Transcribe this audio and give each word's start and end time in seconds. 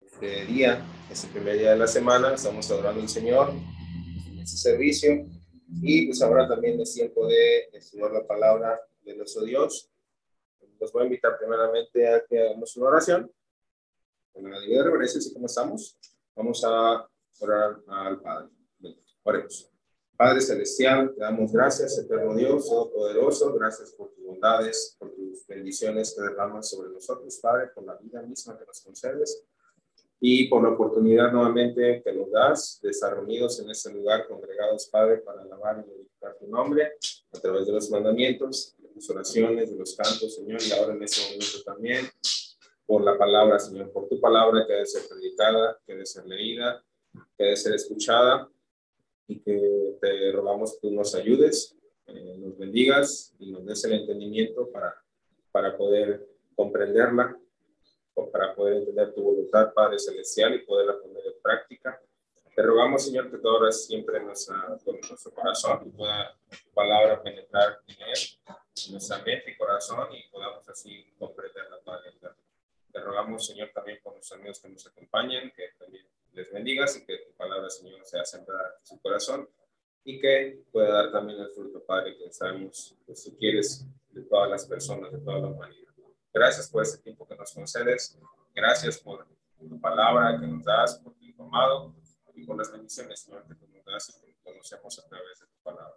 Este 0.00 0.46
día, 0.46 0.84
este 1.10 1.28
primer 1.28 1.58
día 1.58 1.70
de 1.70 1.76
la 1.76 1.86
semana, 1.86 2.34
estamos 2.34 2.70
adorando 2.70 3.00
al 3.00 3.08
Señor 3.08 3.50
en 3.50 4.38
este 4.38 4.56
servicio 4.56 5.26
y 5.82 6.06
pues 6.06 6.22
ahora 6.22 6.48
también 6.48 6.80
es 6.80 6.94
tiempo 6.94 7.26
de 7.26 7.68
estudiar 7.72 8.12
la 8.12 8.26
palabra 8.26 8.80
de 9.02 9.16
nuestro 9.16 9.44
Dios. 9.44 9.90
Los 10.80 10.92
voy 10.92 11.02
a 11.02 11.06
invitar 11.06 11.38
primeramente 11.38 12.08
a 12.08 12.24
que 12.24 12.40
hagamos 12.40 12.76
una 12.76 12.88
oración. 12.88 13.30
Con 14.32 14.50
la 14.50 14.60
divina 14.60 14.84
reverencia, 14.84 15.18
así 15.18 15.32
como 15.32 15.46
estamos, 15.46 15.98
vamos 16.34 16.62
a 16.64 17.08
orar 17.40 17.76
al 17.88 18.20
Padre. 18.20 18.50
Oremos. 19.22 19.75
Padre 20.16 20.40
Celestial, 20.40 21.12
te 21.14 21.20
damos 21.20 21.52
gracias, 21.52 21.98
eterno 21.98 22.34
Dios, 22.34 22.66
Todopoderoso, 22.66 23.52
gracias 23.52 23.90
por 23.92 24.08
tus 24.14 24.24
bondades, 24.24 24.96
por 24.98 25.14
tus 25.14 25.46
bendiciones 25.46 26.14
que 26.14 26.22
derramas 26.22 26.70
sobre 26.70 26.88
nosotros, 26.88 27.38
Padre, 27.42 27.68
por 27.74 27.84
la 27.84 27.96
vida 27.96 28.22
misma 28.22 28.58
que 28.58 28.64
nos 28.64 28.80
concedes. 28.80 29.44
Y 30.18 30.48
por 30.48 30.62
la 30.62 30.70
oportunidad 30.70 31.30
nuevamente 31.30 32.00
que 32.02 32.12
nos 32.14 32.30
das 32.30 32.80
de 32.82 32.88
estar 32.88 33.12
reunidos 33.14 33.60
en 33.60 33.68
este 33.68 33.92
lugar, 33.92 34.26
congregados, 34.26 34.86
Padre, 34.86 35.18
para 35.18 35.42
alabar 35.42 35.80
y 35.80 35.90
glorificar 35.90 36.34
tu 36.38 36.46
nombre 36.46 36.92
a 37.32 37.38
través 37.38 37.66
de 37.66 37.72
los 37.72 37.90
mandamientos, 37.90 38.74
de 38.78 38.88
tus 38.88 39.10
oraciones, 39.10 39.70
de 39.70 39.76
los 39.76 39.94
cantos, 39.94 40.34
Señor, 40.34 40.62
y 40.62 40.72
ahora 40.72 40.94
en 40.94 41.02
este 41.02 41.20
momento 41.24 41.62
también 41.62 42.06
por 42.86 43.02
la 43.02 43.18
palabra, 43.18 43.58
Señor, 43.58 43.92
por 43.92 44.08
tu 44.08 44.18
palabra 44.18 44.64
que 44.66 44.72
debe 44.72 44.86
ser 44.86 45.02
predicada, 45.06 45.78
que 45.86 45.92
debe 45.92 46.06
ser 46.06 46.24
leída, 46.24 46.82
que 47.36 47.44
debe 47.44 47.56
ser 47.56 47.74
escuchada 47.74 48.48
y 49.28 49.40
que 49.40 49.96
te 50.00 50.32
rogamos 50.32 50.74
que 50.74 50.88
tú 50.88 50.94
nos 50.94 51.14
ayudes, 51.14 51.76
eh, 52.06 52.36
nos 52.38 52.56
bendigas 52.56 53.34
y 53.38 53.50
nos 53.50 53.64
des 53.66 53.84
el 53.84 53.94
entendimiento 53.94 54.70
para, 54.70 54.94
para 55.50 55.76
poder 55.76 56.26
comprenderla, 56.54 57.36
o 58.16 58.30
para 58.30 58.54
poder 58.54 58.78
entender 58.78 59.12
tu 59.14 59.22
voluntad, 59.22 59.72
Padre 59.74 59.98
Celestial, 59.98 60.54
y 60.54 60.64
poderla 60.64 60.98
poner 60.98 61.26
en 61.26 61.40
práctica. 61.42 62.00
Te 62.54 62.62
rogamos, 62.62 63.04
Señor, 63.04 63.30
que 63.30 63.36
todo 63.36 63.70
siempre 63.70 64.16
en, 64.16 64.26
nuestra, 64.26 64.56
nuestro 64.68 65.34
corazón 65.34 65.82
y 65.86 65.90
pueda 65.90 66.34
tu 66.48 66.70
palabra 66.72 67.22
penetrar 67.22 67.78
en 67.86 67.96
él, 68.08 68.18
en 68.86 68.92
nuestra 68.92 69.18
mente 69.18 69.50
y 69.50 69.56
corazón, 69.58 70.08
y 70.14 70.30
podamos 70.30 70.66
así 70.66 71.12
comprenderla, 71.18 71.78
Padre. 71.84 72.12
Te 72.90 73.00
rogamos, 73.00 73.46
Señor, 73.46 73.70
también 73.74 73.98
por 74.02 74.16
los 74.16 74.32
amigos 74.32 74.60
que 74.60 74.70
nos 74.70 74.86
acompañan, 74.86 75.52
que 75.54 75.68
también 75.78 76.06
les 76.36 76.52
bendigas 76.52 76.94
y 76.96 77.06
que 77.06 77.16
tu 77.16 77.32
palabra, 77.32 77.70
Señor, 77.70 78.04
sea 78.04 78.24
sembrada 78.24 78.74
en 78.78 78.86
su 78.86 79.00
corazón 79.00 79.48
y 80.04 80.20
que 80.20 80.62
pueda 80.70 80.92
dar 80.92 81.10
también 81.10 81.40
el 81.40 81.48
fruto, 81.48 81.82
Padre, 81.82 82.16
que 82.16 82.30
sabemos 82.30 82.94
que 83.06 83.14
tú 83.14 83.36
quieres 83.38 83.86
de 84.10 84.22
todas 84.22 84.50
las 84.50 84.66
personas, 84.66 85.10
de 85.10 85.18
toda 85.18 85.38
la 85.38 85.48
humanidad. 85.48 85.92
Gracias 86.32 86.68
por 86.68 86.82
este 86.82 86.98
tiempo 86.98 87.26
que 87.26 87.34
nos 87.34 87.52
concedes. 87.52 88.18
Gracias 88.54 88.98
por 88.98 89.26
tu 89.58 89.80
palabra 89.80 90.38
que 90.38 90.46
nos 90.46 90.62
das, 90.62 90.98
por 90.98 91.14
tu 91.14 91.24
informado 91.24 91.94
y 92.34 92.44
por 92.44 92.58
las 92.58 92.70
bendiciones, 92.70 93.20
Señor, 93.20 93.46
que 93.48 93.54
tú 93.54 93.66
nos 93.68 93.84
das 93.86 94.10
y 94.10 94.20
que 94.20 94.36
conocemos 94.44 94.98
a 94.98 95.08
través 95.08 95.40
de 95.40 95.46
tu 95.46 95.62
palabra. 95.62 95.96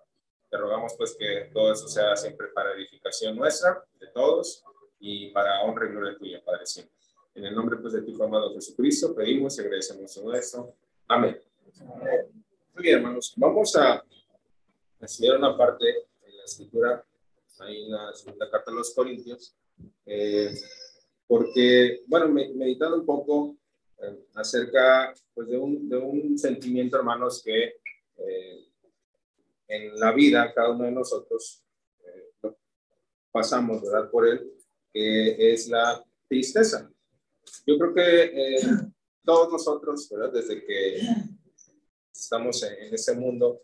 Te 0.49 0.57
rogamos, 0.57 0.95
pues, 0.97 1.15
que 1.19 1.51
todo 1.53 1.73
eso 1.73 1.87
sea 1.89 2.15
siempre 2.15 2.47
para 2.47 2.71
edificación 2.73 3.35
nuestra, 3.35 3.83
de 3.99 4.07
todos, 4.07 4.63
y 4.99 5.31
para 5.31 5.61
honra 5.63 5.85
y 5.85 5.89
gloria 5.89 6.17
tuya, 6.17 6.43
Padre, 6.43 6.65
siempre. 6.65 6.98
En 7.35 7.45
el 7.45 7.55
nombre 7.55 7.77
pues, 7.77 7.93
de 7.93 8.01
tu 8.01 8.21
amado 8.23 8.53
Jesucristo, 8.53 9.15
pedimos 9.15 9.57
y 9.57 9.61
agradecemos 9.61 10.13
todo 10.13 10.33
esto. 10.33 10.73
Amén. 11.07 11.39
Muy 12.73 12.83
bien, 12.83 12.97
hermanos. 12.97 13.33
Vamos 13.37 13.75
a 13.75 14.03
estudiar 14.99 15.37
una 15.37 15.57
parte 15.57 15.85
en 16.23 16.37
la 16.37 16.43
escritura, 16.43 17.05
ahí 17.59 17.85
en 17.85 17.91
la 17.91 18.13
segunda 18.13 18.49
carta 18.49 18.71
de 18.71 18.77
los 18.77 18.93
Corintios, 18.93 19.55
eh, 20.05 20.53
porque, 21.27 22.01
bueno, 22.07 22.27
meditando 22.29 22.97
un 22.97 23.05
poco 23.05 23.55
eh, 24.01 24.25
acerca 24.35 25.13
pues, 25.33 25.47
de, 25.47 25.57
un, 25.57 25.87
de 25.87 25.97
un 25.97 26.37
sentimiento, 26.37 26.97
hermanos, 26.97 27.41
que 27.43 27.75
eh, 28.17 28.65
en 29.67 29.99
la 29.99 30.11
vida 30.11 30.51
cada 30.53 30.71
uno 30.71 30.85
de 30.85 30.91
nosotros 30.91 31.63
pasamos, 33.31 33.81
¿verdad? 33.81 34.09
Por 34.09 34.27
él, 34.27 34.51
que 34.91 35.53
es 35.53 35.67
la 35.67 36.03
tristeza. 36.27 36.89
Yo 37.65 37.77
creo 37.77 37.93
que 37.93 38.23
eh, 38.23 38.59
todos 39.23 39.51
nosotros, 39.51 40.09
¿verdad? 40.09 40.33
desde 40.33 40.65
que 40.65 41.01
estamos 42.11 42.63
en, 42.63 42.93
ese 42.93 43.15
mundo, 43.15 43.61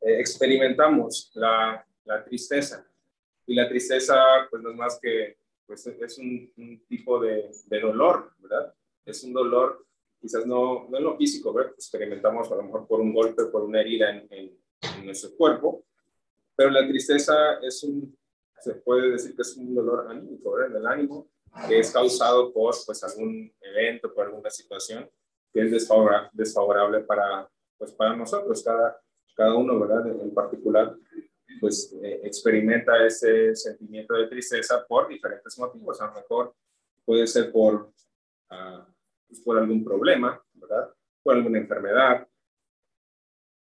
eh, 0.00 0.20
experimentamos 0.20 1.30
la, 1.34 1.86
la, 2.04 2.24
tristeza. 2.24 2.86
Y 3.46 3.54
la 3.54 3.68
tristeza, 3.68 4.16
pues 4.50 4.62
no 4.62 4.70
es 4.70 4.76
más 4.76 4.98
que, 5.00 5.38
pues 5.66 5.86
es 5.86 6.18
un, 6.18 6.52
tipo 6.88 7.20
de, 7.20 7.50
de, 7.66 7.80
dolor, 7.80 8.32
¿verdad? 8.38 8.74
Es 9.04 9.22
un 9.24 9.32
dolor, 9.32 9.86
quizás 10.20 10.46
no, 10.46 10.88
no 10.88 10.98
en 10.98 11.04
lo 11.04 11.16
físico, 11.16 11.52
¿verdad? 11.52 11.72
Experimentamos 11.72 12.50
a 12.50 12.56
lo 12.56 12.62
mejor 12.62 12.86
por 12.86 13.00
un 13.00 13.12
golpe, 13.12 13.46
por 13.46 13.62
una 13.62 13.80
herida 13.80 14.10
en, 14.10 14.26
en, 14.30 14.58
en 14.98 15.04
nuestro 15.06 15.34
cuerpo, 15.36 15.84
pero 16.56 16.70
la 16.70 16.86
tristeza 16.86 17.58
es 17.62 17.82
un, 17.82 18.16
se 18.60 18.74
puede 18.76 19.10
decir 19.10 19.34
que 19.34 19.42
es 19.42 19.56
un 19.56 19.74
dolor 19.74 20.06
anímico, 20.10 20.52
¿verdad? 20.52 20.70
En 20.70 20.76
el 20.82 20.86
ánimo, 20.86 21.28
que 21.68 21.78
es 21.78 21.90
causado 21.90 22.52
por 22.52 22.74
pues, 22.86 23.04
algún 23.04 23.52
evento, 23.60 24.12
por 24.12 24.26
alguna 24.26 24.50
situación 24.50 25.08
que 25.52 25.62
es 25.62 25.70
desfavorable, 25.70 26.30
desfavorable 26.32 27.00
para, 27.00 27.48
pues, 27.78 27.92
para 27.92 28.16
nosotros, 28.16 28.62
cada, 28.62 29.00
cada 29.36 29.54
uno, 29.54 29.78
¿verdad? 29.78 30.06
En 30.08 30.34
particular, 30.34 30.96
pues 31.60 31.94
eh, 32.02 32.20
experimenta 32.24 33.06
ese 33.06 33.54
sentimiento 33.54 34.14
de 34.14 34.26
tristeza 34.26 34.84
por 34.86 35.08
diferentes 35.08 35.56
motivos. 35.58 36.00
A 36.00 36.06
lo 36.06 36.14
mejor 36.14 36.54
puede 37.04 37.26
ser 37.26 37.52
por, 37.52 37.92
uh, 38.50 38.84
pues, 39.28 39.40
por 39.40 39.58
algún 39.58 39.84
problema, 39.84 40.42
¿verdad? 40.54 40.92
Por 41.22 41.36
alguna 41.36 41.58
enfermedad, 41.58 42.26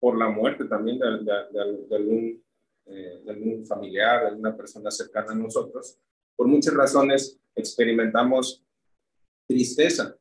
por 0.00 0.19
la 0.19 0.28
muerte 0.28 0.64
también 0.64 0.98
de, 0.98 1.06
de, 1.19 1.86
de 1.88 1.97
algún, 1.97 2.44
eh, 2.86 3.22
de 3.25 3.31
algún 3.31 3.66
familiar, 3.66 4.22
de 4.22 4.28
alguna 4.28 4.56
persona 4.56 4.91
cercana 4.91 5.32
a 5.32 5.36
nosotros. 5.36 5.98
Por 6.42 6.50
muchas 6.50 6.75
razones 6.75 7.38
experimentamos 7.54 8.64
tristeza 9.47 10.19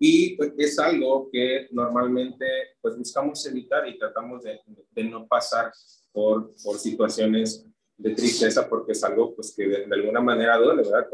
y 0.00 0.36
pues, 0.36 0.52
es 0.58 0.76
algo 0.80 1.30
que 1.30 1.68
normalmente 1.70 2.44
pues 2.80 2.98
buscamos 2.98 3.46
evitar 3.46 3.86
y 3.86 3.96
tratamos 3.96 4.42
de, 4.42 4.58
de 4.90 5.04
no 5.04 5.28
pasar 5.28 5.70
por, 6.10 6.52
por 6.64 6.76
situaciones 6.76 7.64
de 7.96 8.16
tristeza 8.16 8.68
porque 8.68 8.90
es 8.90 9.04
algo 9.04 9.32
pues 9.36 9.54
que 9.56 9.68
de, 9.68 9.94
alguna 9.94 10.20
manera 10.20 10.58
duele, 10.58 10.82
¿verdad? 10.82 11.06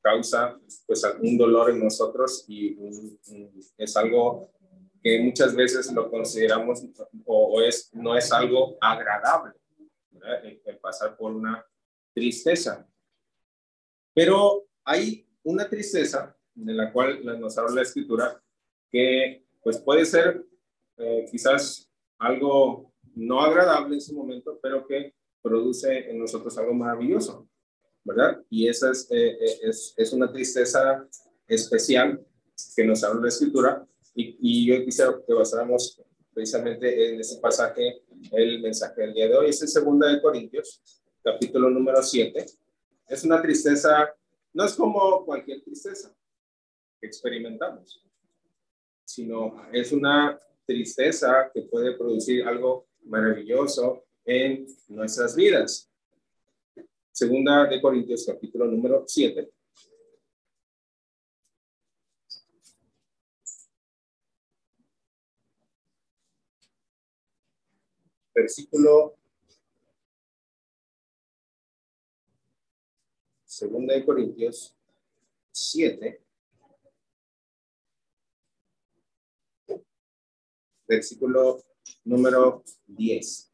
Causa 0.00 0.58
pues 0.86 1.04
un 1.20 1.36
dolor 1.36 1.68
en 1.68 1.84
nosotros 1.84 2.46
y 2.48 2.78
es 3.76 3.96
algo 3.98 4.50
que 5.02 5.20
muchas 5.20 5.54
veces 5.54 5.92
lo 5.92 6.10
consideramos 6.10 6.82
o, 7.26 7.60
es, 7.60 7.90
no 7.92 8.16
es 8.16 8.32
algo 8.32 8.78
agradable, 8.80 9.52
¿verdad? 10.10 10.42
el 10.42 10.78
pasar 10.78 11.18
por 11.18 11.32
una 11.32 11.62
tristeza. 12.14 12.89
Pero 14.22 14.66
hay 14.84 15.26
una 15.44 15.66
tristeza 15.66 16.36
de 16.54 16.74
la 16.74 16.92
cual 16.92 17.24
nos 17.40 17.56
habla 17.56 17.76
la 17.76 17.82
escritura 17.82 18.38
que 18.90 19.46
pues 19.62 19.78
puede 19.78 20.04
ser 20.04 20.44
eh, 20.98 21.24
quizás 21.30 21.90
algo 22.18 22.92
no 23.14 23.40
agradable 23.40 23.94
en 23.94 24.00
su 24.02 24.14
momento, 24.14 24.60
pero 24.62 24.86
que 24.86 25.14
produce 25.40 26.10
en 26.10 26.18
nosotros 26.18 26.58
algo 26.58 26.74
maravilloso, 26.74 27.48
¿verdad? 28.04 28.42
Y 28.50 28.68
esa 28.68 28.90
es, 28.90 29.10
eh, 29.10 29.38
eh, 29.40 29.58
es, 29.62 29.94
es, 29.96 30.12
una 30.12 30.30
tristeza 30.30 31.08
especial 31.48 32.22
que 32.76 32.84
nos 32.84 33.02
habla 33.02 33.22
la 33.22 33.28
escritura 33.28 33.88
y, 34.14 34.36
y 34.38 34.66
yo 34.66 34.84
quisiera 34.84 35.18
que 35.26 35.32
basáramos 35.32 35.98
precisamente 36.34 37.14
en 37.14 37.20
ese 37.20 37.40
pasaje 37.40 38.02
el 38.32 38.60
mensaje 38.60 39.00
del 39.00 39.14
día 39.14 39.28
de 39.28 39.36
hoy. 39.38 39.48
Es 39.48 39.62
en 39.62 39.68
segunda 39.68 40.12
de 40.12 40.20
Corintios, 40.20 40.82
capítulo 41.24 41.70
número 41.70 42.02
7. 42.02 42.59
Es 43.10 43.24
una 43.24 43.42
tristeza 43.42 44.14
no 44.52 44.64
es 44.64 44.74
como 44.74 45.24
cualquier 45.24 45.62
tristeza 45.62 46.14
que 47.00 47.08
experimentamos, 47.08 48.04
sino 49.04 49.68
es 49.72 49.90
una 49.90 50.38
tristeza 50.64 51.50
que 51.52 51.62
puede 51.62 51.96
producir 51.98 52.46
algo 52.46 52.86
maravilloso 53.02 54.04
en 54.24 54.64
nuestras 54.88 55.34
vidas. 55.34 55.90
Segunda 57.10 57.66
de 57.66 57.80
Corintios, 57.80 58.24
capítulo 58.24 58.66
número 58.66 59.04
7. 59.04 59.50
Versículo 68.32 69.19
Segunda 73.60 73.92
de 73.92 74.06
Corintios 74.06 74.74
7, 75.52 76.24
versículo 80.88 81.62
número 82.04 82.64
10. 82.86 83.52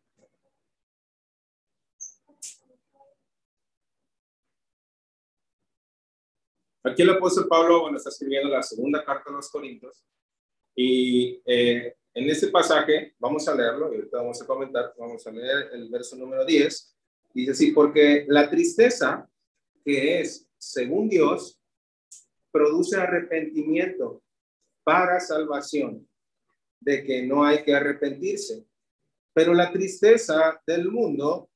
Aquí 6.85 7.03
el 7.03 7.11
apóstol 7.11 7.49
Pablo, 7.49 7.81
bueno, 7.81 7.97
está 7.97 8.11
escribiendo 8.11 8.49
la 8.49 8.63
segunda 8.63 9.05
carta 9.05 9.31
a 9.31 9.33
los 9.33 9.51
Corintios 9.51 10.05
y 10.77 11.43
eh, 11.45 11.97
en 12.15 12.31
este 12.31 12.47
pasaje, 12.47 13.17
vamos 13.19 13.49
a 13.49 13.57
leerlo 13.57 13.93
y 13.93 13.97
ahorita 13.97 14.19
vamos 14.19 14.41
a 14.41 14.47
comentar, 14.47 14.95
vamos 14.97 15.27
a 15.27 15.33
leer 15.33 15.71
el 15.73 15.89
verso 15.89 16.15
número 16.15 16.45
10, 16.45 16.97
dice 17.35 17.51
así, 17.51 17.73
porque 17.73 18.25
la 18.29 18.49
tristeza 18.49 19.29
que 19.87 20.21
es 20.21 20.51
según 20.59 21.09
Dios 21.09 21.63
produce 22.51 22.97
arrepentimiento 22.97 24.21
para 24.83 25.21
salvación, 25.21 26.09
de 26.81 27.05
que 27.05 27.23
no 27.25 27.45
hay 27.45 27.63
que 27.63 27.73
arrepentirse. 27.73 28.67
Pero 29.33 29.55
la 29.55 29.71
tristeza 29.71 30.61
del 30.67 30.91
mundo 30.91 31.49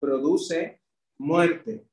produce 0.00 0.80
muerte. 1.18 1.86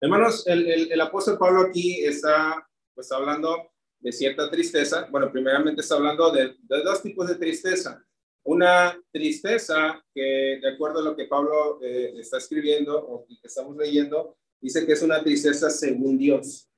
Hermanos, 0.00 0.46
el, 0.46 1.00
apóstol 1.00 1.36
Pablo 1.36 1.62
aquí 1.62 2.04
está 2.04 2.64
pues 2.94 3.10
hablando 3.10 3.72
de 3.98 4.12
cierta 4.12 4.48
tristeza. 4.48 5.08
Bueno, 5.10 5.32
primeramente 5.32 5.80
está 5.80 5.96
hablando 5.96 6.30
de, 6.30 6.54
dos 6.68 7.02
tipos 7.02 7.26
de 7.26 7.34
tristeza. 7.34 8.04
Una 8.44 8.98
tristeza 9.12 10.02
que, 10.14 10.58
de 10.62 10.68
acuerdo 10.68 11.00
a 11.00 11.02
lo 11.02 11.16
que 11.16 11.26
Pablo 11.26 11.80
eh, 11.82 12.14
está 12.18 12.38
escribiendo 12.38 12.98
o 12.98 13.26
que 13.26 13.34
estamos 13.42 13.76
leyendo, 13.76 14.36
dice 14.60 14.86
que 14.86 14.92
es 14.92 15.02
una 15.02 15.22
tristeza 15.22 15.70
según 15.70 16.18
Dios. 16.18 16.68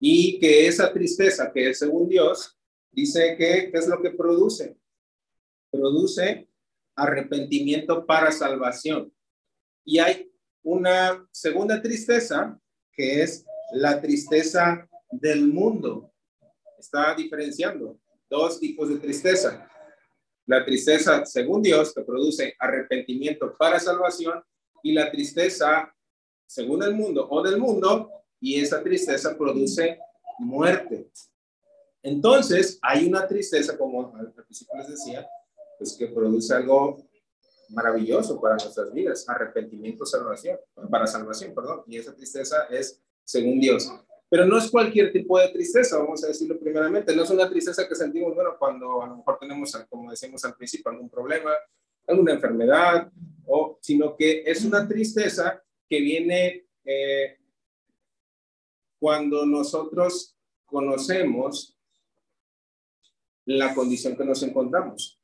Y 0.00 0.38
que 0.38 0.66
esa 0.66 0.92
tristeza 0.92 1.50
que 1.52 1.70
es 1.70 1.78
según 1.78 2.08
Dios, 2.08 2.56
dice 2.90 3.36
que, 3.36 3.70
¿qué 3.70 3.78
es 3.78 3.88
lo 3.88 4.00
que 4.00 4.10
produce? 4.10 4.76
Produce 5.70 6.48
arrepentimiento 6.94 8.06
para 8.06 8.32
salvación. 8.32 9.12
Y 9.84 9.98
hay 9.98 10.30
una 10.62 11.26
segunda 11.32 11.80
tristeza 11.80 12.60
que 12.92 13.22
es 13.22 13.44
la 13.72 14.00
tristeza 14.00 14.88
del 15.10 15.46
mundo. 15.46 16.12
Está 16.78 17.14
diferenciando 17.14 17.98
dos 18.28 18.58
tipos 18.60 18.88
de 18.88 18.96
tristeza. 18.96 19.68
La 20.48 20.64
tristeza 20.64 21.26
según 21.26 21.60
Dios 21.60 21.92
que 21.92 22.00
produce 22.00 22.54
arrepentimiento 22.58 23.54
para 23.58 23.78
salvación 23.78 24.42
y 24.82 24.92
la 24.92 25.10
tristeza 25.10 25.94
según 26.46 26.82
el 26.82 26.94
mundo 26.94 27.28
o 27.30 27.42
del 27.42 27.58
mundo 27.58 28.10
y 28.40 28.58
esa 28.58 28.82
tristeza 28.82 29.36
produce 29.36 29.98
muerte. 30.38 31.10
Entonces, 32.02 32.78
hay 32.80 33.06
una 33.06 33.28
tristeza, 33.28 33.76
como 33.76 34.16
al 34.16 34.32
principio 34.32 34.78
les 34.78 34.88
decía, 34.88 35.28
pues 35.76 35.94
que 35.94 36.06
produce 36.06 36.54
algo 36.54 36.96
maravilloso 37.68 38.40
para 38.40 38.56
nuestras 38.56 38.90
vidas, 38.90 39.28
arrepentimiento, 39.28 40.06
salvación, 40.06 40.58
para 40.90 41.06
salvación, 41.06 41.54
perdón, 41.54 41.82
y 41.86 41.98
esa 41.98 42.14
tristeza 42.14 42.64
es 42.70 43.02
según 43.22 43.60
Dios. 43.60 43.92
Pero 44.30 44.44
no 44.44 44.58
es 44.58 44.70
cualquier 44.70 45.12
tipo 45.12 45.38
de 45.38 45.48
tristeza, 45.48 45.98
vamos 45.98 46.22
a 46.22 46.28
decirlo 46.28 46.58
primeramente, 46.58 47.16
no 47.16 47.22
es 47.22 47.30
una 47.30 47.48
tristeza 47.48 47.88
que 47.88 47.94
sentimos, 47.94 48.34
bueno, 48.34 48.56
cuando 48.58 49.02
a 49.02 49.06
lo 49.06 49.16
mejor 49.16 49.38
tenemos, 49.38 49.72
como 49.88 50.10
decimos 50.10 50.44
al 50.44 50.54
principio, 50.54 50.90
algún 50.90 51.08
problema, 51.08 51.52
alguna 52.06 52.32
enfermedad, 52.32 53.10
o, 53.46 53.78
sino 53.80 54.14
que 54.16 54.42
es 54.44 54.64
una 54.64 54.86
tristeza 54.86 55.62
que 55.88 56.00
viene 56.00 56.66
eh, 56.84 57.38
cuando 58.98 59.46
nosotros 59.46 60.36
conocemos 60.66 61.78
la 63.46 63.74
condición 63.74 64.16
que 64.16 64.24
nos 64.24 64.42
encontramos 64.42 65.18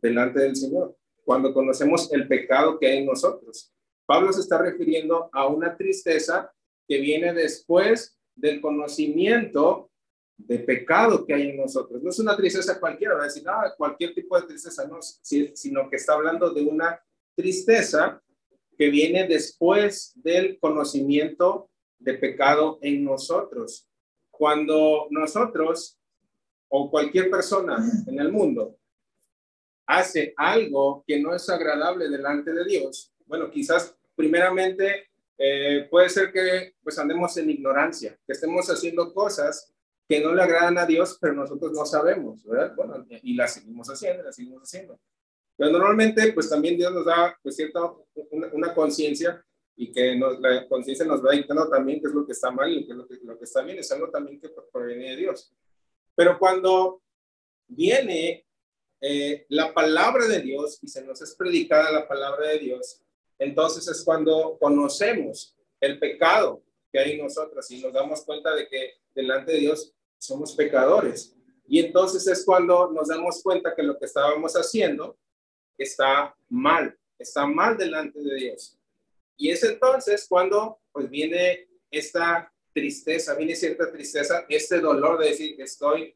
delante 0.00 0.40
del 0.40 0.56
Señor 0.56 0.96
cuando 1.28 1.52
conocemos 1.52 2.10
el 2.10 2.26
pecado 2.26 2.78
que 2.78 2.86
hay 2.86 2.98
en 3.00 3.06
nosotros. 3.06 3.70
Pablo 4.06 4.32
se 4.32 4.40
está 4.40 4.56
refiriendo 4.56 5.28
a 5.30 5.46
una 5.46 5.76
tristeza 5.76 6.50
que 6.88 6.98
viene 6.98 7.34
después 7.34 8.17
del 8.38 8.60
conocimiento 8.60 9.90
de 10.36 10.60
pecado 10.60 11.26
que 11.26 11.34
hay 11.34 11.50
en 11.50 11.56
nosotros. 11.56 12.00
No 12.02 12.10
es 12.10 12.18
una 12.20 12.36
tristeza 12.36 12.78
cualquiera, 12.78 13.14
va 13.14 13.22
a 13.22 13.24
decir, 13.24 13.42
ah, 13.48 13.74
cualquier 13.76 14.14
tipo 14.14 14.40
de 14.40 14.46
tristeza, 14.46 14.86
no, 14.86 15.00
sino 15.02 15.90
que 15.90 15.96
está 15.96 16.14
hablando 16.14 16.50
de 16.50 16.62
una 16.62 17.00
tristeza 17.34 18.22
que 18.76 18.88
viene 18.90 19.26
después 19.26 20.12
del 20.14 20.58
conocimiento 20.60 21.70
de 21.98 22.14
pecado 22.14 22.78
en 22.80 23.04
nosotros. 23.04 23.88
Cuando 24.30 25.08
nosotros 25.10 25.98
o 26.68 26.88
cualquier 26.90 27.28
persona 27.30 27.84
en 28.06 28.20
el 28.20 28.30
mundo 28.30 28.78
hace 29.86 30.32
algo 30.36 31.02
que 31.04 31.18
no 31.18 31.34
es 31.34 31.48
agradable 31.48 32.08
delante 32.08 32.52
de 32.52 32.64
Dios, 32.64 33.12
bueno, 33.26 33.50
quizás 33.50 33.96
primeramente 34.14 35.07
eh, 35.38 35.86
puede 35.88 36.08
ser 36.08 36.32
que 36.32 36.74
pues 36.82 36.98
andemos 36.98 37.36
en 37.36 37.50
ignorancia, 37.50 38.18
que 38.26 38.32
estemos 38.32 38.68
haciendo 38.68 39.14
cosas 39.14 39.72
que 40.08 40.20
no 40.20 40.34
le 40.34 40.42
agradan 40.42 40.78
a 40.78 40.86
Dios, 40.86 41.18
pero 41.20 41.34
nosotros 41.34 41.72
no 41.72 41.84
sabemos, 41.86 42.42
¿verdad? 42.42 42.74
Bueno, 42.74 43.06
y 43.22 43.34
las 43.34 43.54
seguimos 43.54 43.88
haciendo, 43.88 44.22
las 44.22 44.34
seguimos 44.34 44.62
haciendo. 44.62 44.98
Pero 45.56 45.70
normalmente, 45.70 46.32
pues 46.32 46.48
también 46.48 46.76
Dios 46.76 46.92
nos 46.92 47.04
da 47.04 47.38
pues, 47.42 47.56
cierta, 47.56 47.80
una, 48.30 48.74
conciencia 48.74 49.44
y 49.76 49.92
que 49.92 50.14
la 50.40 50.66
conciencia 50.66 51.04
nos 51.04 51.24
va 51.24 51.32
dictando 51.32 51.68
también 51.68 52.00
qué 52.00 52.08
es 52.08 52.14
lo 52.14 52.24
que 52.24 52.32
está 52.32 52.50
mal 52.50 52.72
y 52.72 52.86
qué 52.86 52.92
es 52.92 52.98
lo 52.98 53.06
que, 53.06 53.18
lo 53.22 53.38
que 53.38 53.44
está 53.44 53.62
bien, 53.62 53.78
es 53.78 53.92
algo 53.92 54.08
también 54.10 54.40
que 54.40 54.48
proviene 54.72 55.10
de 55.10 55.16
Dios. 55.16 55.52
Pero 56.14 56.38
cuando 56.38 57.02
viene 57.68 58.46
eh, 59.00 59.46
la 59.50 59.74
palabra 59.74 60.26
de 60.26 60.40
Dios 60.40 60.78
y 60.82 60.88
se 60.88 61.04
nos 61.04 61.20
es 61.22 61.34
predicada 61.36 61.92
la 61.92 62.08
palabra 62.08 62.48
de 62.48 62.58
Dios, 62.58 63.02
entonces 63.38 63.86
es 63.88 64.02
cuando 64.04 64.58
conocemos 64.58 65.56
el 65.80 65.98
pecado 65.98 66.62
que 66.92 66.98
hay 66.98 67.12
en 67.12 67.24
nosotros 67.24 67.70
y 67.70 67.80
nos 67.80 67.92
damos 67.92 68.22
cuenta 68.22 68.54
de 68.54 68.66
que 68.68 68.94
delante 69.14 69.52
de 69.52 69.58
Dios 69.58 69.94
somos 70.18 70.54
pecadores. 70.54 71.34
Y 71.66 71.80
entonces 71.80 72.26
es 72.26 72.44
cuando 72.44 72.90
nos 72.90 73.08
damos 73.08 73.42
cuenta 73.42 73.74
que 73.74 73.82
lo 73.82 73.98
que 73.98 74.06
estábamos 74.06 74.54
haciendo 74.54 75.18
está 75.76 76.34
mal, 76.48 76.98
está 77.18 77.46
mal 77.46 77.76
delante 77.76 78.20
de 78.20 78.34
Dios. 78.34 78.78
Y 79.36 79.50
es 79.50 79.62
entonces 79.62 80.26
cuando 80.28 80.80
pues 80.90 81.08
viene 81.08 81.68
esta 81.90 82.52
tristeza, 82.72 83.34
viene 83.34 83.54
cierta 83.54 83.90
tristeza, 83.92 84.46
este 84.48 84.80
dolor 84.80 85.18
de 85.18 85.28
decir 85.28 85.56
que 85.56 85.62
estoy, 85.64 86.14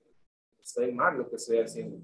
estoy 0.61 0.93
mal 0.93 1.19
lo 1.19 1.29
que 1.29 1.37
estoy 1.37 1.59
haciendo. 1.59 1.99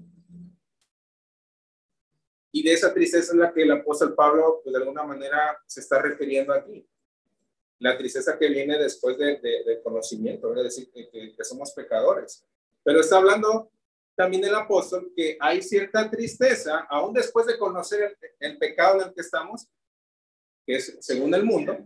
Y 2.51 2.63
de 2.63 2.73
esa 2.73 2.93
tristeza 2.93 3.31
es 3.31 3.37
la 3.37 3.53
que 3.53 3.61
el 3.61 3.71
apóstol 3.71 4.15
Pablo, 4.15 4.61
pues, 4.63 4.73
de 4.73 4.79
alguna 4.79 5.03
manera, 5.03 5.57
se 5.67 5.81
está 5.81 6.01
refiriendo 6.01 6.53
aquí. 6.53 6.87
La 7.79 7.97
tristeza 7.97 8.37
que 8.37 8.49
viene 8.49 8.77
después 8.77 9.17
de, 9.17 9.39
de, 9.39 9.81
conocimiento, 9.83 10.53
es 10.55 10.63
decir, 10.63 10.91
que, 10.91 11.09
que, 11.09 11.43
somos 11.43 11.71
pecadores. 11.71 12.45
Pero 12.83 12.99
está 12.99 13.17
hablando 13.17 13.71
también 14.15 14.43
el 14.43 14.55
apóstol 14.55 15.13
que 15.15 15.37
hay 15.39 15.61
cierta 15.61 16.09
tristeza, 16.09 16.79
aún 16.89 17.13
después 17.13 17.45
de 17.45 17.57
conocer 17.57 18.17
el, 18.39 18.57
pecado 18.57 18.99
en 19.01 19.07
el 19.07 19.13
que 19.13 19.21
estamos, 19.21 19.67
que 20.65 20.75
es 20.75 20.97
según 20.99 21.33
el 21.33 21.43
mundo, 21.43 21.77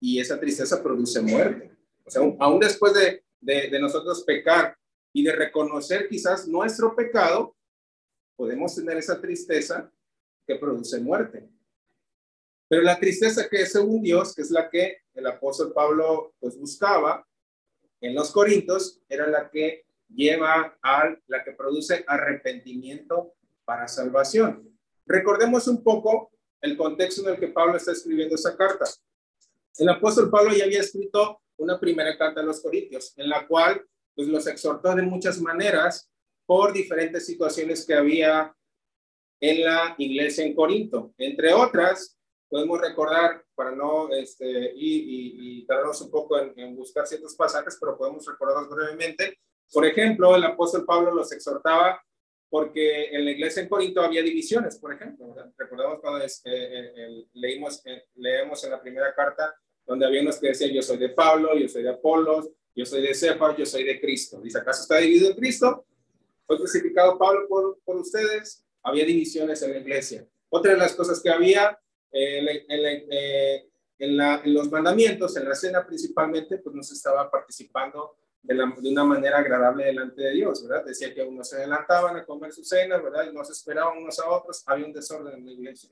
y 0.00 0.18
esa 0.20 0.40
tristeza 0.40 0.82
produce 0.82 1.20
muerte. 1.20 1.76
O 2.06 2.10
sea, 2.10 2.22
aún 2.38 2.58
después 2.58 2.94
de, 2.94 3.22
de 3.40 3.78
nosotros 3.78 4.22
pecar 4.22 4.74
y 5.12 5.22
de 5.22 5.32
reconocer 5.32 6.08
quizás 6.08 6.48
nuestro 6.48 6.96
pecado, 6.96 7.54
podemos 8.40 8.74
tener 8.74 8.96
esa 8.96 9.20
tristeza 9.20 9.92
que 10.46 10.54
produce 10.54 10.98
muerte. 10.98 11.46
Pero 12.68 12.80
la 12.80 12.98
tristeza 12.98 13.46
que 13.50 13.60
es 13.60 13.72
según 13.72 14.00
Dios, 14.00 14.34
que 14.34 14.40
es 14.40 14.50
la 14.50 14.70
que 14.70 15.02
el 15.12 15.26
apóstol 15.26 15.74
Pablo 15.74 16.32
pues 16.40 16.58
buscaba 16.58 17.28
en 18.00 18.14
los 18.14 18.30
Corintios, 18.30 18.98
era 19.10 19.26
la 19.26 19.50
que 19.50 19.84
lleva 20.08 20.74
a 20.82 21.14
la 21.26 21.44
que 21.44 21.52
produce 21.52 22.02
arrepentimiento 22.08 23.34
para 23.66 23.86
salvación. 23.86 24.74
Recordemos 25.04 25.68
un 25.68 25.84
poco 25.84 26.30
el 26.62 26.78
contexto 26.78 27.20
en 27.20 27.34
el 27.34 27.40
que 27.40 27.48
Pablo 27.48 27.76
está 27.76 27.92
escribiendo 27.92 28.36
esa 28.36 28.56
carta. 28.56 28.86
El 29.76 29.90
apóstol 29.90 30.30
Pablo 30.30 30.54
ya 30.56 30.64
había 30.64 30.80
escrito 30.80 31.42
una 31.58 31.78
primera 31.78 32.16
carta 32.16 32.40
a 32.40 32.44
los 32.44 32.62
Corintios, 32.62 33.12
en 33.18 33.28
la 33.28 33.46
cual 33.46 33.86
pues 34.14 34.28
los 34.28 34.46
exhortó 34.46 34.94
de 34.94 35.02
muchas 35.02 35.42
maneras 35.42 36.10
por 36.50 36.72
diferentes 36.72 37.24
situaciones 37.26 37.86
que 37.86 37.94
había 37.94 38.52
en 39.40 39.64
la 39.64 39.94
iglesia 39.98 40.44
en 40.44 40.52
Corinto. 40.52 41.14
Entre 41.16 41.54
otras, 41.54 42.18
podemos 42.48 42.80
recordar, 42.80 43.44
para 43.54 43.70
no 43.70 44.12
este, 44.12 44.72
y, 44.74 45.60
y, 45.60 45.64
tardarnos 45.64 46.00
un 46.00 46.10
poco 46.10 46.40
en, 46.40 46.74
buscar 46.74 47.06
ciertos 47.06 47.36
pasajes, 47.36 47.78
pero 47.80 47.96
podemos 47.96 48.26
recordarlos 48.26 48.68
brevemente. 48.68 49.38
Por 49.72 49.86
ejemplo, 49.86 50.34
el 50.34 50.42
apóstol 50.42 50.84
Pablo 50.84 51.14
los 51.14 51.30
exhortaba 51.30 52.02
porque 52.48 53.10
en 53.14 53.26
la 53.26 53.30
iglesia 53.30 53.62
en 53.62 53.68
Corinto 53.68 54.02
había 54.02 54.20
divisiones, 54.20 54.76
por 54.80 54.92
ejemplo. 54.92 55.32
Recordamos 55.56 56.00
cuando 56.00 56.24
este, 56.24 57.28
leímos, 57.32 57.80
leemos 58.16 58.64
en 58.64 58.70
la 58.72 58.82
primera 58.82 59.14
carta 59.14 59.54
donde 59.86 60.04
había 60.04 60.22
unos 60.22 60.40
que 60.40 60.48
decían, 60.48 60.72
yo 60.72 60.82
soy 60.82 60.96
de 60.96 61.10
Pablo, 61.10 61.56
yo 61.56 61.68
soy 61.68 61.84
de 61.84 61.90
Apolos, 61.90 62.50
yo 62.74 62.84
soy 62.84 63.02
de 63.02 63.14
Cefas, 63.14 63.56
yo 63.56 63.64
soy 63.64 63.84
de 63.84 64.00
Cristo. 64.00 64.40
Dice, 64.40 64.58
¿acaso 64.58 64.82
está 64.82 64.96
dividido 64.96 65.30
en 65.30 65.36
Cristo? 65.36 65.86
Fue 66.50 66.58
crucificado 66.58 67.16
Pablo 67.16 67.46
por, 67.46 67.78
por 67.84 67.96
ustedes, 67.98 68.66
había 68.82 69.04
divisiones 69.04 69.62
en 69.62 69.70
la 69.70 69.78
iglesia. 69.78 70.26
Otra 70.48 70.72
de 70.72 70.78
las 70.78 70.94
cosas 70.94 71.22
que 71.22 71.30
había, 71.30 71.78
eh, 72.10 72.66
eh, 72.68 73.68
en, 73.96 74.16
la, 74.16 74.42
en 74.44 74.54
los 74.54 74.68
mandamientos, 74.68 75.36
en 75.36 75.48
la 75.48 75.54
cena 75.54 75.86
principalmente, 75.86 76.58
pues 76.58 76.74
no 76.74 76.82
se 76.82 76.94
estaba 76.94 77.30
participando 77.30 78.16
de, 78.42 78.54
la, 78.56 78.74
de, 78.76 78.90
una 78.90 79.04
manera 79.04 79.38
agradable 79.38 79.84
delante 79.84 80.22
de 80.22 80.32
Dios, 80.32 80.66
¿verdad? 80.66 80.84
Decía 80.84 81.14
que 81.14 81.22
unos 81.22 81.48
se 81.48 81.54
adelantaban 81.54 82.16
a 82.16 82.24
comer 82.24 82.52
su 82.52 82.64
cena, 82.64 82.98
¿verdad? 82.98 83.30
Y 83.30 83.32
no 83.32 83.44
se 83.44 83.52
esperaban 83.52 83.98
unos 83.98 84.18
a 84.18 84.28
otros, 84.28 84.64
había 84.66 84.86
un 84.86 84.92
desorden 84.92 85.38
en 85.38 85.46
la 85.46 85.52
iglesia. 85.52 85.90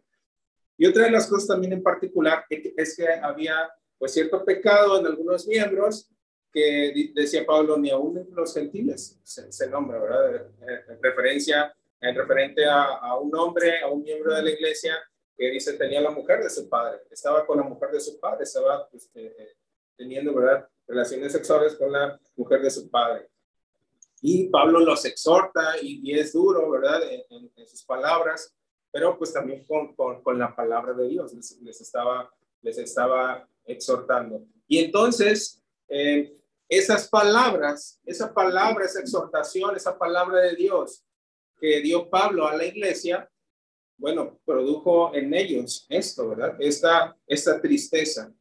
Y 0.76 0.86
otra 0.86 1.04
de 1.04 1.12
las 1.12 1.28
cosas 1.28 1.46
también 1.46 1.74
en 1.74 1.84
particular 1.84 2.44
es 2.50 2.96
que 2.96 3.06
había 3.08 3.70
pues 3.96 4.12
cierto 4.12 4.44
pecado 4.44 4.98
en 4.98 5.06
algunos 5.06 5.46
miembros 5.46 6.10
que 6.52 7.12
decía 7.14 7.44
Pablo, 7.44 7.76
ni 7.76 7.90
aún 7.90 8.26
los 8.32 8.54
gentiles 8.54 9.18
se, 9.22 9.68
nombra, 9.68 9.98
¿verdad? 10.00 10.46
En 10.88 11.02
referencia, 11.02 11.74
en 12.00 12.14
referente 12.14 12.64
a, 12.64 13.14
un 13.16 13.34
hombre, 13.36 13.80
a 13.80 13.88
un 13.88 14.02
miembro 14.02 14.34
de 14.34 14.42
la 14.42 14.50
iglesia 14.50 14.96
que 15.36 15.50
dice 15.50 15.74
tenía 15.74 16.00
la 16.00 16.10
mujer 16.10 16.42
de 16.42 16.50
su 16.50 16.68
padre, 16.68 17.00
estaba 17.10 17.46
con 17.46 17.58
la 17.58 17.62
mujer 17.62 17.90
de 17.90 18.00
su 18.00 18.18
padre, 18.18 18.42
estaba 18.42 18.88
pues, 18.88 19.10
eh, 19.14 19.54
teniendo, 19.96 20.34
¿verdad? 20.34 20.68
Relaciones 20.86 21.32
sexuales 21.32 21.74
con 21.76 21.92
la 21.92 22.18
mujer 22.36 22.62
de 22.62 22.70
su 22.70 22.90
padre. 22.90 23.28
Y 24.20 24.48
Pablo 24.48 24.80
los 24.80 25.04
exhorta 25.04 25.76
y, 25.80 26.18
es 26.18 26.32
duro, 26.32 26.70
¿verdad? 26.70 27.00
En, 27.30 27.68
sus 27.68 27.84
palabras, 27.84 28.52
pero 28.90 29.16
pues 29.18 29.32
también 29.32 29.64
con, 29.64 29.94
con, 29.94 30.22
con 30.22 30.38
la 30.38 30.56
palabra 30.56 30.92
de 30.94 31.06
Dios 31.08 31.34
les, 31.34 31.80
estaba, 31.80 32.32
les 32.62 32.78
estaba 32.78 33.46
exhortando. 33.64 34.44
Y 34.66 34.78
entonces, 34.78 35.62
eh, 35.88 36.34
esas 36.68 37.08
palabras, 37.08 38.00
esa 38.04 38.32
palabra, 38.32 38.84
esa 38.84 39.00
exhortación, 39.00 39.74
esa 39.76 39.96
palabra 39.98 40.40
de 40.40 40.54
Dios 40.54 41.04
que 41.60 41.80
dio 41.80 42.08
Pablo 42.08 42.46
a 42.46 42.56
la 42.56 42.64
iglesia, 42.64 43.28
bueno, 43.96 44.38
produjo 44.44 45.14
en 45.14 45.34
ellos 45.34 45.86
esto, 45.88 46.28
¿verdad? 46.28 46.56
Esta, 46.60 47.16
esta 47.26 47.60
tristeza, 47.60 48.32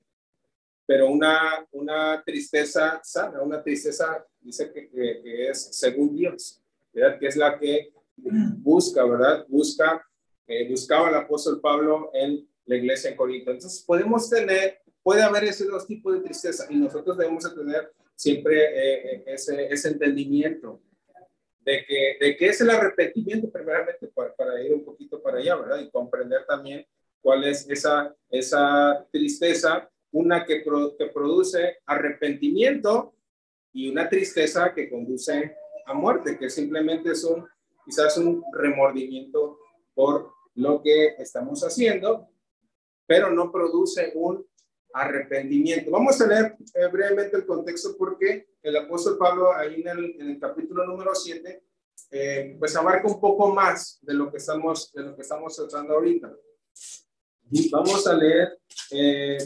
pero 0.85 1.09
una, 1.09 1.67
una 1.71 2.23
tristeza 2.23 2.99
sana, 3.03 3.41
una 3.41 3.63
tristeza, 3.63 4.23
dice 4.39 4.71
que, 4.71 4.89
que, 4.89 5.49
es 5.49 5.69
según 5.71 6.15
Dios, 6.15 6.61
¿verdad? 6.93 7.19
Que 7.19 7.27
es 7.27 7.35
la 7.35 7.57
que 7.57 7.91
busca, 8.15 9.03
¿verdad? 9.03 9.45
Busca, 9.47 10.05
eh, 10.45 10.69
buscaba 10.69 11.09
el 11.09 11.15
apóstol 11.15 11.59
Pablo 11.59 12.11
en 12.13 12.47
la 12.65 12.75
iglesia 12.75 13.09
en 13.09 13.17
Corinto. 13.17 13.51
Entonces, 13.51 13.83
podemos 13.83 14.29
tener, 14.29 14.81
puede 15.01 15.23
haber 15.23 15.45
esos 15.45 15.67
dos 15.67 15.87
tipos 15.87 16.13
de 16.13 16.21
tristeza 16.21 16.67
y 16.69 16.75
nosotros 16.75 17.17
debemos 17.17 17.43
tener 17.55 17.91
siempre 18.17 18.65
eh, 18.65 19.11
eh, 19.11 19.23
ese, 19.27 19.71
ese, 19.71 19.89
entendimiento 19.89 20.81
de 21.61 21.85
que, 21.85 22.17
de 22.19 22.35
que 22.35 22.47
es 22.47 22.59
el 22.61 22.71
arrepentimiento 22.71 23.51
primeramente 23.51 24.07
para, 24.07 24.61
ir 24.61 24.73
un 24.73 24.83
poquito 24.83 25.21
para 25.21 25.37
allá, 25.37 25.55
¿verdad? 25.55 25.79
Y 25.81 25.91
comprender 25.91 26.43
también 26.47 26.85
cuál 27.21 27.43
es 27.43 27.69
esa, 27.69 28.15
esa 28.29 29.05
tristeza, 29.11 29.87
una 30.11 30.45
que, 30.45 30.61
pro, 30.61 30.97
que 30.97 31.05
produce 31.07 31.77
arrepentimiento 31.85 33.13
y 33.71 33.91
una 33.91 34.09
tristeza 34.09 34.73
que 34.73 34.89
conduce 34.89 35.55
a 35.85 35.93
muerte, 35.93 36.39
que 36.39 36.49
simplemente 36.49 37.11
es 37.11 37.23
un, 37.23 37.47
quizás 37.85 38.17
un 38.17 38.43
remordimiento 38.51 39.59
por 39.93 40.31
lo 40.55 40.81
que 40.81 41.09
estamos 41.19 41.61
haciendo, 41.61 42.27
pero 43.05 43.29
no 43.29 43.51
produce 43.51 44.11
un 44.15 44.43
arrepentimiento. 44.93 45.91
Vamos 45.91 46.19
a 46.21 46.27
leer 46.27 46.57
eh, 46.73 46.87
brevemente 46.91 47.37
el 47.37 47.45
contexto 47.45 47.95
porque 47.97 48.49
el 48.61 48.77
apóstol 48.77 49.17
Pablo 49.17 49.53
ahí 49.53 49.81
en 49.81 49.87
el, 49.87 50.21
en 50.21 50.29
el 50.31 50.39
capítulo 50.39 50.85
número 50.85 51.13
7 51.13 51.63
eh, 52.09 52.55
pues 52.57 52.75
abarca 52.75 53.07
un 53.07 53.19
poco 53.19 53.53
más 53.53 53.99
de 54.01 54.13
lo 54.13 54.31
que 54.31 54.37
estamos, 54.37 54.91
de 54.93 55.03
lo 55.03 55.15
que 55.15 55.21
estamos 55.21 55.55
tratando 55.55 55.95
ahorita. 55.95 56.33
Vamos 57.71 58.07
a 58.07 58.13
leer 58.13 58.59
eh, 58.91 59.37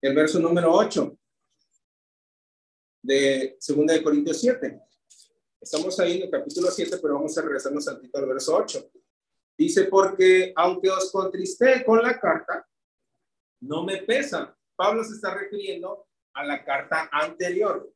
el 0.00 0.14
verso 0.14 0.38
número 0.38 0.72
8 0.72 1.18
de 3.02 3.58
2 3.66 3.86
de 3.86 4.02
Corintios 4.02 4.40
7. 4.40 4.80
Estamos 5.60 5.98
ahí 5.98 6.18
en 6.18 6.22
el 6.24 6.30
capítulo 6.30 6.70
7, 6.70 6.98
pero 7.02 7.14
vamos 7.14 7.36
a 7.36 7.42
regresarnos 7.42 7.88
al 7.88 8.08
al 8.12 8.26
verso 8.26 8.56
8. 8.56 8.90
Dice, 9.58 9.86
porque 9.86 10.52
aunque 10.54 10.88
os 10.88 11.10
contristé 11.10 11.84
con 11.84 12.00
la 12.00 12.20
carta, 12.20 12.64
no 13.60 13.82
me 13.82 13.96
pesa. 13.96 14.56
Pablo 14.76 15.02
se 15.02 15.14
está 15.14 15.34
refiriendo 15.34 16.06
a 16.32 16.44
la 16.44 16.64
carta 16.64 17.08
anterior. 17.10 17.92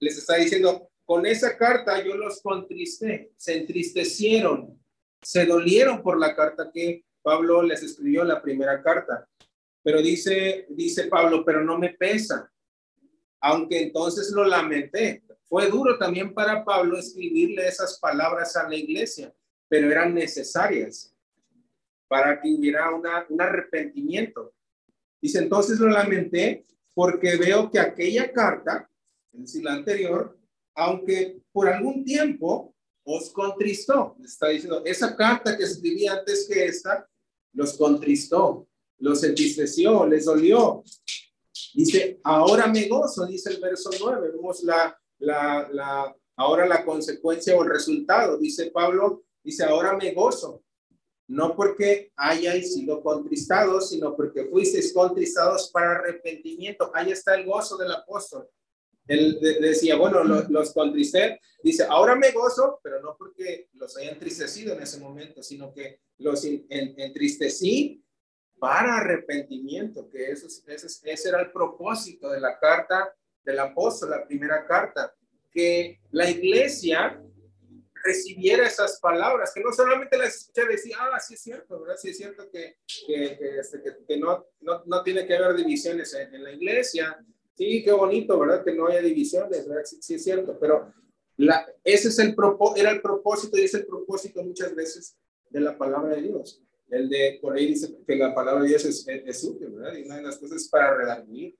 Les 0.00 0.18
está 0.18 0.34
diciendo, 0.34 0.90
con 1.04 1.24
esa 1.24 1.56
carta 1.56 2.02
yo 2.02 2.16
los 2.16 2.42
contristé, 2.42 3.32
se 3.36 3.58
entristecieron, 3.58 4.82
se 5.22 5.46
dolieron 5.46 6.02
por 6.02 6.18
la 6.18 6.34
carta 6.34 6.72
que 6.74 7.04
Pablo 7.22 7.62
les 7.62 7.84
escribió, 7.84 8.24
la 8.24 8.42
primera 8.42 8.82
carta. 8.82 9.28
Pero 9.84 10.02
dice, 10.02 10.66
dice 10.70 11.04
Pablo, 11.04 11.44
pero 11.44 11.62
no 11.62 11.78
me 11.78 11.90
pesa. 11.90 12.52
Aunque 13.40 13.80
entonces 13.80 14.32
lo 14.32 14.44
lamenté. 14.44 15.22
Fue 15.44 15.68
duro 15.68 15.96
también 15.98 16.34
para 16.34 16.64
Pablo 16.64 16.98
escribirle 16.98 17.68
esas 17.68 18.00
palabras 18.00 18.56
a 18.56 18.68
la 18.68 18.74
iglesia 18.74 19.32
pero 19.68 19.90
eran 19.90 20.14
necesarias 20.14 21.14
para 22.08 22.40
que 22.40 22.48
hubiera 22.48 22.94
una, 22.94 23.26
un 23.28 23.40
arrepentimiento. 23.40 24.54
Dice, 25.20 25.38
entonces 25.38 25.78
lo 25.78 25.88
lamenté 25.88 26.66
porque 26.94 27.36
veo 27.36 27.70
que 27.70 27.78
aquella 27.78 28.32
carta, 28.32 28.88
es 29.32 29.40
decir, 29.40 29.64
la 29.64 29.74
anterior, 29.74 30.38
aunque 30.74 31.40
por 31.52 31.68
algún 31.68 32.04
tiempo 32.04 32.74
os 33.04 33.30
contristó, 33.30 34.16
está 34.24 34.48
diciendo, 34.48 34.82
esa 34.84 35.16
carta 35.16 35.56
que 35.56 35.64
escribí 35.64 36.06
antes 36.06 36.46
que 36.48 36.64
esta, 36.64 37.08
los 37.52 37.76
contristó, 37.76 38.68
los 38.98 39.22
entristeció, 39.24 40.06
les 40.06 40.24
dolió. 40.24 40.82
Dice, 41.74 42.20
ahora 42.24 42.66
me 42.66 42.88
gozo, 42.88 43.26
dice 43.26 43.50
el 43.50 43.60
verso 43.60 43.90
9, 43.98 44.30
vemos 44.32 44.62
la, 44.62 44.98
la, 45.18 45.68
la, 45.70 46.16
ahora 46.36 46.66
la 46.66 46.84
consecuencia 46.84 47.56
o 47.56 47.62
el 47.62 47.70
resultado, 47.70 48.38
dice 48.38 48.70
Pablo, 48.70 49.25
Dice, 49.46 49.62
ahora 49.62 49.96
me 49.96 50.10
gozo, 50.12 50.64
no 51.28 51.54
porque 51.54 52.10
hayáis 52.16 52.74
sido 52.74 53.00
contristados, 53.00 53.90
sino 53.90 54.16
porque 54.16 54.46
fuisteis 54.46 54.92
contristados 54.92 55.70
para 55.70 55.92
arrepentimiento. 55.92 56.90
Ahí 56.92 57.12
está 57.12 57.36
el 57.36 57.46
gozo 57.46 57.76
del 57.76 57.92
apóstol. 57.92 58.48
Él 59.06 59.38
decía, 59.40 59.94
bueno, 59.94 60.24
los, 60.24 60.50
los 60.50 60.72
contristé. 60.72 61.40
Dice, 61.62 61.84
ahora 61.88 62.16
me 62.16 62.32
gozo, 62.32 62.80
pero 62.82 63.00
no 63.00 63.14
porque 63.16 63.68
los 63.74 63.96
haya 63.96 64.10
entristecido 64.10 64.74
en 64.74 64.82
ese 64.82 64.98
momento, 64.98 65.44
sino 65.44 65.72
que 65.72 66.00
los 66.18 66.44
entristecí 66.44 68.02
para 68.58 68.96
arrepentimiento, 68.96 70.10
que 70.10 70.32
eso, 70.32 70.48
ese, 70.66 70.86
ese 71.04 71.28
era 71.28 71.40
el 71.40 71.52
propósito 71.52 72.30
de 72.30 72.40
la 72.40 72.58
carta 72.58 73.14
del 73.44 73.60
apóstol, 73.60 74.10
la 74.10 74.26
primera 74.26 74.66
carta, 74.66 75.14
que 75.52 76.00
la 76.10 76.28
iglesia 76.28 77.22
recibiera 78.06 78.66
esas 78.66 79.00
palabras, 79.00 79.52
que 79.54 79.60
no 79.60 79.72
solamente 79.72 80.16
las 80.16 80.36
escuchara 80.36 80.72
y 80.72 80.76
decía, 80.76 80.96
ah, 81.00 81.20
sí 81.20 81.34
es 81.34 81.40
cierto, 81.40 81.80
¿verdad? 81.80 81.96
Sí 81.96 82.10
es 82.10 82.16
cierto 82.16 82.48
que, 82.50 82.76
que, 83.06 83.36
que, 83.38 83.58
este, 83.58 83.82
que 84.06 84.16
no, 84.16 84.46
no, 84.60 84.82
no, 84.86 85.02
tiene 85.02 85.26
que 85.26 85.36
haber 85.36 85.56
divisiones 85.56 86.14
en, 86.14 86.34
en, 86.34 86.44
la 86.44 86.52
iglesia. 86.52 87.18
Sí, 87.56 87.82
qué 87.84 87.92
bonito, 87.92 88.38
¿verdad? 88.38 88.64
Que 88.64 88.74
no 88.74 88.86
haya 88.86 89.00
divisiones, 89.00 89.66
¿verdad? 89.68 89.84
Sí, 89.84 89.98
sí 90.00 90.14
es 90.14 90.24
cierto, 90.24 90.58
pero 90.58 90.92
la, 91.36 91.66
ese 91.84 92.08
es 92.08 92.18
el 92.18 92.34
era 92.76 92.90
el 92.90 93.02
propósito 93.02 93.58
y 93.58 93.62
es 93.62 93.74
el 93.74 93.86
propósito 93.86 94.42
muchas 94.42 94.74
veces 94.74 95.16
de 95.50 95.60
la 95.60 95.76
palabra 95.76 96.16
de 96.16 96.22
Dios. 96.22 96.62
El 96.88 97.08
de, 97.08 97.38
por 97.42 97.56
ahí 97.56 97.66
dice 97.66 97.94
que 98.06 98.16
la 98.16 98.34
palabra 98.34 98.62
de 98.62 98.68
Dios 98.68 98.84
es, 98.84 99.06
es, 99.08 99.44
útil, 99.44 99.70
¿verdad? 99.70 99.96
Y 99.96 100.04
una 100.04 100.16
de 100.16 100.22
las 100.22 100.38
cosas 100.38 100.62
es 100.62 100.68
para 100.68 100.96
redarguir, 100.96 101.56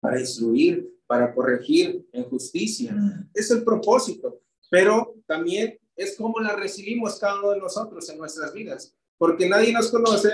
para 0.00 0.18
instruir, 0.18 0.92
para 1.06 1.32
corregir 1.32 2.06
en 2.12 2.24
justicia. 2.24 2.94
Es 3.32 3.50
el 3.50 3.64
propósito 3.64 4.42
pero 4.72 5.16
también 5.26 5.78
es 5.94 6.16
como 6.16 6.40
la 6.40 6.56
recibimos 6.56 7.18
cada 7.18 7.38
uno 7.38 7.50
de 7.50 7.58
nosotros 7.58 8.08
en 8.08 8.16
nuestras 8.16 8.54
vidas, 8.54 8.96
porque 9.18 9.46
nadie 9.46 9.70
nos 9.70 9.90
conoce 9.90 10.32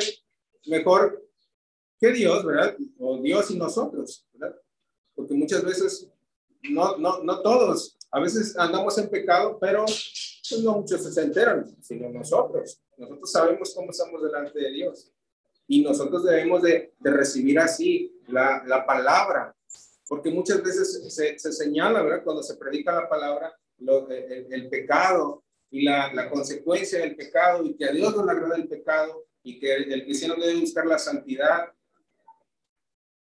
mejor 0.67 1.29
que 1.99 2.13
Dios, 2.13 2.45
¿verdad? 2.45 2.77
O 3.01 3.19
Dios 3.19 3.51
y 3.51 3.57
nosotros, 3.57 4.29
¿verdad? 4.33 4.57
Porque 5.17 5.35
muchas 5.35 5.65
veces, 5.65 6.09
no, 6.71 6.97
no, 6.99 7.25
no 7.25 7.43
todos, 7.43 7.99
a 8.13 8.21
veces 8.21 8.57
andamos 8.57 8.97
en 8.99 9.11
pecado, 9.11 9.59
pero 9.61 9.85
pues, 9.87 10.61
no 10.63 10.77
muchos 10.77 11.03
se 11.13 11.21
enteran, 11.21 11.67
sino 11.83 12.09
nosotros. 12.09 12.81
Nosotros 12.97 13.33
sabemos 13.33 13.75
cómo 13.75 13.91
estamos 13.91 14.23
delante 14.23 14.57
de 14.57 14.71
Dios. 14.71 15.11
Y 15.67 15.83
nosotros 15.83 16.23
debemos 16.23 16.63
de, 16.63 16.95
de 16.97 17.11
recibir 17.11 17.59
así 17.59 18.17
la, 18.29 18.63
la, 18.69 18.87
palabra, 18.87 19.53
porque 20.09 20.31
muchas 20.31 20.63
veces 20.63 21.13
se, 21.13 21.37
se 21.37 21.53
señala, 21.53 22.03
¿verdad? 22.03 22.23
Cuando 22.23 22.45
se 22.45 22.57
predica 22.57 22.93
la 22.93 23.09
palabra, 23.09 23.53
lo, 23.79 24.09
el, 24.11 24.53
el, 24.53 24.69
pecado 24.69 25.45
y 25.71 25.83
la, 25.83 26.13
la, 26.13 26.29
consecuencia 26.29 27.01
del 27.01 27.17
pecado 27.17 27.65
y 27.65 27.75
que 27.77 27.85
a 27.85 27.93
Dios 27.93 28.15
no 28.17 28.25
le 28.25 28.33
agrada 28.33 28.57
el 28.57 28.69
pecado 28.69 29.27
y 29.43 29.59
que 29.59 29.75
el, 29.75 30.05
cristiano 30.05 30.35
debe 30.37 30.61
buscar 30.61 30.87
la 30.87 30.99
santidad. 30.99 31.73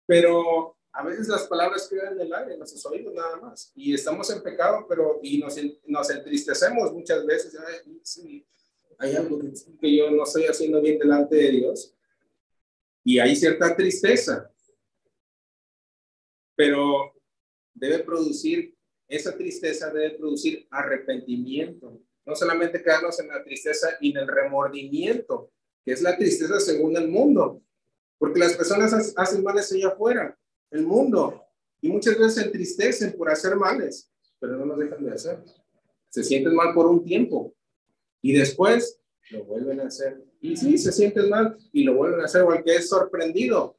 Pero 0.06 0.76
a 0.92 1.04
veces 1.04 1.28
las 1.28 1.46
palabras 1.46 1.88
quedan 1.88 2.14
en 2.14 2.20
el 2.20 2.34
aire, 2.34 2.52
en 2.52 2.58
nuestros 2.58 2.86
oídos 2.86 3.12
nada 3.12 3.36
más. 3.36 3.72
Y 3.74 3.94
estamos 3.94 4.30
en 4.30 4.42
pecado, 4.42 4.86
pero 4.88 5.18
y 5.22 5.38
nos, 5.38 5.56
nos 5.86 6.10
entristecemos 6.10 6.92
muchas 6.92 7.26
veces. 7.26 7.56
Sí, 8.02 8.46
hay 8.98 9.14
algo 9.14 9.38
que, 9.80 9.96
yo 9.96 10.10
no 10.10 10.24
estoy 10.24 10.44
haciendo 10.44 10.80
bien 10.80 10.98
delante 10.98 11.36
de 11.36 11.50
Dios 11.50 11.92
y 13.04 13.18
hay 13.18 13.36
cierta 13.36 13.76
tristeza, 13.76 14.50
pero 16.56 17.14
debe 17.74 18.00
producir, 18.00 18.75
esa 19.08 19.36
tristeza 19.36 19.90
debe 19.90 20.16
producir 20.18 20.66
arrepentimiento, 20.70 22.00
no 22.24 22.34
solamente 22.34 22.82
quedarnos 22.82 23.18
en 23.20 23.28
la 23.28 23.44
tristeza 23.44 23.90
y 24.00 24.10
en 24.10 24.18
el 24.18 24.28
remordimiento, 24.28 25.50
que 25.84 25.92
es 25.92 26.02
la 26.02 26.16
tristeza 26.16 26.58
según 26.58 26.96
el 26.96 27.08
mundo, 27.08 27.62
porque 28.18 28.40
las 28.40 28.54
personas 28.54 29.14
hacen 29.16 29.42
males 29.44 29.70
allá 29.72 29.88
afuera, 29.88 30.36
el 30.70 30.84
mundo, 30.84 31.44
y 31.80 31.88
muchas 31.88 32.18
veces 32.18 32.34
se 32.34 32.42
entristecen 32.42 33.12
por 33.12 33.30
hacer 33.30 33.54
males, 33.54 34.10
pero 34.40 34.56
no 34.56 34.66
los 34.66 34.78
dejan 34.78 35.04
de 35.04 35.12
hacer. 35.12 35.38
Se 36.08 36.24
sienten 36.24 36.54
mal 36.54 36.74
por 36.74 36.86
un 36.86 37.04
tiempo 37.04 37.54
y 38.22 38.32
después 38.32 38.98
lo 39.30 39.44
vuelven 39.44 39.80
a 39.80 39.84
hacer. 39.84 40.24
Y 40.40 40.56
sí, 40.56 40.78
se 40.78 40.90
sienten 40.90 41.28
mal 41.28 41.56
y 41.72 41.84
lo 41.84 41.94
vuelven 41.94 42.20
a 42.20 42.24
hacer, 42.24 42.42
porque 42.44 42.76
es 42.76 42.88
sorprendido, 42.88 43.78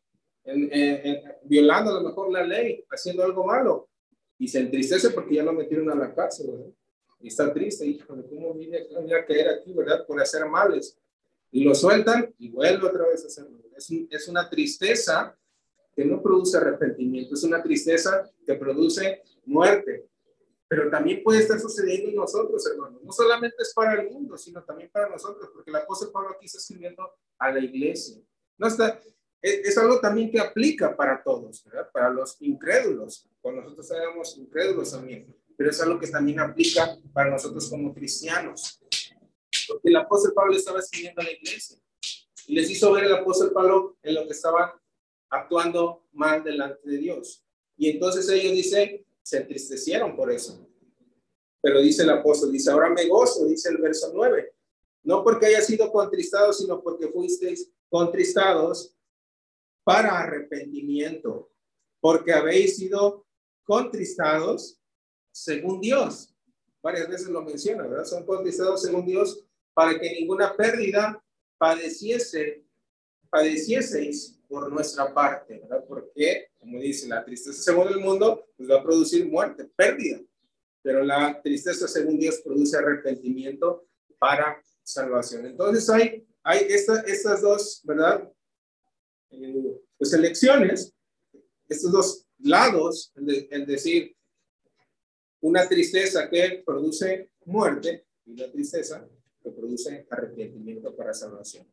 violando 1.43 1.91
a 1.91 2.01
lo 2.01 2.07
mejor 2.07 2.31
la 2.31 2.46
ley, 2.46 2.86
haciendo 2.89 3.24
algo 3.24 3.46
malo, 3.46 3.89
y 4.39 4.48
se 4.48 4.60
entristece 4.60 5.10
porque 5.12 5.36
ya 5.36 5.44
lo 5.44 5.53
metieron 5.53 5.89
a 5.89 5.96
la 5.96 6.13
cárcel, 6.13 6.74
Y 7.20 7.29
está 7.29 7.51
triste, 7.51 7.86
hijo, 7.86 8.15
¿cómo 8.29 8.53
vine 8.53 8.88
a 9.15 9.25
caer 9.25 9.50
aquí, 9.50 9.74
verdad? 9.74 10.06
Por 10.06 10.22
hacer 10.22 10.46
males. 10.46 10.98
Y 11.51 11.63
lo 11.63 11.74
sueltan 11.74 12.34
y 12.38 12.50
vuelve 12.50 12.86
otra 12.86 13.08
vez 13.08 13.24
a 13.24 13.27
hacerlo. 13.27 13.58
Es, 13.75 13.89
es 14.10 14.27
una 14.27 14.50
tristeza 14.50 15.36
que 15.96 16.06
no 16.06 16.22
produce 16.22 16.58
arrepentimiento, 16.58 17.34
es 17.34 17.44
una 17.44 17.63
tristeza 17.63 18.29
que 18.46 18.53
produce 18.53 19.24
muerte. 19.46 20.08
Pero 20.67 20.89
también 20.91 21.24
puede 21.24 21.39
estar 21.39 21.60
sucediendo 21.60 22.10
en 22.10 22.15
nosotros, 22.15 22.63
hermanos. 22.67 23.01
No 23.01 23.12
solamente 23.12 23.56
es 23.60 23.74
para 23.74 24.00
el 24.00 24.10
mundo, 24.10 24.38
sino 24.38 24.63
también 24.63 24.89
para 24.91 25.10
nosotros, 25.10 25.50
porque 25.53 25.72
el 25.72 25.77
apóstol 25.77 26.12
Pablo 26.12 26.32
aquí 26.36 26.46
está 26.46 26.58
escribiendo 26.58 27.10
a 27.39 27.51
la 27.51 27.60
iglesia. 27.60 28.22
No 28.58 28.67
está, 28.67 29.00
es, 29.41 29.77
algo 29.77 30.00
también 30.00 30.32
que 30.32 30.39
aplica 30.39 30.96
para 30.96 31.22
todos, 31.22 31.63
¿verdad? 31.63 31.89
Para 31.91 32.10
los 32.10 32.41
incrédulos, 32.41 33.27
cuando 33.41 33.62
nosotros 33.62 33.91
éramos 33.91 34.38
incrédulos 34.38 34.91
también, 34.91 35.36
pero 35.56 35.70
es 35.70 35.82
algo 35.82 36.00
que 36.00 36.08
también 36.08 36.39
aplica 36.39 36.98
para 37.13 37.29
nosotros 37.29 37.70
como 37.70 37.94
cristianos. 37.94 38.79
Porque 39.67 39.89
el 39.89 39.96
apóstol 39.96 40.34
Pablo 40.34 40.56
estaba 40.56 40.79
escribiendo 40.79 41.22
a 41.22 41.25
la 41.25 41.32
iglesia 41.32 41.77
y 42.48 42.56
les 42.56 42.70
hizo 42.70 42.91
ver 42.91 43.06
el 43.06 43.13
apóstol 43.13 43.51
Pablo 43.51 43.98
en 44.01 44.15
lo 44.15 44.25
que 44.25 44.34
estaban 44.34 44.72
actuando 45.29 46.08
mal 46.13 46.44
delante 46.44 46.89
de 46.89 46.98
Dios. 46.98 47.44
Y 47.75 47.89
entonces 47.89 48.27
ellos 48.29 48.53
dicen, 48.53 49.06
se 49.22 49.38
entristecieron 49.38 50.15
por 50.15 50.32
eso. 50.32 50.65
Pero 51.62 51.82
dice 51.82 52.03
el 52.03 52.10
apóstol, 52.12 52.51
dice, 52.51 52.72
ahora 52.72 52.89
me 52.89 53.08
gozo, 53.08 53.46
dice 53.46 53.70
el 53.70 53.77
verso 53.77 54.12
9. 54.13 54.53
No 55.03 55.24
porque 55.24 55.48
haya 55.48 55.62
sido 55.62 55.91
contristado, 55.91 56.53
sino 56.53 56.82
porque 56.82 57.08
fuisteis 57.10 57.70
contristados 57.89 58.97
para 59.88 60.20
arrepentimiento, 60.20 61.50
porque 62.01 62.34
habéis 62.34 62.75
sido 62.75 63.25
contristados 63.63 64.82
según 65.32 65.79
Dios. 65.79 66.36
Varias 66.84 67.08
veces 67.08 67.29
lo 67.29 67.41
menciona, 67.41 67.88
¿verdad? 67.88 68.03
Son 68.03 68.25
contristados 68.25 68.82
según 68.82 69.06
Dios 69.06 69.46
para 69.74 69.98
que 69.98 70.12
ninguna 70.12 70.58
pérdida 70.58 71.24
padeciese, 71.58 72.65
padecieseis 73.29 74.38
por 74.50 74.70
nuestra 74.70 75.13
parte, 75.13 75.58
¿verdad? 75.60 75.86
Porque, 75.88 76.48
como 76.60 76.82
dice, 76.82 77.08
la 77.08 77.24
tristeza 77.24 77.62
según 77.62 77.88
el 77.88 78.01
mundo 78.01 78.46
pues 78.58 78.70
va 78.70 78.79
a 78.79 78.84
producir 78.84 79.25
muerte, 79.29 79.72
pérdida, 79.74 80.20
pero 80.82 81.01
la 81.01 81.41
tristeza 81.41 81.88
según 81.88 82.20
Dios 82.20 82.41
produce 82.44 82.75
arrepentimiento 82.75 83.88
para 84.20 84.62
salvación. 84.84 85.46
Entonces 85.46 85.89
hay, 85.89 86.27
hay 86.44 86.65
estas 86.70 87.41
dos, 87.41 87.82
¿verdad? 87.86 88.29
Eh, 89.31 89.81
pues 89.98 90.13
elecciones, 90.13 90.93
estos 91.67 91.91
dos 91.91 92.27
lados, 92.39 93.12
el, 93.15 93.65
decir 93.65 94.15
una 95.41 95.67
tristeza 95.67 96.29
que 96.29 96.63
produce 96.66 97.31
muerte 97.46 98.05
y 98.25 98.31
una 98.31 98.51
tristeza 98.51 99.07
que 99.42 99.51
produce 99.51 100.07
arrepentimiento 100.09 100.96
para 100.96 101.13
salvación. 101.13 101.68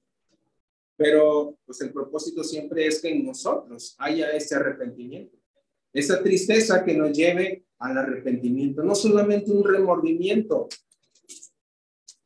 Pero 0.97 1.59
pues 1.65 1.81
el 1.81 1.93
propósito 1.93 2.45
siempre 2.45 2.87
es 2.87 3.01
que 3.01 3.11
en 3.11 3.27
nosotros 3.27 3.95
haya 3.99 4.31
ese 4.31 4.55
arrepentimiento, 4.55 5.37
esa 5.93 6.23
tristeza 6.23 6.85
que 6.85 6.95
nos 6.95 7.17
lleve 7.17 7.67
al 7.79 7.99
arrepentimiento, 7.99 8.83
no 8.83 8.95
solamente 8.95 9.51
un 9.51 9.65
remordimiento 9.65 10.69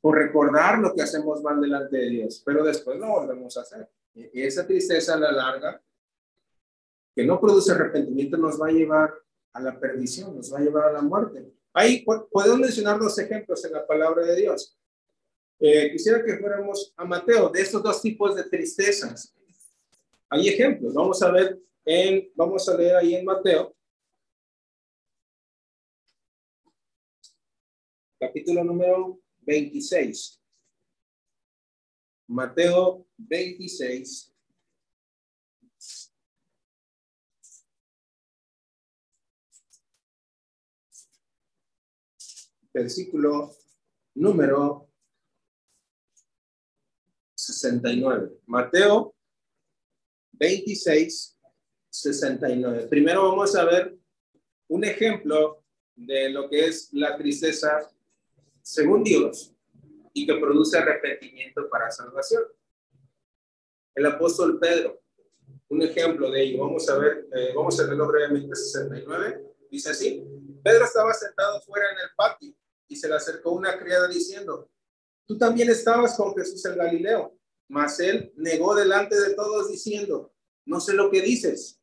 por 0.01 0.17
recordar 0.17 0.79
lo 0.79 0.95
que 0.95 1.03
hacemos 1.03 1.43
mal 1.43 1.61
delante 1.61 1.97
de 1.97 2.11
Dios, 2.11 2.43
pero 2.45 2.65
después 2.65 2.99
lo 2.99 3.09
volvemos 3.09 3.57
a 3.57 3.63
hacer. 3.63 3.89
Y 4.15 4.43
esa 4.43 4.67
tristeza 4.67 5.15
a 5.15 5.19
la 5.19 5.33
larga, 5.33 5.83
que 7.15 7.25
no 7.25 7.41
produce 7.41 7.73
arrepentimiento, 7.73 8.37
nos 8.37 8.61
va 8.61 8.69
a 8.69 8.73
llevar 8.73 9.15
a 9.53 9.61
la 9.61 9.79
perdición, 9.79 10.37
nos 10.37 10.53
va 10.53 10.59
a 10.59 10.63
llevar 10.63 10.89
a 10.89 10.93
la 10.93 11.03
muerte. 11.03 11.53
Ahí 11.73 12.05
podemos 12.05 12.59
mencionar 12.59 12.99
dos 12.99 13.19
ejemplos 13.19 13.65
en 13.65 13.73
la 13.73 13.87
palabra 13.87 14.25
de 14.25 14.37
Dios. 14.37 14.77
Eh, 15.61 15.91
quisiera 15.91 16.25
que 16.25 16.39
fuéramos 16.39 16.93
a 16.97 17.05
Mateo 17.05 17.49
de 17.49 17.61
estos 17.61 17.83
dos 17.83 18.01
tipos 18.01 18.35
de 18.37 18.45
tristezas. 18.45 19.35
Hay 20.29 20.49
ejemplos. 20.49 20.95
Vamos 20.95 21.21
a 21.23 21.31
ver 21.33 21.59
en, 21.85 22.31
vamos 22.35 22.69
a 22.69 22.77
leer 22.77 22.97
ahí 22.97 23.15
en 23.15 23.25
Mateo. 23.25 23.75
Capítulo 28.21 28.65
número 28.65 29.21
26. 29.41 30.38
Mateo 32.29 33.07
26. 33.17 34.35
Versículo 42.73 43.51
número 44.15 44.91
69. 47.35 48.41
Mateo 48.47 49.17
26, 50.33 51.39
69. 51.89 52.87
Primero 52.89 53.23
vamos 53.31 53.57
a 53.57 53.65
ver 53.65 53.99
un 54.69 54.85
ejemplo 54.85 55.65
de 55.97 56.29
lo 56.29 56.49
que 56.49 56.67
es 56.67 56.93
la 56.93 57.17
tristeza 57.17 57.91
según 58.63 59.03
Dios 59.03 59.58
y 60.13 60.27
que 60.27 60.35
produce 60.35 60.79
arrepentimiento 60.79 61.69
para 61.69 61.91
salvación. 61.91 62.43
El 63.95 64.07
apóstol 64.07 64.59
Pedro, 64.59 65.01
un 65.69 65.83
ejemplo 65.83 66.31
de 66.31 66.43
ello, 66.43 66.65
vamos 66.65 66.89
a 66.89 66.99
ver, 66.99 67.29
eh, 67.35 67.53
vamos 67.55 67.79
a 67.81 67.87
verlo 67.87 68.07
brevemente, 68.09 68.55
69, 68.55 69.43
dice 69.71 69.91
así, 69.91 70.25
Pedro 70.63 70.85
estaba 70.85 71.13
sentado 71.15 71.61
fuera 71.63 71.87
en 71.93 71.99
el 71.99 72.11
patio 72.17 72.55
y 72.87 72.97
se 72.97 73.09
le 73.09 73.15
acercó 73.15 73.53
una 73.53 73.79
criada 73.79 74.09
diciendo, 74.09 74.71
tú 75.27 75.37
también 75.37 75.69
estabas 75.71 76.17
con 76.17 76.35
Jesús 76.35 76.65
el 76.65 76.77
Galileo. 76.77 77.39
Mas 77.69 78.01
él 78.01 78.33
negó 78.37 78.75
delante 78.75 79.21
de 79.21 79.35
todos 79.35 79.71
diciendo, 79.71 80.33
no 80.65 80.81
sé 80.81 80.95
lo 80.95 81.11
que 81.11 81.21
dices. 81.21 81.79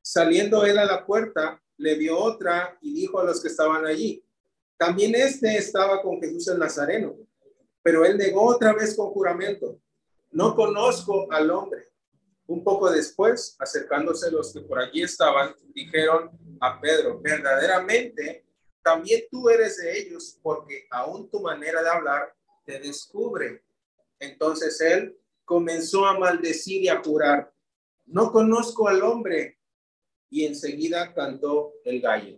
Saliendo 0.00 0.64
él 0.64 0.78
a 0.78 0.84
la 0.84 1.04
puerta, 1.04 1.60
le 1.76 1.96
dio 1.96 2.16
otra 2.16 2.78
y 2.80 2.94
dijo 2.94 3.18
a 3.18 3.24
los 3.24 3.42
que 3.42 3.48
estaban 3.48 3.84
allí, 3.84 4.24
también 4.76 5.14
este 5.16 5.56
estaba 5.56 6.00
con 6.02 6.20
Jesús 6.20 6.46
el 6.48 6.58
Nazareno, 6.60 7.16
pero 7.88 8.04
él 8.04 8.18
negó 8.18 8.44
otra 8.44 8.74
vez 8.74 8.94
con 8.94 9.06
juramento, 9.12 9.80
no 10.30 10.54
conozco 10.54 11.26
al 11.32 11.50
hombre. 11.50 11.88
Un 12.46 12.62
poco 12.62 12.90
después, 12.90 13.56
acercándose 13.58 14.30
los 14.30 14.52
que 14.52 14.60
por 14.60 14.78
allí 14.78 15.02
estaban, 15.02 15.54
dijeron 15.72 16.30
a 16.60 16.78
Pedro, 16.82 17.18
verdaderamente, 17.18 18.44
también 18.82 19.22
tú 19.30 19.48
eres 19.48 19.78
de 19.78 20.00
ellos, 20.00 20.38
porque 20.42 20.86
aún 20.90 21.30
tu 21.30 21.40
manera 21.40 21.82
de 21.82 21.88
hablar 21.88 22.34
te 22.66 22.78
descubre. 22.78 23.64
Entonces 24.18 24.78
él 24.82 25.18
comenzó 25.46 26.04
a 26.04 26.18
maldecir 26.18 26.82
y 26.82 26.88
a 26.88 27.02
jurar, 27.02 27.50
no 28.04 28.30
conozco 28.30 28.86
al 28.86 29.02
hombre. 29.02 29.58
Y 30.28 30.44
enseguida 30.44 31.14
cantó 31.14 31.72
el 31.86 32.02
gallo. 32.02 32.36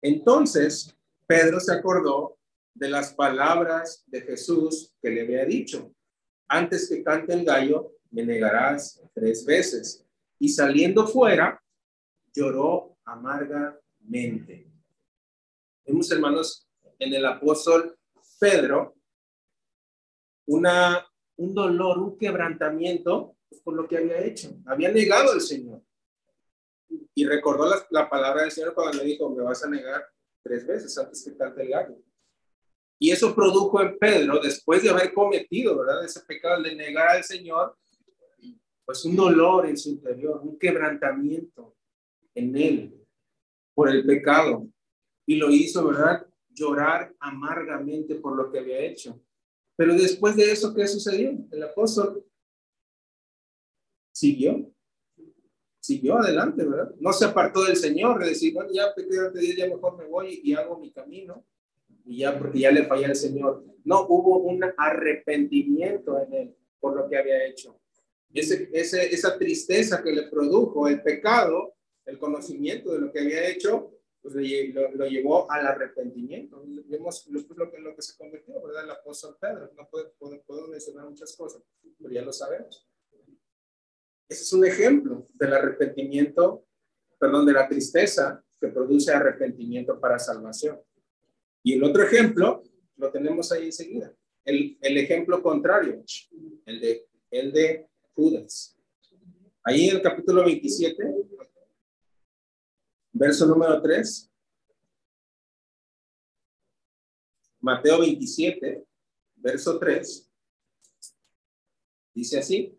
Entonces 0.00 0.96
Pedro 1.26 1.58
se 1.58 1.72
acordó 1.72 2.37
de 2.78 2.88
las 2.88 3.12
palabras 3.12 4.04
de 4.06 4.22
Jesús 4.22 4.94
que 5.02 5.10
le 5.10 5.22
había 5.22 5.44
dicho, 5.44 5.92
antes 6.46 6.88
que 6.88 7.02
cante 7.02 7.32
el 7.34 7.44
gallo, 7.44 7.92
me 8.10 8.24
negarás 8.24 9.02
tres 9.12 9.44
veces. 9.44 10.06
Y 10.38 10.48
saliendo 10.48 11.06
fuera, 11.06 11.60
lloró 12.32 12.96
amargamente. 13.04 14.70
Vemos, 15.84 16.10
hermanos, 16.12 16.68
en 16.98 17.14
el 17.14 17.26
apóstol 17.26 17.98
Pedro, 18.38 18.94
una, 20.46 21.04
un 21.36 21.54
dolor, 21.54 21.98
un 21.98 22.16
quebrantamiento 22.16 23.36
por 23.64 23.74
lo 23.74 23.88
que 23.88 23.98
había 23.98 24.24
hecho. 24.24 24.56
Había 24.66 24.92
negado 24.92 25.32
al 25.32 25.40
Señor. 25.40 25.82
Y 27.14 27.26
recordó 27.26 27.68
la, 27.68 27.84
la, 27.90 28.08
palabra 28.08 28.42
del 28.42 28.52
Señor 28.52 28.72
cuando 28.72 28.98
le 28.98 29.04
dijo, 29.04 29.28
me 29.30 29.42
vas 29.42 29.64
a 29.64 29.68
negar 29.68 30.06
tres 30.42 30.64
veces 30.66 30.96
antes 30.96 31.24
que 31.24 31.36
cante 31.36 31.62
el 31.62 31.70
gallo. 31.70 31.96
Y 32.98 33.10
eso 33.10 33.34
produjo 33.34 33.80
en 33.80 33.96
Pedro, 33.98 34.40
después 34.40 34.82
de 34.82 34.90
haber 34.90 35.12
cometido, 35.14 35.78
¿verdad? 35.78 36.04
Ese 36.04 36.20
pecado 36.20 36.62
de 36.62 36.74
negar 36.74 37.08
al 37.10 37.24
Señor, 37.24 37.76
pues 38.84 39.04
un 39.04 39.14
dolor 39.14 39.66
en 39.66 39.76
su 39.76 39.90
interior, 39.90 40.40
un 40.42 40.58
quebrantamiento 40.58 41.76
en 42.34 42.56
él 42.56 43.06
por 43.74 43.88
el 43.90 44.04
pecado. 44.04 44.66
Y 45.26 45.36
lo 45.36 45.50
hizo, 45.50 45.86
¿verdad? 45.86 46.26
Llorar 46.48 47.14
amargamente 47.20 48.16
por 48.16 48.36
lo 48.36 48.50
que 48.50 48.58
había 48.58 48.78
hecho. 48.80 49.20
Pero 49.76 49.94
después 49.94 50.34
de 50.34 50.50
eso, 50.50 50.74
¿qué 50.74 50.88
sucedió? 50.88 51.38
El 51.52 51.62
apóstol 51.62 52.24
siguió, 54.12 54.72
siguió 55.78 56.18
adelante, 56.18 56.64
¿verdad? 56.64 56.92
No 56.98 57.12
se 57.12 57.26
apartó 57.26 57.62
del 57.62 57.76
Señor, 57.76 58.18
de 58.18 58.30
decir, 58.30 58.52
bueno, 58.52 58.70
ya 58.72 58.92
pequé 58.92 59.16
ya 59.56 59.68
mejor 59.68 59.96
me 59.96 60.06
voy 60.06 60.40
y 60.42 60.54
hago 60.54 60.80
mi 60.80 60.90
camino, 60.90 61.46
y 62.08 62.20
ya 62.20 62.38
porque 62.38 62.60
ya 62.60 62.70
le 62.70 62.86
fallé 62.86 63.04
al 63.04 63.16
Señor. 63.16 63.62
No, 63.84 64.06
hubo 64.08 64.38
un 64.38 64.64
arrepentimiento 64.76 66.18
en 66.22 66.32
él 66.32 66.56
por 66.80 66.96
lo 66.96 67.06
que 67.06 67.18
había 67.18 67.44
hecho. 67.44 67.78
Ese, 68.32 68.70
ese, 68.72 69.14
esa 69.14 69.36
tristeza 69.38 70.02
que 70.02 70.12
le 70.12 70.22
produjo 70.22 70.88
el 70.88 71.02
pecado, 71.02 71.74
el 72.06 72.18
conocimiento 72.18 72.92
de 72.92 73.00
lo 73.00 73.12
que 73.12 73.20
había 73.20 73.46
hecho, 73.46 73.92
pues 74.22 74.34
lo, 74.34 74.90
lo, 74.92 75.06
llevó 75.06 75.50
al 75.50 75.66
arrepentimiento. 75.66 76.62
Vemos 76.86 77.26
lo, 77.28 77.40
lo, 77.54 77.70
que, 77.70 77.78
lo 77.78 77.94
que 77.94 78.02
se 78.02 78.16
convirtió, 78.16 78.60
¿verdad? 78.62 78.84
El 78.84 78.90
apóstol 78.90 79.36
Pedro. 79.38 79.70
No 79.76 79.86
puedo, 79.90 80.14
puedo 80.46 80.68
mencionar 80.68 81.04
muchas 81.10 81.36
cosas, 81.36 81.62
pero 81.98 82.10
ya 82.10 82.22
lo 82.22 82.32
sabemos. 82.32 82.88
Ese 84.30 84.42
es 84.44 84.52
un 84.54 84.64
ejemplo 84.64 85.28
del 85.34 85.52
arrepentimiento, 85.52 86.66
perdón, 87.18 87.44
de 87.44 87.52
la 87.52 87.68
tristeza 87.68 88.42
que 88.58 88.68
produce 88.68 89.12
arrepentimiento 89.12 90.00
para 90.00 90.18
salvación. 90.18 90.80
Y 91.62 91.74
el 91.74 91.84
otro 91.84 92.02
ejemplo 92.02 92.62
lo 92.96 93.10
tenemos 93.10 93.50
ahí 93.52 93.66
enseguida. 93.66 94.14
El, 94.44 94.78
el 94.80 94.98
ejemplo 94.98 95.42
contrario, 95.42 96.02
el 96.64 96.80
de, 96.80 97.08
el 97.30 97.52
de 97.52 97.88
Judas. 98.14 98.76
Ahí 99.62 99.88
en 99.88 99.96
el 99.96 100.02
capítulo 100.02 100.44
27, 100.44 101.04
verso 103.12 103.46
número 103.46 103.80
3. 103.82 104.30
Mateo 107.60 108.00
27, 108.00 108.86
verso 109.36 109.78
3. 109.78 110.30
Dice 112.14 112.38
así. 112.38 112.78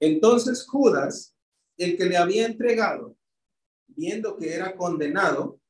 Entonces 0.00 0.66
Judas, 0.66 1.36
el 1.76 1.96
que 1.96 2.06
le 2.06 2.16
había 2.16 2.46
entregado, 2.46 3.16
viendo 3.86 4.36
que 4.36 4.52
era 4.52 4.76
condenado, 4.76 5.60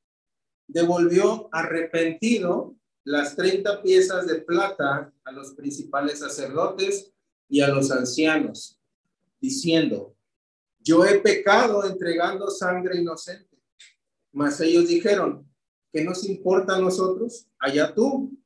devolvió 0.66 1.48
arrepentido 1.53 2.77
las 3.05 3.37
30 3.37 3.83
piezas 3.83 4.27
de 4.27 4.40
plata 4.40 5.12
a 5.24 5.33
los 5.33 5.53
principales 5.55 6.20
sacerdotes 6.20 7.12
y 7.48 7.61
a 7.61 7.68
los 7.68 7.90
ancianos, 7.90 8.81
diciendo, 9.40 10.16
yo 10.81 11.05
he 11.05 11.20
pecado 11.20 11.85
entregando 11.87 12.50
sangre 12.50 13.00
inocente. 13.00 13.59
Mas 14.33 14.61
ellos 14.61 14.88
dijeron, 14.88 15.48
¿qué 15.92 16.05
nos 16.05 16.27
importa 16.27 16.77
a 16.77 16.81
nosotros? 16.81 17.46
Allá 17.59 17.94
tú. 17.94 18.37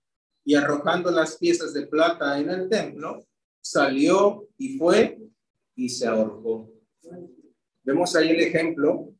Y 0.44 0.54
arrojando 0.54 1.10
las 1.10 1.36
piezas 1.36 1.74
de 1.74 1.86
plata 1.86 2.38
en 2.38 2.48
el 2.48 2.68
templo, 2.68 3.26
salió 3.60 4.48
y 4.56 4.78
fue 4.78 5.20
y 5.74 5.88
se 5.88 6.06
ahorcó. 6.06 6.72
Vemos 7.82 8.14
ahí 8.16 8.30
el 8.30 8.40
ejemplo 8.40 9.12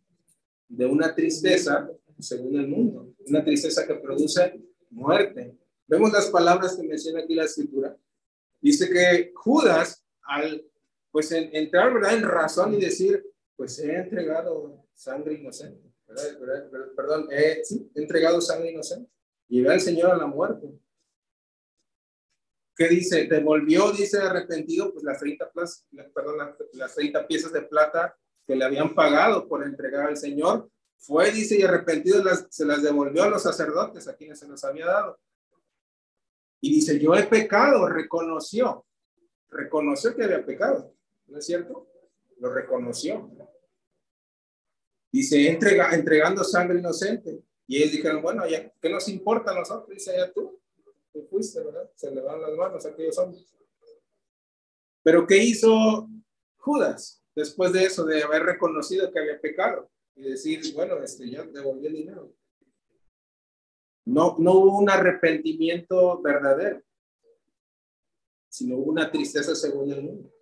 de 0.68 0.86
una 0.86 1.14
tristeza 1.14 1.90
según 2.18 2.58
el 2.58 2.68
mundo, 2.68 3.14
una 3.26 3.44
tristeza 3.44 3.86
que 3.86 3.94
produce 3.94 4.60
muerte. 4.90 5.56
Vemos 5.86 6.12
las 6.12 6.26
palabras 6.30 6.76
que 6.76 6.86
menciona 6.86 7.20
aquí 7.20 7.34
la 7.34 7.44
escritura. 7.44 7.96
Dice 8.60 8.90
que 8.90 9.32
Judas, 9.34 10.04
al 10.22 10.64
pues 11.10 11.32
entrar 11.32 11.92
¿verdad? 11.92 12.14
en 12.14 12.22
razón 12.22 12.74
y 12.74 12.80
decir, 12.80 13.24
pues 13.56 13.78
he 13.78 13.96
entregado 13.96 14.84
sangre 14.92 15.34
inocente, 15.34 15.92
perdón, 16.94 17.28
he, 17.30 17.62
entregado 17.94 18.40
sangre 18.40 18.70
inocente, 18.70 19.10
llevé 19.48 19.72
al 19.72 19.80
Señor 19.80 20.12
a 20.12 20.16
la 20.16 20.26
muerte. 20.26 20.68
¿Qué 22.76 22.88
dice? 22.88 23.26
Devolvió, 23.26 23.90
dice 23.90 24.18
arrepentido, 24.18 24.92
pues 24.92 25.02
las 25.02 25.18
30, 25.18 25.50
perdón, 26.14 26.54
las 26.74 26.94
30 26.94 27.26
piezas 27.26 27.52
de 27.52 27.62
plata 27.62 28.16
que 28.46 28.54
le 28.54 28.64
habían 28.64 28.94
pagado 28.94 29.48
por 29.48 29.64
entregar 29.64 30.08
al 30.08 30.16
Señor. 30.16 30.70
Fue, 30.98 31.30
dice, 31.30 31.58
y 31.58 31.62
arrepentido 31.62 32.22
se 32.50 32.64
las 32.64 32.82
devolvió 32.82 33.22
a 33.22 33.30
los 33.30 33.42
sacerdotes 33.42 34.06
a 34.08 34.16
quienes 34.16 34.38
se 34.38 34.48
los 34.48 34.62
había 34.64 34.86
dado. 34.86 35.18
Y 36.60 36.74
dice, 36.74 36.98
yo 36.98 37.14
he 37.14 37.24
pecado, 37.24 37.88
reconoció, 37.88 38.84
reconoció 39.48 40.14
que 40.14 40.24
había 40.24 40.44
pecado, 40.44 40.94
¿no 41.28 41.38
es 41.38 41.46
cierto? 41.46 41.88
Lo 42.38 42.52
reconoció. 42.52 43.30
Dice, 45.10 45.48
entrega, 45.48 45.94
entregando 45.94 46.44
sangre 46.44 46.78
inocente. 46.78 47.42
Y 47.66 47.78
ellos 47.78 47.92
dijeron, 47.92 48.22
bueno, 48.22 48.46
ya, 48.46 48.70
¿qué 48.80 48.90
nos 48.90 49.08
importa 49.08 49.52
a 49.52 49.54
nosotros? 49.54 49.88
Dice, 49.90 50.16
ya 50.16 50.30
tú 50.32 50.58
fuiste, 51.30 51.62
¿verdad? 51.62 51.90
Se 51.94 52.10
le 52.10 52.20
van 52.20 52.40
las 52.40 52.52
manos 52.52 52.84
a 52.84 52.90
aquellos 52.90 53.18
hombres. 53.18 53.44
Pero 55.02 55.26
¿qué 55.26 55.38
hizo 55.38 56.08
Judas 56.56 57.22
después 57.34 57.72
de 57.72 57.84
eso, 57.84 58.04
de 58.04 58.22
haber 58.22 58.42
reconocido 58.42 59.10
que 59.12 59.18
había 59.18 59.40
pecado 59.40 59.90
y 60.18 60.30
decir, 60.30 60.60
bueno, 60.74 60.98
este, 61.02 61.30
ya 61.30 61.44
devolví 61.44 61.86
el 61.86 61.92
dinero? 61.94 62.34
No, 64.04 64.36
no 64.38 64.52
hubo 64.54 64.78
un 64.78 64.90
arrepentimiento 64.90 66.20
verdadero, 66.22 66.82
sino 68.48 68.76
una 68.76 69.10
tristeza 69.10 69.54
según 69.54 69.92
el 69.92 70.02
mundo. 70.02 70.32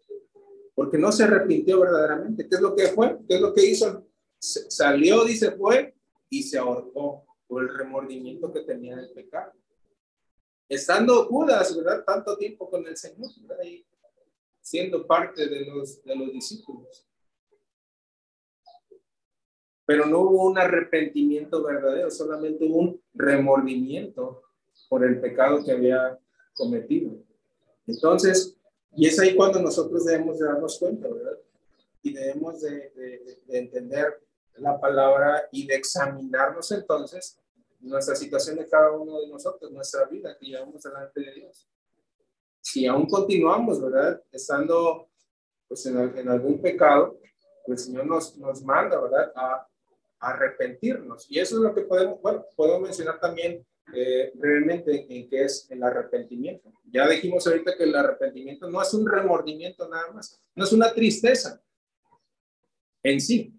Porque 0.75 0.99
no 0.99 1.11
se 1.11 1.25
arrepintió 1.25 1.81
verdaderamente. 1.81 2.49
¿Qué 2.49 2.55
es 2.55 2.61
lo 2.61 2.77
que 2.77 2.89
fue? 2.89 3.19
¿Qué 3.29 3.37
es 3.37 3.41
lo 3.41 3.53
que 3.55 3.65
hizo? 3.65 4.07
salió, 4.39 5.25
dice, 5.25 5.53
fue 5.53 5.97
y 6.29 6.43
se 6.43 6.59
ahorcó 6.59 7.27
por 7.49 7.63
el 7.63 7.77
remordimiento 7.77 8.53
que 8.53 8.61
tenía 8.61 8.95
del 8.97 9.11
pecado 9.13 9.53
estando 10.69 11.27
Judas, 11.27 11.77
¿verdad? 11.77 12.05
Tanto 12.05 12.37
tiempo 12.37 12.69
con 12.69 12.87
el 12.87 12.97
Señor, 12.97 13.31
¿verdad? 13.43 13.65
Y 13.65 13.87
siendo 14.61 15.07
parte 15.07 15.47
de 15.49 15.65
los, 15.67 16.03
de 16.03 16.17
los 16.17 16.33
discípulos. 16.33 17.06
Pero 19.87 20.07
no 20.07 20.21
hubo 20.21 20.45
un 20.51 20.59
arrepentimiento 20.59 21.63
verdadero, 21.63 22.11
solamente 22.11 22.67
un 22.67 23.01
remordimiento 23.15 24.43
por 24.89 25.05
el 25.05 25.21
pecado 25.21 25.65
que 25.65 25.73
había 25.73 26.19
cometido. 26.55 27.17
Entonces, 27.87 28.57
y 28.97 29.07
es 29.07 29.19
ahí 29.21 29.37
cuando 29.37 29.61
nosotros 29.61 30.05
debemos 30.05 30.39
de 30.39 30.47
darnos 30.47 30.79
cuenta, 30.79 31.09
¿verdad? 31.09 31.39
Y 32.03 32.13
debemos 32.13 32.61
de, 32.61 32.91
de, 32.91 33.39
de 33.47 33.59
entender 33.59 34.21
la 34.57 34.81
palabra 34.81 35.49
y 35.53 35.67
de 35.67 35.77
examinarnos 35.77 36.73
entonces 36.73 37.39
nuestra 37.81 38.17
situación 38.17 38.57
de 38.57 38.67
cada 38.69 38.91
uno 38.91 39.21
de 39.21 39.29
nosotros, 39.29 39.71
nuestra 39.71 40.07
vida 40.07 40.37
que 40.39 40.47
llevamos 40.47 40.83
delante 40.83 41.21
de 41.21 41.33
Dios. 41.33 41.69
Si 42.61 42.87
aún 42.87 43.07
continuamos, 43.07 43.81
¿verdad? 43.81 44.21
Estando 44.33 45.09
pues 45.69 45.85
en, 45.87 46.19
en 46.19 46.29
algún 46.29 46.61
pecado, 46.61 47.19
el 47.67 47.79
Señor 47.79 48.07
nos, 48.07 48.37
nos 48.39 48.63
manda, 48.63 49.01
¿verdad? 49.01 49.33
A, 49.35 49.69
arrepentirnos. 50.21 51.27
Y 51.31 51.39
eso 51.39 51.57
es 51.57 51.63
lo 51.63 51.75
que 51.75 51.83
podemos, 51.83 52.21
bueno, 52.21 52.45
puedo 52.57 52.81
mencionar 52.81 53.21
también 53.21 53.65
eh, 53.95 54.33
brevemente 54.35 55.07
en 55.09 55.29
qué 55.29 55.45
es 55.45 55.71
el 55.71 55.83
arrepentimiento. 55.83 56.73
Ya 56.85 57.09
dijimos 57.09 57.47
ahorita 57.47 57.77
que 57.77 57.85
el 57.85 57.95
arrepentimiento 57.95 58.69
no 58.69 58.83
es 58.83 58.93
un 58.95 59.07
remordimiento 59.07 59.89
nada 59.89 60.13
más, 60.13 60.41
no 60.55 60.65
es 60.65 60.73
una 60.73 60.93
tristeza 60.93 61.63
en 63.03 63.21
sí. 63.21 63.53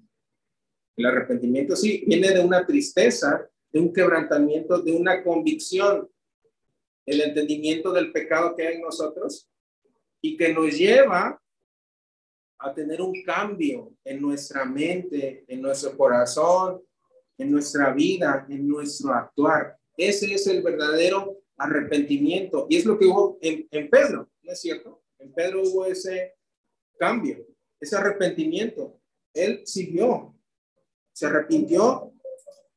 El 0.95 1.05
arrepentimiento 1.05 1.75
sí 1.75 2.03
viene 2.07 2.31
de 2.31 2.39
una 2.41 2.65
tristeza 2.65 3.47
de 3.71 3.79
un 3.79 3.93
quebrantamiento, 3.93 4.81
de 4.81 4.93
una 4.93 5.23
convicción, 5.23 6.09
el 7.05 7.21
entendimiento 7.21 7.93
del 7.93 8.11
pecado 8.11 8.55
que 8.55 8.67
hay 8.67 8.75
en 8.75 8.81
nosotros 8.81 9.49
y 10.21 10.35
que 10.35 10.53
nos 10.53 10.77
lleva 10.77 11.41
a 12.59 12.73
tener 12.73 13.01
un 13.01 13.21
cambio 13.23 13.93
en 14.03 14.21
nuestra 14.21 14.65
mente, 14.65 15.45
en 15.47 15.61
nuestro 15.61 15.95
corazón, 15.95 16.81
en 17.37 17.51
nuestra 17.51 17.93
vida, 17.93 18.45
en 18.49 18.67
nuestro 18.67 19.13
actuar. 19.13 19.77
Ese 19.95 20.33
es 20.33 20.47
el 20.47 20.61
verdadero 20.61 21.39
arrepentimiento. 21.57 22.67
Y 22.69 22.77
es 22.77 22.85
lo 22.85 22.97
que 22.97 23.05
hubo 23.05 23.37
en, 23.41 23.67
en 23.71 23.89
Pedro, 23.89 24.29
¿no 24.41 24.51
es 24.51 24.61
cierto? 24.61 25.03
En 25.19 25.33
Pedro 25.33 25.61
hubo 25.63 25.85
ese 25.85 26.35
cambio, 26.97 27.45
ese 27.79 27.95
arrepentimiento. 27.95 28.99
Él 29.33 29.61
siguió, 29.65 30.35
se 31.13 31.25
arrepintió 31.25 32.11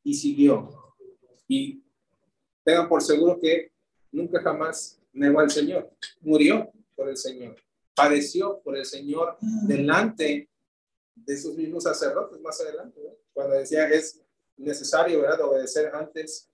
y 0.02 0.14
siguió. 0.14 0.94
Y 1.48 1.82
tengan 2.64 2.88
por 2.88 3.02
seguro 3.02 3.38
que 3.40 3.72
nunca 4.12 4.40
jamás 4.42 5.00
negó 5.12 5.40
al 5.40 5.50
Señor. 5.50 5.90
Murió 6.20 6.70
por 6.94 7.08
el 7.08 7.16
Señor. 7.16 7.56
Padeció 8.00 8.62
por 8.64 8.78
el 8.78 8.86
Señor 8.86 9.36
delante 9.66 10.48
de 11.14 11.36
sus 11.36 11.54
mismos 11.54 11.84
sacerdotes 11.84 12.40
más 12.40 12.58
adelante. 12.58 12.98
Cuando 13.34 13.56
decía 13.56 13.86
es 13.90 14.18
necesario 14.56 15.20
¿verdad? 15.20 15.42
obedecer 15.42 15.94
antes 15.94 16.48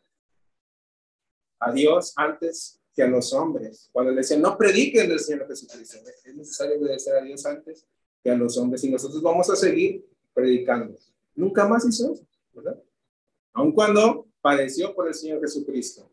a 1.61 1.71
Dios, 1.71 2.13
antes 2.17 2.81
que 2.93 3.05
a 3.05 3.07
los 3.07 3.33
hombres. 3.33 3.89
Cuando 3.93 4.11
le 4.11 4.19
decían, 4.19 4.43
no 4.43 4.59
prediquen 4.59 5.09
del 5.09 5.21
Señor 5.21 5.47
Jesucristo, 5.47 5.99
es 6.25 6.35
necesario 6.35 6.81
obedecer 6.81 7.15
a 7.15 7.23
Dios 7.23 7.47
antes 7.47 7.87
que 8.25 8.31
a 8.33 8.35
los 8.35 8.59
hombres 8.59 8.83
y 8.83 8.91
nosotros 8.91 9.23
vamos 9.23 9.49
a 9.49 9.55
seguir 9.55 10.05
predicando. 10.35 10.99
Nunca 11.37 11.65
más 11.69 11.87
hizo 11.87 12.13
eso, 12.13 12.27
¿verdad? 12.55 12.83
Aun 13.53 13.71
cuando 13.71 14.27
padeció 14.41 14.93
por 14.93 15.07
el 15.07 15.15
Señor 15.15 15.41
Jesucristo. 15.41 16.11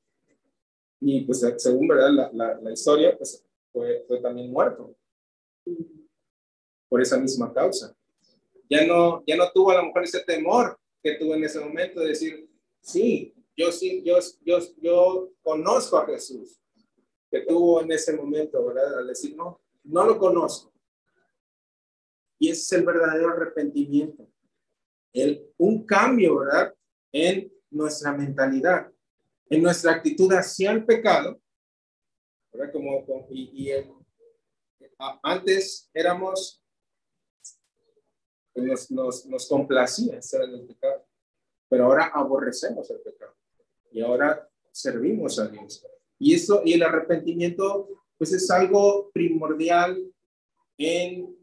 Y 1.02 1.22
pues 1.22 1.44
según 1.58 1.88
verdad 1.88 2.12
la, 2.12 2.30
la, 2.34 2.62
la 2.62 2.72
historia, 2.72 3.18
pues 3.18 3.44
fue, 3.72 4.06
fue 4.08 4.20
también 4.22 4.52
muerto 4.52 4.96
por 6.90 7.02
esa 7.02 7.18
misma 7.18 7.54
causa. 7.54 7.96
Ya 8.70 8.86
no, 8.86 9.24
ya 9.26 9.36
no 9.36 9.52
tuvo 9.52 9.72
a 9.72 9.78
lo 9.78 9.86
mejor 9.88 10.04
ese 10.04 10.22
temor 10.22 10.80
que 11.02 11.16
tuvo 11.16 11.36
en 11.36 11.44
ese 11.44 11.60
momento 11.60 12.00
de 12.00 12.10
decir, 12.10 12.50
sí, 12.82 13.34
yo 13.56 13.72
sí, 13.72 14.04
yo, 14.04 14.18
yo, 14.42 14.60
yo 14.82 15.32
conozco 15.42 15.98
a 15.98 16.06
Jesús, 16.06 16.60
que 17.30 17.42
tuvo 17.42 17.82
en 17.82 17.92
ese 17.92 18.16
momento, 18.16 18.66
¿verdad? 18.66 19.00
Al 19.00 19.08
decir, 19.08 19.36
no, 19.36 19.60
no 19.84 20.06
lo 20.06 20.18
conozco. 20.18 20.72
Y 22.40 22.50
ese 22.50 22.62
es 22.62 22.72
el 22.74 22.86
verdadero 22.86 23.30
arrepentimiento. 23.30 24.28
El, 25.14 25.52
un 25.58 25.86
cambio, 25.86 26.40
¿verdad? 26.40 26.74
En 27.12 27.52
nuestra 27.70 28.12
mentalidad, 28.14 28.92
en 29.50 29.62
nuestra 29.62 29.94
actitud 29.94 30.32
hacia 30.32 30.72
el 30.72 30.86
pecado, 30.86 31.40
¿verdad? 32.52 32.72
Como, 32.72 33.06
y, 33.30 33.50
y 33.64 33.72
antes 35.22 35.90
éramos, 35.94 36.62
nos, 38.56 39.26
nos, 39.26 39.48
complacía 39.48 40.22
ser 40.22 40.44
en 40.44 40.56
el 40.56 40.66
pecado, 40.66 41.06
pero 41.70 41.86
ahora 41.86 42.12
aborrecemos 42.14 42.90
el 42.90 43.00
pecado 43.02 43.36
y 43.92 44.02
ahora 44.02 44.50
servimos 44.72 45.40
a 45.40 45.48
Dios. 45.48 45.86
Y 46.20 46.36
eso, 46.36 46.62
y 46.64 46.74
el 46.74 46.84
arrepentimiento, 46.84 47.90
pues 48.18 48.34
es 48.34 48.50
algo 48.50 49.12
primordial 49.12 50.12
en 50.78 51.36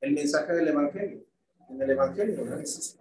el 0.00 0.12
mensaje 0.12 0.52
del 0.52 0.68
Evangelio. 0.68 1.24
En 1.68 1.82
el 1.82 1.90
Evangelio, 1.90 2.44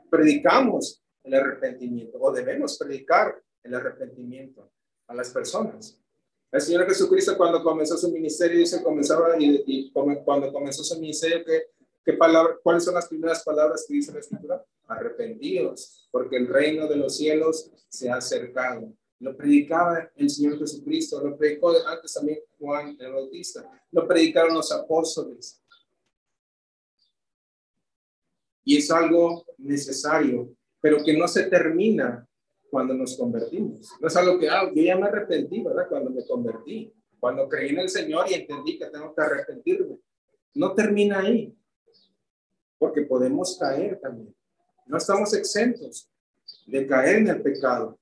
predicamos 0.10 1.04
el 1.24 1.34
arrepentimiento 1.34 2.18
o 2.20 2.32
debemos 2.32 2.78
predicar 2.78 3.42
el 3.64 3.76
arrepentimiento 3.76 4.72
a 5.08 5.14
las 5.14 5.30
personas. 5.30 6.01
El 6.52 6.60
Señor 6.60 6.86
Jesucristo 6.86 7.38
cuando 7.38 7.64
comenzó 7.64 7.96
su 7.98 8.12
ministerio, 8.12 8.60
dice, 8.60 8.84
comenzaba 8.84 9.36
y, 9.40 9.90
cuando 9.92 10.52
comenzó 10.52 10.84
su 10.84 11.00
ministerio, 11.00 11.46
¿qué, 11.46 11.68
qué 12.04 12.14
palabra, 12.14 12.58
¿cuáles 12.62 12.84
son 12.84 12.96
las 12.96 13.08
primeras 13.08 13.42
palabras 13.44 13.86
que 13.88 13.94
dice 13.94 14.12
la 14.12 14.20
Escritura? 14.20 14.66
Arrepentidos, 14.88 16.10
porque 16.12 16.36
el 16.36 16.48
reino 16.48 16.88
de 16.88 16.98
los 16.98 17.16
cielos 17.16 17.72
se 17.88 18.10
ha 18.10 18.16
acercado. 18.16 18.92
Lo 19.20 19.38
predicaba 19.38 20.12
el 20.16 20.30
Señor 20.30 20.60
Jesucristo, 20.60 21.22
lo 21.24 21.38
predicó 21.38 21.74
antes 21.88 22.14
también 22.14 22.40
Juan 22.60 22.98
el 23.00 23.14
Bautista, 23.14 23.64
lo 23.92 24.06
predicaron 24.06 24.56
los 24.56 24.72
apóstoles. 24.74 25.62
Y 28.66 28.78
es 28.78 28.92
algo 28.92 29.46
necesario, 29.58 30.54
pero 30.82 31.02
que 31.04 31.16
no 31.16 31.30
se 31.30 31.44
termina 31.44 32.28
cuando 32.72 32.94
nos 32.94 33.18
convertimos. 33.18 33.92
No 34.00 34.08
es 34.08 34.16
algo 34.16 34.40
que, 34.40 34.50
ah, 34.50 34.72
yo 34.74 34.82
ya 34.82 34.96
me 34.96 35.08
arrepentí, 35.08 35.62
¿verdad? 35.62 35.88
Cuando 35.90 36.10
me 36.10 36.26
convertí, 36.26 36.92
cuando 37.20 37.48
creí 37.48 37.70
en 37.70 37.80
el 37.80 37.90
Señor 37.90 38.26
y 38.30 38.34
entendí 38.34 38.80
que 38.80 38.86
tengo 38.86 39.14
que 39.14 39.22
arrepentirme. 39.22 40.00
No 40.56 40.74
termina 40.74 41.20
ahí, 41.20 41.54
porque 42.80 43.02
podemos 43.02 43.58
caer 43.60 44.00
también. 44.00 44.34
No 44.88 44.98
estamos 44.98 45.34
exentos 45.34 46.10
de 46.66 46.88
caer 46.88 47.18
en 47.18 47.28
el 47.28 47.42
pecado, 47.42 48.00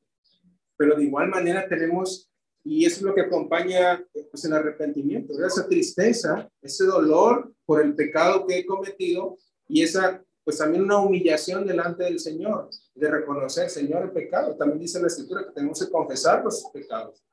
pero 0.77 0.95
de 0.95 1.03
igual 1.03 1.29
manera 1.29 1.67
tenemos, 1.67 2.32
y 2.63 2.86
eso 2.86 2.97
es 2.97 3.01
lo 3.01 3.15
que 3.15 3.21
acompaña 3.21 4.05
pues, 4.32 4.45
el 4.45 4.53
arrepentimiento, 4.53 5.34
esa 5.43 5.67
tristeza, 5.67 6.49
ese 6.62 6.86
dolor 6.86 7.51
por 7.65 7.82
el 7.82 7.95
pecado 7.95 8.45
que 8.45 8.60
he 8.60 8.65
cometido 8.65 9.38
y 9.67 9.82
esa 9.82 10.23
pues 10.43 10.58
también 10.58 10.84
una 10.84 10.97
humillación 10.97 11.65
delante 11.65 12.04
del 12.04 12.19
Señor, 12.19 12.69
de 12.95 13.10
reconocer, 13.10 13.69
Señor, 13.69 14.04
el 14.04 14.12
pecado. 14.12 14.56
También 14.56 14.80
dice 14.80 15.02
la 15.02 15.08
Escritura 15.08 15.45
que 15.45 15.52
tenemos 15.52 15.80
que 15.84 15.91
confesar 15.91 16.43
los 16.43 16.65
pecados. 16.73 17.23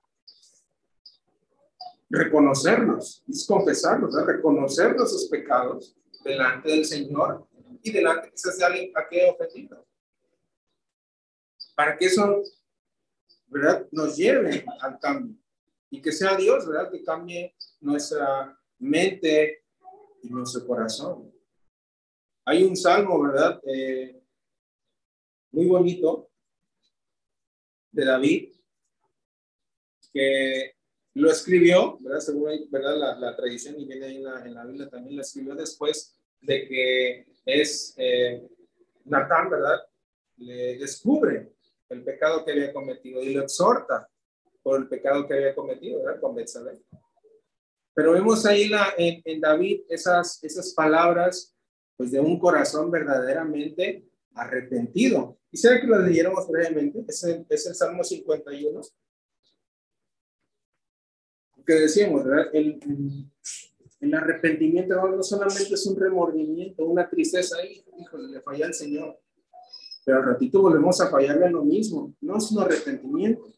Reconocerlos, 2.08 3.24
es 3.28 3.46
confesarlos, 3.46 4.14
reconocer 4.24 4.94
nuestros 4.94 5.26
pecados 5.26 5.96
delante 6.22 6.70
del 6.70 6.84
Señor 6.84 7.46
y 7.82 7.90
delante 7.90 8.30
quizás 8.30 8.58
de 8.58 8.64
alguien 8.64 8.92
a 8.94 9.08
que 9.08 9.30
ofendido. 9.30 9.86
Para 11.74 11.96
que 11.96 12.06
eso, 12.06 12.42
¿verdad?, 13.48 13.86
nos 13.90 14.16
lleve 14.16 14.64
al 14.80 14.98
cambio. 14.98 15.36
Y 15.90 16.00
que 16.00 16.12
sea 16.12 16.36
Dios, 16.36 16.66
¿verdad?, 16.66 16.90
que 16.90 17.04
cambie 17.04 17.54
nuestra 17.80 18.58
mente 18.78 19.64
y 20.22 20.30
nuestro 20.30 20.66
corazón. 20.66 21.32
Hay 22.48 22.62
un 22.62 22.76
salmo, 22.76 23.20
¿verdad? 23.20 23.60
Eh, 23.66 24.22
muy 25.50 25.66
bonito 25.66 26.30
de 27.90 28.04
David, 28.04 28.52
que 30.12 30.76
lo 31.14 31.28
escribió, 31.28 31.98
¿verdad? 31.98 32.20
Según 32.20 32.70
¿verdad? 32.70 33.18
La, 33.18 33.34
tradición 33.34 33.80
y 33.80 33.86
viene 33.86 34.06
ahí 34.06 34.16
en 34.18 34.24
la, 34.24 34.46
en 34.46 34.54
la, 34.54 34.64
Biblia 34.64 34.88
también 34.88 35.16
lo 35.16 35.22
escribió 35.22 35.56
después 35.56 36.16
de 36.40 36.68
que 36.68 37.26
es 37.44 37.94
eh, 37.96 38.46
Natán, 39.06 39.50
¿verdad? 39.50 39.80
Le 40.36 40.78
descubre 40.78 41.52
el 41.88 42.04
pecado 42.04 42.44
que 42.44 42.52
había 42.52 42.72
cometido 42.72 43.24
y 43.24 43.34
lo 43.34 43.42
exhorta 43.42 44.08
por 44.62 44.80
el 44.80 44.88
pecado 44.88 45.26
que 45.26 45.34
había 45.34 45.54
cometido, 45.56 46.00
¿verdad? 46.04 46.20
Con 46.20 46.36
Betsabé. 46.36 46.80
Pero 47.92 48.12
vemos 48.12 48.46
ahí 48.46 48.68
la, 48.68 48.94
en, 48.96 49.20
en 49.24 49.40
David 49.40 49.80
esas, 49.88 50.44
esas 50.44 50.72
palabras 50.74 51.55
pues 51.96 52.10
de 52.10 52.20
un 52.20 52.38
corazón 52.38 52.90
verdaderamente 52.90 54.08
arrepentido. 54.34 55.38
Quisiera 55.50 55.80
que 55.80 55.86
lo 55.86 55.98
leyéramos 55.98 56.46
brevemente, 56.48 57.04
es 57.08 57.24
el, 57.24 57.46
es 57.48 57.66
el 57.66 57.74
Salmo 57.74 58.04
51, 58.04 58.80
que 61.64 61.74
decíamos, 61.74 62.24
¿verdad? 62.24 62.46
El, 62.52 62.78
el, 64.00 64.14
arrepentimiento 64.14 64.94
no 64.94 65.22
solamente 65.22 65.74
es 65.74 65.86
un 65.86 65.98
remordimiento, 65.98 66.84
una 66.84 67.08
tristeza, 67.08 67.56
ahí, 67.56 67.84
le 68.30 68.40
falla 68.40 68.66
al 68.66 68.74
Señor, 68.74 69.18
pero 70.04 70.18
al 70.18 70.24
ratito 70.26 70.60
volvemos 70.60 71.00
a 71.00 71.10
fallarle 71.10 71.46
a 71.46 71.50
lo 71.50 71.64
mismo, 71.64 72.14
no 72.20 72.36
es 72.36 72.50
un 72.52 72.62
arrepentimiento. 72.62 73.52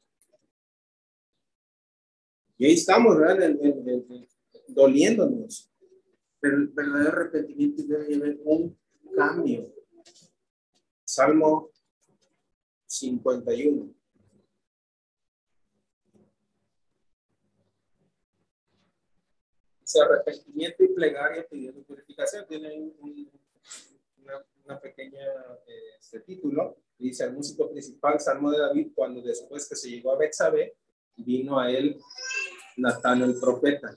Y 2.57 2.66
ahí 2.66 2.72
estamos, 2.72 3.18
¿verdad? 3.18 3.55
doliéndonos. 4.68 5.70
Pero 6.40 6.57
el 6.57 6.68
verdadero 6.68 7.09
arrepentimiento 7.09 7.83
debe 7.83 8.14
haber 8.14 8.40
un 8.44 8.79
cambio. 9.16 9.72
Salmo 11.05 11.70
51. 12.87 13.94
Dice 19.81 20.01
arrepentimiento 20.03 20.85
y 20.85 20.88
plegaria 20.88 21.46
pidiendo 21.48 21.83
purificación. 21.83 22.46
Tiene 22.46 22.92
una, 24.64 24.81
pequeña 24.81 25.24
este 25.98 26.20
título. 26.20 26.77
Dice 26.98 27.24
el 27.24 27.33
músico 27.33 27.70
principal, 27.70 28.20
Salmo 28.20 28.51
de 28.51 28.59
David, 28.59 28.92
cuando 28.94 29.22
después 29.22 29.68
que 29.68 29.77
se 29.77 29.88
llegó 29.88 30.12
a 30.12 30.18
Betsabé, 30.18 30.77
vino 31.16 31.59
a 31.59 31.70
él 31.70 31.98
Natán 32.77 33.22
el 33.22 33.38
profeta. 33.40 33.96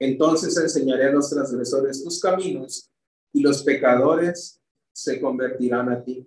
Entonces 0.00 0.56
enseñaré 0.56 1.08
a 1.08 1.12
los 1.12 1.28
transgresores 1.28 2.02
tus 2.02 2.18
caminos 2.20 2.90
y 3.34 3.42
los 3.42 3.62
pecadores 3.62 4.58
se 4.92 5.20
convertirán 5.20 5.90
a 5.90 6.02
ti. 6.02 6.26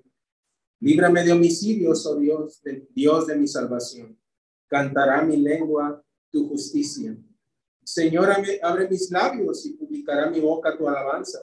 Líbrame 0.80 1.24
de 1.24 1.32
homicidios, 1.32 2.06
oh 2.06 2.16
Dios, 2.18 2.62
de, 2.62 2.88
Dios 2.92 3.26
de 3.26 3.36
mi 3.36 3.48
salvación. 3.48 4.20
Cantará 4.68 5.24
mi 5.24 5.38
lengua 5.38 6.04
tu 6.32 6.48
justicia. 6.50 7.18
Señor, 7.84 8.30
abre 8.62 8.88
mis 8.88 9.10
labios 9.10 9.66
y 9.66 9.74
publicará 9.74 10.30
mi 10.30 10.40
boca 10.40 10.78
tu 10.78 10.88
alabanza. 10.88 11.40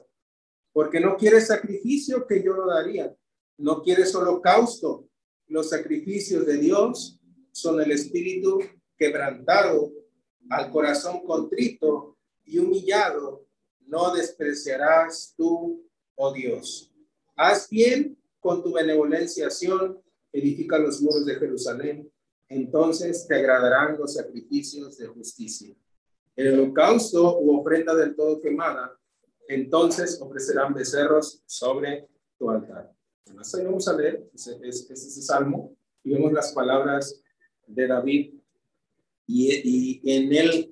Porque 0.71 1.01
no 1.01 1.17
quieres 1.17 1.47
sacrificio 1.47 2.25
que 2.25 2.41
yo 2.41 2.53
lo 2.53 2.65
daría. 2.65 3.13
No 3.57 3.81
quieres 3.81 4.15
holocausto. 4.15 5.09
Los 5.47 5.69
sacrificios 5.69 6.45
de 6.45 6.57
Dios 6.57 7.19
son 7.51 7.81
el 7.81 7.91
espíritu 7.91 8.59
quebrantado, 8.97 9.91
al 10.49 10.71
corazón 10.71 11.25
contrito 11.25 12.17
y 12.51 12.59
humillado. 12.59 13.45
No 13.87 14.13
despreciarás 14.13 15.33
tú, 15.37 15.87
oh 16.15 16.33
Dios. 16.33 16.91
Haz 17.35 17.69
bien 17.69 18.17
con 18.41 18.61
tu 18.61 18.73
benevolenciación, 18.73 20.01
edifica 20.33 20.77
los 20.77 21.01
muros 21.01 21.25
de 21.25 21.35
Jerusalén, 21.35 22.11
entonces 22.49 23.25
te 23.25 23.35
agradarán 23.35 23.97
los 23.97 24.15
sacrificios 24.15 24.97
de 24.97 25.07
justicia. 25.07 25.73
El 26.35 26.53
holocausto 26.53 27.39
u 27.39 27.57
ofrenda 27.59 27.95
del 27.95 28.15
todo 28.15 28.41
quemada, 28.41 28.99
entonces 29.47 30.19
ofrecerán 30.21 30.73
becerros 30.73 31.41
sobre 31.45 32.09
tu 32.37 32.49
altar. 32.49 32.93
Entonces 33.25 33.63
vamos 33.63 33.87
a 33.87 33.95
leer 33.95 34.29
ese, 34.33 35.21
salmo 35.21 35.73
y 36.03 36.11
vemos 36.11 36.33
las 36.33 36.51
palabras 36.51 37.21
de 37.65 37.87
David 37.87 38.33
y, 39.25 40.01
y 40.03 40.13
en 40.13 40.33
él 40.33 40.70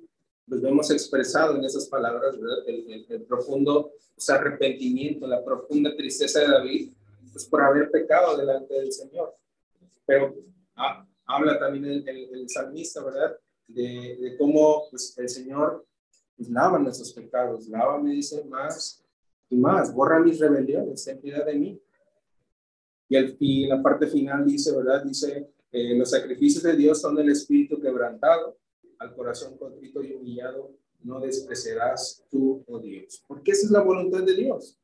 los 0.50 0.60
vemos 0.60 0.90
expresado 0.90 1.56
en 1.56 1.64
esas 1.64 1.86
palabras, 1.86 2.38
¿verdad? 2.38 2.58
El, 2.66 3.06
el, 3.08 3.22
profundo 3.22 3.92
arrepentimiento, 4.28 5.26
la 5.26 5.42
profunda 5.42 5.96
tristeza 5.96 6.40
de 6.40 6.48
David 6.48 6.92
pues 7.32 7.46
por 7.46 7.62
haber 7.62 7.90
pecado 7.90 8.36
delante 8.36 8.74
del 8.74 8.92
Señor. 8.92 9.34
Pero 10.04 10.34
ah, 10.74 11.06
habla 11.24 11.58
también 11.58 11.84
el, 11.84 12.08
el, 12.08 12.48
salmista, 12.48 13.02
¿verdad? 13.04 13.36
De, 13.68 14.18
de, 14.20 14.36
cómo 14.36 14.88
pues, 14.90 15.16
el 15.16 15.28
Señor 15.28 15.86
pues, 16.36 16.50
lava 16.50 16.78
nuestros 16.80 17.12
pecados, 17.12 17.68
lava, 17.68 17.98
me 17.98 18.10
dice, 18.10 18.44
más 18.44 19.04
y 19.48 19.56
más, 19.56 19.94
borra 19.94 20.18
mis 20.18 20.40
rebeliones, 20.40 21.04
ten 21.04 21.20
piedad 21.20 21.46
de 21.46 21.54
mí. 21.54 21.80
Y, 23.08 23.16
el, 23.16 23.36
y 23.38 23.66
la 23.68 23.80
parte 23.80 24.08
final 24.08 24.44
dice, 24.44 24.76
¿verdad? 24.76 25.04
Dice, 25.04 25.48
eh, 25.70 25.96
los 25.96 26.10
sacrificios 26.10 26.64
de 26.64 26.74
Dios 26.74 27.00
son 27.00 27.16
el 27.18 27.30
espíritu 27.30 27.80
quebrantado, 27.80 28.56
al 29.00 29.14
corazón 29.14 29.56
contrito 29.56 30.02
y 30.02 30.12
humillado, 30.12 30.76
no 31.02 31.20
despreciarás 31.20 32.24
tú, 32.30 32.62
oh 32.68 32.78
Dios. 32.78 33.24
Porque 33.26 33.52
esa 33.52 33.66
es 33.66 33.72
la 33.72 33.80
voluntad 33.80 34.22
de 34.22 34.34
Dios. 34.34 34.78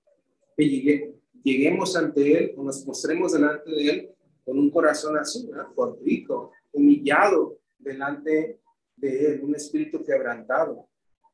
Que 0.56 0.68
llegue, 0.68 1.14
lleguemos 1.44 1.94
ante 1.96 2.38
Él 2.38 2.54
o 2.56 2.64
nos 2.64 2.84
mostremos 2.86 3.32
delante 3.32 3.70
de 3.70 3.88
Él 3.88 4.10
con 4.44 4.58
un 4.58 4.70
corazón 4.70 5.18
así, 5.18 5.46
¿verdad? 5.46 5.66
rico, 6.02 6.52
humillado 6.72 7.58
delante 7.78 8.58
de 8.96 9.26
Él, 9.26 9.44
un 9.44 9.54
espíritu 9.54 10.02
quebrantado. 10.02 10.88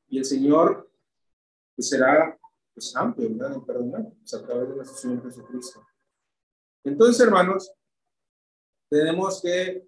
Y 0.08 0.18
el 0.18 0.24
Señor 0.24 0.90
pues, 1.76 1.88
será 1.88 2.36
pues, 2.74 2.94
amplio, 2.96 3.30
¿verdad? 3.30 3.54
En 3.54 3.64
perdonar, 3.64 4.12
pues, 4.18 4.34
a 4.34 4.44
través 4.44 4.68
de 4.68 4.74
nuestro 4.74 4.96
Señor 4.98 5.22
Jesucristo. 5.22 5.86
Entonces, 6.82 7.24
hermanos, 7.24 7.72
tenemos 8.90 9.40
que 9.40 9.86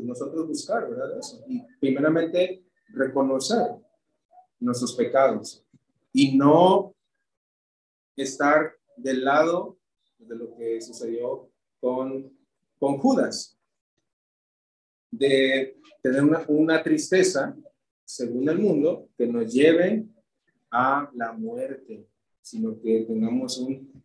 pues, 0.00 0.18
nosotros 0.20 0.48
buscar, 0.48 0.88
¿verdad? 0.88 1.20
Y 1.48 1.62
primeramente 1.80 2.64
reconocer 2.88 3.76
nuestros 4.58 4.94
pecados 4.94 5.64
y 6.12 6.36
no 6.36 6.94
estar 8.16 8.72
del 8.96 9.24
lado 9.24 9.78
de 10.18 10.36
lo 10.36 10.54
que 10.54 10.80
sucedió 10.80 11.50
con, 11.80 12.30
con 12.78 12.98
Judas, 12.98 13.56
de 15.10 15.78
tener 16.02 16.22
una 16.48 16.82
tristeza, 16.82 17.56
según 18.04 18.48
el 18.48 18.58
mundo, 18.58 19.08
que 19.16 19.26
nos 19.26 19.52
lleve 19.52 20.06
a 20.70 21.10
la 21.14 21.32
muerte, 21.32 22.06
sino 22.40 22.78
que 22.80 23.04
tengamos 23.06 23.58
un 23.58 24.02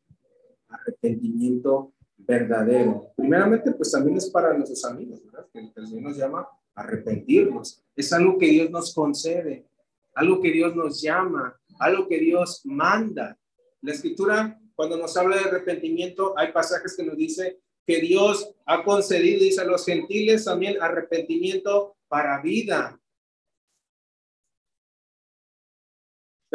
arrepentimiento 0.67 1.93
verdadero. 2.17 3.11
Primeramente, 3.15 3.71
pues 3.71 3.91
también 3.91 4.17
es 4.17 4.29
para 4.29 4.53
nuestros 4.53 4.83
amigos, 4.85 5.23
¿verdad? 5.25 5.47
Que 5.51 5.59
el 5.59 6.03
nos 6.03 6.17
llama 6.17 6.47
arrepentirnos. 6.73 7.83
Es 7.95 8.11
algo 8.13 8.37
que 8.37 8.47
Dios 8.47 8.69
nos 8.69 8.93
concede, 8.93 9.65
algo 10.13 10.41
que 10.41 10.51
Dios 10.51 10.75
nos 10.75 11.01
llama, 11.01 11.59
algo 11.79 12.07
que 12.07 12.19
Dios 12.19 12.61
manda. 12.65 13.37
La 13.81 13.91
escritura 13.93 14.59
cuando 14.75 14.97
nos 14.97 15.15
habla 15.15 15.37
de 15.37 15.43
arrepentimiento, 15.43 16.37
hay 16.37 16.51
pasajes 16.51 16.95
que 16.95 17.03
nos 17.03 17.15
dice 17.15 17.59
que 17.87 18.01
Dios 18.01 18.51
ha 18.65 18.83
concedido, 18.83 19.39
dice 19.39 19.61
a 19.61 19.65
los 19.65 19.85
gentiles 19.85 20.45
también 20.45 20.81
arrepentimiento 20.81 21.95
para 22.07 22.41
vida. 22.41 22.99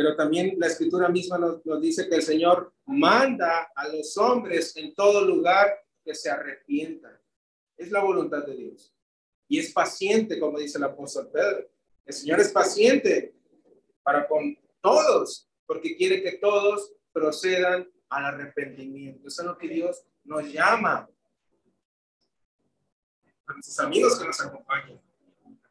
Pero 0.00 0.16
también 0.16 0.54
la 0.56 0.66
escritura 0.66 1.10
misma 1.10 1.36
nos, 1.36 1.66
nos 1.66 1.78
dice 1.78 2.08
que 2.08 2.14
el 2.14 2.22
Señor 2.22 2.72
manda 2.86 3.70
a 3.76 3.86
los 3.88 4.16
hombres 4.16 4.74
en 4.78 4.94
todo 4.94 5.26
lugar 5.26 5.78
que 6.02 6.14
se 6.14 6.30
arrepientan. 6.30 7.20
Es 7.76 7.90
la 7.90 8.02
voluntad 8.02 8.46
de 8.46 8.56
Dios. 8.56 8.96
Y 9.46 9.58
es 9.58 9.74
paciente, 9.74 10.40
como 10.40 10.58
dice 10.58 10.78
el 10.78 10.84
apóstol 10.84 11.28
Pedro. 11.30 11.68
El 12.06 12.14
Señor 12.14 12.40
es 12.40 12.50
paciente 12.50 13.34
para 14.02 14.26
con 14.26 14.58
todos, 14.80 15.50
porque 15.66 15.94
quiere 15.94 16.22
que 16.22 16.38
todos 16.38 16.94
procedan 17.12 17.86
al 18.08 18.24
arrepentimiento. 18.24 19.28
Eso 19.28 19.42
es 19.42 19.48
lo 19.48 19.58
que 19.58 19.68
Dios 19.68 20.02
nos 20.24 20.50
llama. 20.50 21.10
A 23.48 23.52
nuestros 23.52 23.78
amigos 23.80 24.18
que 24.18 24.24
nos 24.24 24.40
acompañan, 24.40 24.98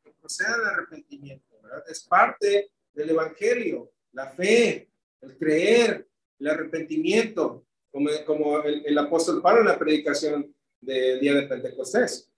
que 0.04 0.12
procedan 0.12 0.60
al 0.60 0.68
arrepentimiento, 0.68 1.60
¿verdad? 1.64 1.84
Es 1.90 2.04
parte 2.04 2.72
del 2.94 3.10
Evangelio, 3.10 3.92
la 4.14 4.28
fe, 4.28 4.90
el 5.22 5.38
creer, 5.38 6.08
el 6.40 6.48
arrepentimiento, 6.48 7.66
como, 7.92 8.10
como 8.26 8.62
el, 8.62 8.98
apóstol 8.98 9.42
Pablo 9.42 9.62
en 9.62 9.68
la 9.68 9.80
predicación 9.80 10.54
del 10.80 11.20
día 11.20 11.34
de 11.34 11.48
Pentecostés. 11.48 12.30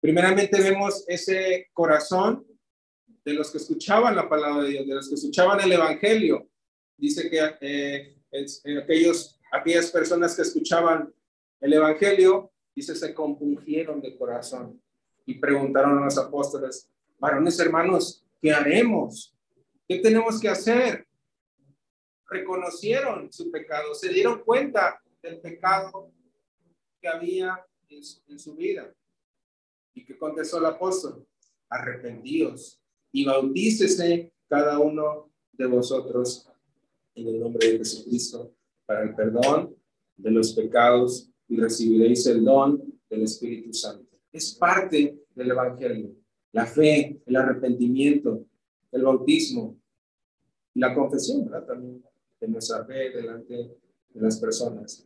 Primeramente 0.00 0.60
vemos 0.60 1.04
ese 1.06 1.70
corazón 1.72 2.46
de 3.24 3.34
los 3.34 3.50
que 3.50 3.58
escuchaban 3.58 4.16
la 4.16 4.28
palabra 4.28 4.64
de 4.64 4.70
Dios, 4.70 4.86
de 4.86 4.94
los 4.94 5.08
que 5.08 5.14
escuchaban 5.14 5.60
el 5.60 5.72
Evangelio. 5.72 6.48
Dice 6.96 7.30
que 7.30 7.56
eh, 7.60 8.16
aquellos, 8.82 9.40
aquellas 9.52 9.90
personas 9.90 10.34
que 10.34 10.42
escuchaban 10.42 11.12
el 11.60 11.72
Evangelio, 11.72 12.50
dice, 12.74 12.96
se 12.96 13.14
compungieron 13.14 14.00
de 14.00 14.16
corazón 14.16 14.82
y 15.24 15.34
preguntaron 15.34 15.98
a 15.98 16.04
los 16.04 16.18
apóstoles, 16.18 16.90
varones 17.18 17.58
hermanos, 17.60 18.24
¿qué 18.40 18.52
haremos? 18.52 19.36
¿Qué 19.88 19.98
tenemos 19.98 20.40
que 20.40 20.48
hacer? 20.48 21.06
Reconocieron 22.28 23.32
su 23.32 23.50
pecado, 23.50 23.94
se 23.94 24.08
dieron 24.08 24.42
cuenta 24.44 25.02
del 25.22 25.40
pecado 25.40 26.12
que 27.00 27.08
había 27.08 27.64
en 27.88 28.38
su, 28.38 28.54
vida. 28.54 28.94
¿Y 29.94 30.04
qué 30.04 30.16
contestó 30.16 30.58
el 30.58 30.66
apóstol? 30.66 31.26
Arrepentíos 31.68 32.80
y 33.10 33.24
bautícese 33.24 34.32
cada 34.48 34.78
uno 34.78 35.30
de 35.52 35.66
vosotros 35.66 36.48
en 37.14 37.28
el 37.28 37.40
nombre 37.40 37.72
de 37.72 37.78
Jesucristo 37.78 38.54
para 38.86 39.02
el 39.02 39.14
perdón 39.14 39.76
de 40.16 40.30
los 40.30 40.54
pecados 40.54 41.30
y 41.48 41.56
recibiréis 41.56 42.26
el 42.26 42.44
don 42.44 42.82
del 43.10 43.22
Espíritu 43.22 43.74
Santo. 43.74 44.18
Es 44.30 44.54
parte 44.54 45.18
del 45.34 45.50
Evangelio. 45.50 46.14
La 46.52 46.66
fe, 46.66 47.20
el 47.26 47.36
arrepentimiento, 47.36 48.46
el 48.92 49.02
bautismo, 49.02 49.76
la 50.74 50.94
confesión, 50.94 51.44
¿verdad? 51.44 51.66
También 51.66 52.04
de 52.40 52.48
nuestra 52.48 52.84
fe 52.84 53.10
delante 53.10 53.54
de 53.54 54.20
las 54.20 54.38
personas. 54.38 55.04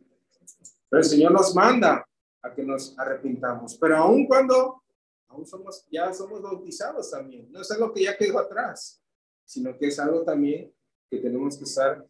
Pero 0.89 1.01
el 1.01 1.07
Señor 1.07 1.31
nos 1.31 1.55
manda 1.55 2.05
a 2.41 2.53
que 2.53 2.63
nos 2.63 2.97
arrepintamos, 2.97 3.77
pero 3.77 3.97
aun 3.97 4.25
cuando 4.27 4.83
aún 5.27 5.45
somos, 5.45 5.85
ya 5.91 6.13
somos 6.13 6.41
bautizados 6.41 7.11
también, 7.11 7.51
no 7.51 7.61
es 7.61 7.71
algo 7.71 7.93
que 7.93 8.03
ya 8.03 8.17
quedó 8.17 8.39
atrás. 8.39 9.01
sino 9.43 9.77
que 9.77 9.87
es 9.87 9.97
algo 9.97 10.23
también 10.23 10.73
que 11.09 11.19
tenemos 11.19 11.57
que 11.57 11.63
estar 11.63 12.05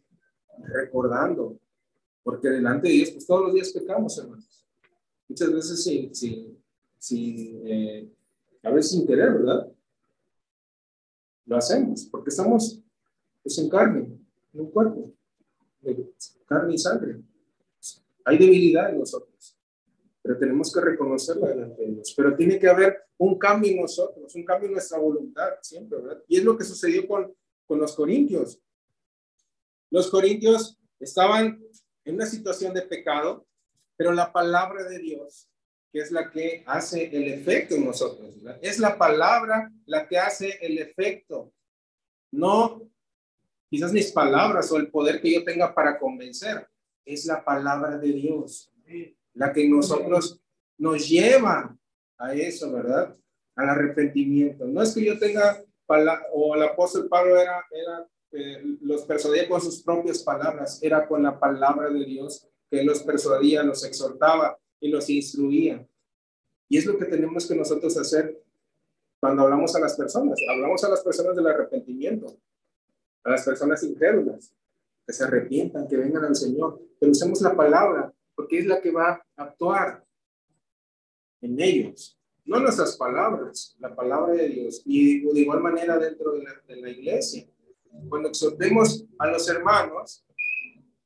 recordando, 0.58 1.56
porque 2.24 2.48
delante 2.48 2.88
de 2.88 2.94
Dios, 2.94 3.10
pues 3.12 3.26
todos 3.26 3.44
los 3.44 3.54
días 3.54 3.72
pecamos, 3.72 4.18
hermanos. 4.18 4.66
Muchas 5.28 5.52
veces 5.52 5.84
sin, 5.84 6.12
sin, 6.12 6.60
sin 6.98 7.62
eh, 7.64 8.12
a 8.62 8.70
veces 8.70 8.90
sin 8.90 9.06
querer, 9.06 9.34
¿verdad? 9.34 9.70
Lo 11.48 11.56
hacemos, 11.56 12.06
porque 12.10 12.28
estamos 12.28 12.78
pues, 13.42 13.58
en 13.58 13.70
carne, 13.70 14.00
en 14.52 14.60
un 14.60 14.70
cuerpo, 14.70 15.14
de 15.80 16.12
carne 16.46 16.74
y 16.74 16.78
sangre. 16.78 17.22
Hay 18.26 18.36
debilidad 18.36 18.90
en 18.90 18.98
nosotros, 18.98 19.56
pero 20.20 20.38
tenemos 20.38 20.70
que 20.70 20.82
reconocerla 20.82 21.48
delante 21.48 21.82
de 21.82 21.92
Dios. 21.92 22.12
Pero 22.14 22.36
tiene 22.36 22.58
que 22.58 22.68
haber 22.68 22.98
un 23.16 23.38
cambio 23.38 23.70
en 23.70 23.80
nosotros, 23.80 24.34
un 24.34 24.44
cambio 24.44 24.66
en 24.66 24.74
nuestra 24.74 24.98
voluntad 24.98 25.54
siempre, 25.62 25.98
¿verdad? 25.98 26.22
Y 26.28 26.36
es 26.36 26.44
lo 26.44 26.58
que 26.58 26.64
sucedió 26.64 27.08
con, 27.08 27.34
con 27.64 27.78
los 27.78 27.96
corintios. 27.96 28.60
Los 29.88 30.10
corintios 30.10 30.78
estaban 31.00 31.64
en 32.04 32.14
una 32.14 32.26
situación 32.26 32.74
de 32.74 32.82
pecado, 32.82 33.46
pero 33.96 34.12
la 34.12 34.30
palabra 34.30 34.84
de 34.84 34.98
Dios, 34.98 35.48
que 35.92 36.00
es 36.00 36.10
la 36.10 36.30
que 36.30 36.62
hace 36.66 37.04
el 37.16 37.28
efecto 37.28 37.74
en 37.74 37.86
nosotros, 37.86 38.34
es 38.60 38.78
la 38.78 38.96
palabra 38.96 39.70
la 39.86 40.06
que 40.06 40.18
hace 40.18 40.58
el 40.60 40.78
efecto, 40.78 41.52
no 42.30 42.82
quizás 43.70 43.92
mis 43.92 44.12
palabras 44.12 44.70
o 44.72 44.76
el 44.76 44.90
poder 44.90 45.20
que 45.20 45.32
yo 45.34 45.44
tenga 45.44 45.74
para 45.74 45.98
convencer, 45.98 46.66
es 47.04 47.24
la 47.26 47.44
palabra 47.44 47.98
de 47.98 48.12
Dios, 48.12 48.70
la 49.34 49.52
que 49.52 49.68
nosotros 49.68 50.40
nos 50.76 51.08
lleva 51.08 51.76
a 52.18 52.34
eso, 52.34 52.72
¿verdad? 52.72 53.16
Al 53.56 53.68
arrepentimiento. 53.68 54.66
No 54.66 54.82
es 54.82 54.94
que 54.94 55.04
yo 55.04 55.18
tenga, 55.18 55.62
o 56.32 56.54
el 56.54 56.62
apóstol 56.62 57.08
Pablo 57.08 57.36
era, 57.38 57.64
era 57.70 58.06
eh, 58.30 58.62
los 58.82 59.02
persuadía 59.02 59.48
con 59.48 59.60
sus 59.60 59.82
propias 59.82 60.22
palabras, 60.22 60.82
era 60.82 61.06
con 61.06 61.22
la 61.22 61.38
palabra 61.38 61.88
de 61.88 62.04
Dios 62.04 62.46
que 62.70 62.82
los 62.84 63.02
persuadía, 63.02 63.62
los 63.62 63.84
exhortaba 63.84 64.58
y 64.80 64.88
los 64.88 65.08
instruía. 65.10 65.86
Y 66.68 66.78
es 66.78 66.86
lo 66.86 66.98
que 66.98 67.06
tenemos 67.06 67.46
que 67.46 67.54
nosotros 67.54 67.96
hacer 67.96 68.42
cuando 69.20 69.42
hablamos 69.42 69.74
a 69.74 69.80
las 69.80 69.96
personas. 69.96 70.38
Hablamos 70.50 70.84
a 70.84 70.90
las 70.90 71.02
personas 71.02 71.34
del 71.34 71.46
arrepentimiento, 71.46 72.38
a 73.24 73.30
las 73.30 73.44
personas 73.44 73.82
incrédulas, 73.82 74.54
que 75.06 75.12
se 75.12 75.24
arrepientan, 75.24 75.88
que 75.88 75.96
vengan 75.96 76.24
al 76.24 76.36
Señor. 76.36 76.80
Pero 77.00 77.12
usemos 77.12 77.40
la 77.40 77.56
palabra, 77.56 78.12
porque 78.34 78.58
es 78.58 78.66
la 78.66 78.80
que 78.80 78.90
va 78.90 79.22
a 79.36 79.42
actuar 79.42 80.04
en 81.40 81.60
ellos. 81.60 82.18
No 82.44 82.60
nuestras 82.60 82.96
palabras, 82.96 83.76
la 83.78 83.94
palabra 83.94 84.34
de 84.34 84.48
Dios. 84.48 84.82
Y 84.84 85.20
de 85.20 85.40
igual 85.40 85.60
manera 85.60 85.98
dentro 85.98 86.32
de 86.32 86.44
la, 86.44 86.52
de 86.66 86.76
la 86.76 86.90
iglesia 86.90 87.46
cuando 88.08 88.28
exhortemos 88.28 89.04
a 89.18 89.26
los 89.26 89.48
hermanos, 89.48 90.24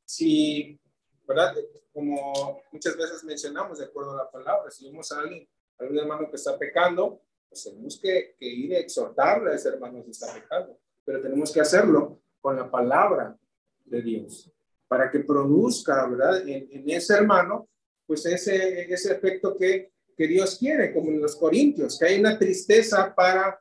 si, 0.05 0.79
¿verdad? 1.27 1.55
Como 1.93 2.63
muchas 2.73 2.97
veces 2.97 3.25
mencionamos, 3.25 3.79
de 3.79 3.85
acuerdo 3.85 4.13
a 4.13 4.25
la 4.25 4.31
palabra, 4.31 4.71
si 4.71 4.87
vemos 4.87 5.13
a 5.13 5.21
alguien, 5.21 5.47
a 5.79 5.85
un 5.85 5.99
hermano 5.99 6.31
que 6.31 6.37
está 6.37 6.59
pecando, 6.59 7.21
pues 7.49 7.65
tenemos 7.65 8.01
que, 8.01 8.37
ir 8.41 8.75
a 8.75 8.79
exhortarle 8.79 9.51
a 9.51 9.55
ese 9.55 9.69
hermano 9.69 10.03
que 10.05 10.11
está 10.11 10.33
pecando, 10.33 10.79
pero 11.05 11.21
tenemos 11.21 11.53
que 11.53 11.61
hacerlo 11.61 12.23
con 12.41 12.57
la 12.57 12.71
palabra 12.71 13.39
de 13.85 14.01
Dios, 14.01 14.51
para 14.89 15.11
que 15.11 15.21
produzca, 15.21 16.07
¿verdad? 16.07 16.49
En, 16.49 16.89
ese 16.89 17.15
hermano, 17.15 17.69
pues 18.07 18.25
ese, 18.25 18.91
ese 18.93 19.13
efecto 19.13 19.57
que, 19.57 19.93
que 20.17 20.27
Dios 20.27 20.57
quiere, 20.59 20.95
como 20.95 21.11
en 21.11 21.21
los 21.21 21.37
Corintios, 21.37 21.99
que 21.99 22.07
hay 22.07 22.21
una 22.21 22.39
tristeza 22.39 23.15
para 23.15 23.61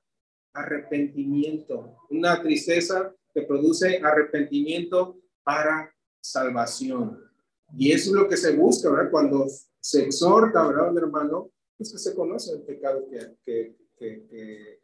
arrepentimiento, 0.53 1.97
una 2.09 2.41
tristeza 2.41 3.13
que 3.33 3.43
produce 3.43 4.01
arrepentimiento 4.03 5.17
para 5.43 5.93
salvación. 6.21 7.30
Y 7.77 7.91
eso 7.91 8.09
es 8.09 8.15
lo 8.15 8.27
que 8.27 8.37
se 8.37 8.55
busca, 8.55 8.89
¿verdad? 8.89 9.11
Cuando 9.11 9.47
se 9.79 10.03
exhorta, 10.03 10.67
¿verdad, 10.67 10.97
hermano? 10.97 11.51
Es 11.77 11.91
que 11.91 11.97
se 11.97 12.13
conoce 12.15 12.53
el 12.53 12.61
pecado 12.61 13.07
que, 13.09 13.35
que, 13.45 13.75
que, 13.97 14.79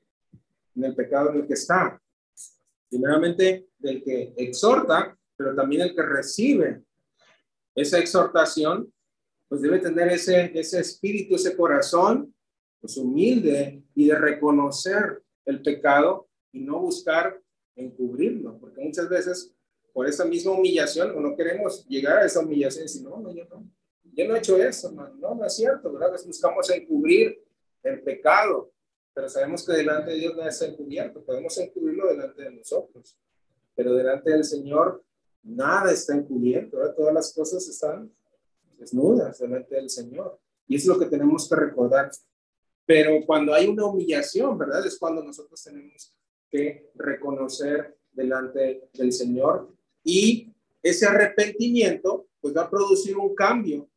en 0.75 0.83
el 0.83 0.95
pecado 0.95 1.31
en 1.31 1.37
el 1.37 1.47
que 1.47 1.53
está. 1.53 2.01
Primeramente, 2.89 3.69
del 3.77 4.03
que 4.03 4.33
exhorta, 4.37 5.17
pero 5.35 5.55
también 5.55 5.83
el 5.83 5.95
que 5.95 6.01
recibe 6.01 6.83
esa 7.75 7.99
exhortación, 7.99 8.91
pues 9.47 9.61
debe 9.61 9.79
tener 9.79 10.09
ese, 10.09 10.51
ese 10.57 10.79
espíritu, 10.79 11.35
ese 11.35 11.55
corazón, 11.55 12.33
pues 12.79 12.97
humilde 12.97 13.83
y 13.93 14.07
de 14.07 14.15
reconocer 14.15 15.21
el 15.45 15.61
pecado 15.61 16.27
y 16.51 16.61
no 16.61 16.79
buscar 16.79 17.39
encubrirlo, 17.75 18.57
porque 18.59 18.81
muchas 18.81 19.07
veces 19.07 19.53
por 19.97 20.07
esa 20.07 20.25
misma 20.25 20.51
humillación 20.51 21.09
o 21.17 21.19
no 21.19 21.35
queremos 21.35 21.83
llegar 21.87 22.19
a 22.19 22.25
esa 22.27 22.41
humillación 22.41 22.81
y 22.81 22.83
decir, 22.83 23.01
no, 23.01 23.17
no, 23.19 23.33
yo 23.33 23.45
no, 23.45 23.67
yo 24.13 24.27
no 24.27 24.35
he 24.35 24.37
hecho 24.37 24.55
eso, 24.55 24.91
no, 24.91 25.09
no, 25.15 25.43
es 25.43 25.55
cierto, 25.55 25.91
¿verdad? 25.91 26.15
buscamos 26.23 26.69
encubrir 26.69 27.43
el 27.81 28.03
pecado, 28.03 28.71
pero 29.11 29.27
sabemos 29.27 29.65
que 29.65 29.73
delante 29.73 30.11
de 30.11 30.17
Dios 30.17 30.35
no 30.35 30.47
es 30.47 30.61
encubierto, 30.61 31.23
podemos 31.25 31.57
encubrirlo 31.57 32.09
delante 32.09 32.43
de 32.43 32.51
nosotros, 32.51 33.17
pero 33.73 33.95
delante 33.95 34.29
del 34.29 34.43
Señor 34.43 35.03
nada 35.41 35.91
está 35.91 36.13
encubierto, 36.13 36.77
¿verdad? 36.77 36.93
todas 36.93 37.13
las 37.15 37.33
cosas 37.33 37.67
están 37.67 38.13
desnudas 38.77 39.39
delante 39.39 39.73
del 39.73 39.89
Señor. 39.89 40.39
Y 40.67 40.75
es 40.75 40.85
lo 40.85 40.99
que 40.99 41.07
tenemos 41.07 41.49
que 41.49 41.55
recordar. 41.55 42.11
Pero 42.85 43.25
cuando 43.25 43.51
hay 43.51 43.65
una 43.65 43.87
humillación, 43.87 44.59
¿verdad? 44.59 44.85
Es 44.85 44.99
cuando 44.99 45.23
nosotros 45.23 45.63
tenemos 45.63 46.13
que 46.51 46.91
reconocer 46.93 47.97
delante 48.11 48.89
del 48.93 49.11
Señor 49.11 49.75
y 50.07 50.55
ese 50.81 51.05
arrepentimiento 51.05 52.29
pues 52.39 52.55
va 52.55 52.61
a 52.61 52.69
producir 52.69 53.17
un 53.17 53.35
cambio, 53.35 53.89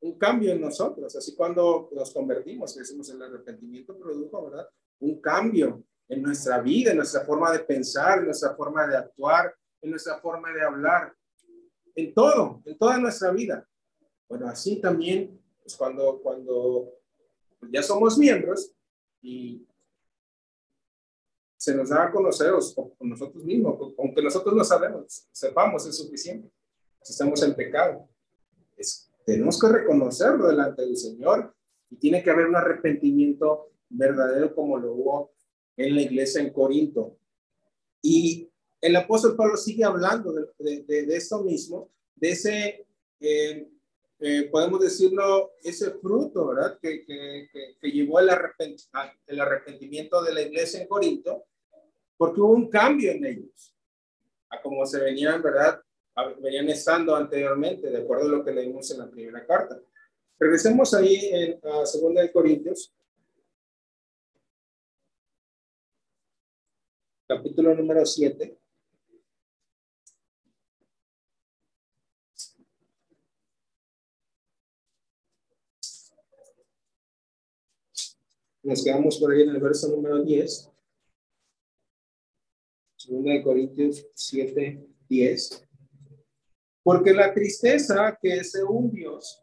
un 0.00 0.18
cambio 0.18 0.52
en 0.52 0.60
nosotros. 0.60 1.16
Así 1.16 1.34
cuando 1.34 1.88
nos 1.92 2.12
convertimos, 2.12 2.74
que 2.74 2.80
decimos 2.80 3.08
el 3.08 3.22
arrepentimiento 3.22 3.98
produjo. 3.98 4.52
Un 5.00 5.20
cambio 5.22 5.82
en 6.08 6.22
nuestra 6.22 6.60
vida, 6.60 6.90
en 6.90 6.98
nuestra 6.98 7.22
forma 7.22 7.50
de 7.52 7.60
pensar, 7.60 8.18
en 8.18 8.26
nuestra 8.26 8.54
forma 8.54 8.86
de 8.86 8.98
actuar, 8.98 9.54
en 9.80 9.90
nuestra 9.90 10.20
forma 10.20 10.52
de 10.52 10.60
hablar, 10.60 11.14
en 11.94 12.12
todo, 12.12 12.60
en 12.66 12.76
toda 12.76 12.98
nuestra 12.98 13.30
vida. 13.30 13.66
Bueno, 14.28 14.46
así 14.46 14.76
también, 14.76 15.40
pues 15.62 15.74
cuando, 15.74 16.20
cuando 16.22 16.90
ya 17.70 17.82
somos 17.82 18.18
miembros 18.18 18.74
y 19.22 19.66
se 21.64 21.74
nos 21.74 21.88
da 21.88 22.04
a 22.04 22.12
conocer 22.12 22.52
con 22.74 23.08
nosotros 23.08 23.42
mismos, 23.42 23.94
aunque 23.96 24.20
nosotros 24.20 24.54
no 24.54 24.62
sabemos, 24.62 25.26
sepamos, 25.32 25.86
es 25.86 25.96
suficiente. 25.96 26.50
Si 27.00 27.12
estamos 27.12 27.42
en 27.42 27.54
pecado, 27.54 28.06
tenemos 29.24 29.58
que 29.58 29.68
reconocerlo 29.68 30.46
delante 30.46 30.82
del 30.82 30.98
Señor 30.98 31.54
y 31.88 31.96
tiene 31.96 32.22
que 32.22 32.28
haber 32.28 32.48
un 32.48 32.56
arrepentimiento 32.56 33.70
verdadero 33.88 34.54
como 34.54 34.76
lo 34.76 34.92
hubo 34.92 35.32
en 35.78 35.94
la 35.94 36.02
iglesia 36.02 36.42
en 36.42 36.52
Corinto. 36.52 37.16
Y 38.02 38.50
el 38.82 38.94
apóstol 38.96 39.34
Pablo 39.34 39.56
sigue 39.56 39.84
hablando 39.84 40.34
de, 40.34 40.82
de, 40.82 41.16
esto 41.16 41.42
mismo, 41.42 41.90
de 42.14 42.30
ese 42.30 42.86
eh, 43.20 43.66
eh, 44.20 44.48
podemos 44.50 44.80
decirlo, 44.80 45.52
ese 45.62 45.92
fruto, 45.92 46.48
¿verdad? 46.48 46.78
Que, 46.80 47.06
que, 47.06 47.48
que, 47.80 47.90
llevó 47.90 48.20
el, 48.20 48.28
el 49.26 49.40
arrepentimiento 49.40 50.22
de 50.22 50.34
la 50.34 50.42
iglesia 50.42 50.82
en 50.82 50.88
Corinto, 50.88 51.46
porque 52.16 52.40
hubo 52.40 52.52
un 52.52 52.68
cambio 52.68 53.12
en 53.12 53.24
ellos, 53.24 53.74
a 54.50 54.60
como 54.62 54.84
se 54.86 55.00
venían, 55.00 55.42
¿verdad? 55.42 55.80
venían 56.40 56.68
estando 56.68 57.16
anteriormente, 57.16 57.90
de 57.90 57.98
acuerdo 57.98 58.26
a 58.26 58.38
lo 58.38 58.44
que 58.44 58.52
leímos 58.52 58.90
en 58.90 58.98
la 58.98 59.10
primera 59.10 59.44
carta. 59.44 59.80
Regresemos 60.38 60.94
ahí 60.94 61.28
en 61.32 61.60
la 61.62 61.84
segunda 61.86 62.30
Corintios, 62.30 62.94
capítulo 67.26 67.74
número 67.74 68.04
7. 68.06 68.58
Nos 78.62 78.82
quedamos 78.82 79.18
por 79.18 79.30
ahí 79.30 79.42
en 79.42 79.50
el 79.50 79.60
verso 79.60 79.88
número 79.88 80.22
10. 80.22 80.73
Segunda 83.04 83.34
de 83.34 83.42
Corintios 83.42 84.06
7, 84.14 84.82
10. 85.10 85.68
Porque 86.82 87.12
la 87.12 87.34
tristeza 87.34 88.18
que 88.18 88.32
es 88.32 88.54
un 88.66 88.90
Dios 88.90 89.42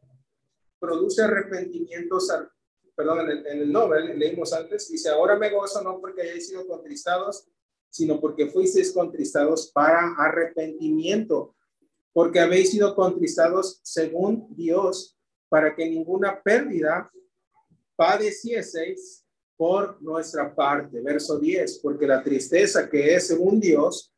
produce 0.80 1.22
arrepentimientos, 1.22 2.28
perdón, 2.96 3.20
en 3.20 3.30
el, 3.30 3.46
en 3.46 3.60
el 3.60 3.72
Nobel 3.72 4.18
leímos 4.18 4.52
antes, 4.54 4.90
dice, 4.90 5.10
ahora 5.10 5.36
me 5.38 5.52
gozo 5.52 5.84
no 5.84 6.02
porque 6.02 6.24
hayáis 6.24 6.48
sido 6.48 6.66
contristados, 6.66 7.48
sino 7.88 8.20
porque 8.20 8.48
fuisteis 8.48 8.92
contristados 8.92 9.72
para 9.72 10.16
arrepentimiento, 10.18 11.56
porque 12.14 12.40
habéis 12.40 12.72
sido 12.72 12.96
contristados 12.96 13.80
según 13.84 14.48
Dios, 14.56 15.20
para 15.50 15.76
que 15.76 15.88
ninguna 15.88 16.42
pérdida 16.42 17.12
padecieseis 17.96 19.24
por 19.62 20.02
nuestra 20.02 20.56
parte. 20.56 21.02
Verso 21.02 21.38
10, 21.38 21.82
porque 21.84 22.08
la 22.08 22.24
tristeza 22.24 22.90
que 22.90 23.14
es 23.14 23.28
según 23.28 23.60
Dios 23.60 24.12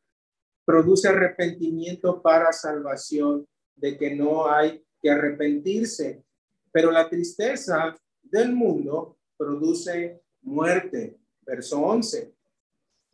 produce 0.64 1.06
arrepentimiento 1.06 2.22
para 2.22 2.50
salvación, 2.50 3.46
de 3.76 3.98
que 3.98 4.14
no 4.14 4.50
hay 4.50 4.82
que 5.02 5.10
arrepentirse, 5.10 6.24
pero 6.72 6.90
la 6.90 7.10
tristeza 7.10 7.94
del 8.22 8.54
mundo 8.54 9.18
produce 9.36 10.22
muerte. 10.40 11.18
Verso 11.42 11.78
11, 11.78 12.34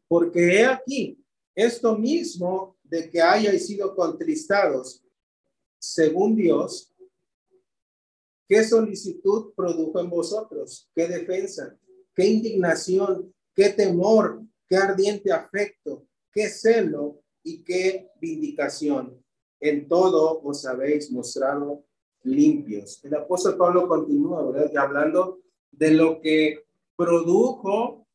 porque 0.07 0.61
he 0.61 0.67
aquí 0.67 1.21
esto 1.53 1.99
mismo 1.99 2.79
de 2.85 3.11
que 3.11 3.21
hayáis 3.21 3.67
sido 3.67 3.93
contristados 3.97 5.05
según 5.81 6.37
Dios, 6.37 6.95
¿qué 8.47 8.63
solicitud 8.63 9.53
produjo 9.57 9.99
en 9.99 10.09
vosotros? 10.09 10.89
¿Qué 10.95 11.09
defensa? 11.09 11.77
Qué 12.15 12.27
indignación, 12.27 13.35
qué 13.55 13.71
temor, 13.71 14.43
qué 14.69 14.77
ardiente 14.77 15.33
afecto, 15.33 16.07
qué 16.33 16.49
celo 16.49 17.23
y 17.43 17.63
qué 17.63 18.11
vindicación. 18.21 19.23
En 19.61 19.89
todo 19.89 20.41
os 20.43 20.65
habéis 20.67 21.11
mostrado 21.11 21.85
limpios. 22.23 23.05
El 23.05 23.15
apóstol 23.15 23.57
Pablo 23.57 23.89
continúa, 23.89 24.53
hablando 24.77 25.41
de 25.71 25.91
lo 25.93 26.21
que 26.21 26.65
produjo 26.97 28.07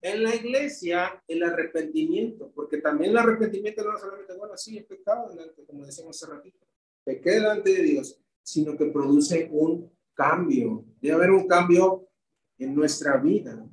en 0.00 0.22
la 0.22 0.34
iglesia 0.34 1.22
el 1.26 1.42
arrepentimiento, 1.42 2.52
porque 2.54 2.78
también 2.78 3.12
el 3.12 3.18
arrepentimiento 3.18 3.82
no 3.84 3.98
solamente, 3.98 4.36
bueno, 4.36 4.56
sí, 4.56 4.76
es 4.76 4.84
pecado 4.84 5.30
delante, 5.30 5.64
como 5.64 5.86
decíamos 5.86 6.22
hace 6.22 6.30
ratito, 6.30 6.66
pequé 7.04 7.30
delante 7.30 7.72
de 7.72 7.82
Dios, 7.82 8.20
sino 8.42 8.76
que 8.76 8.86
produce 8.86 9.48
un 9.50 9.90
cambio. 10.12 10.84
Debe 11.00 11.14
haber 11.14 11.30
un 11.30 11.46
cambio 11.46 12.08
en 12.58 12.74
nuestra 12.74 13.16
vida. 13.16 13.66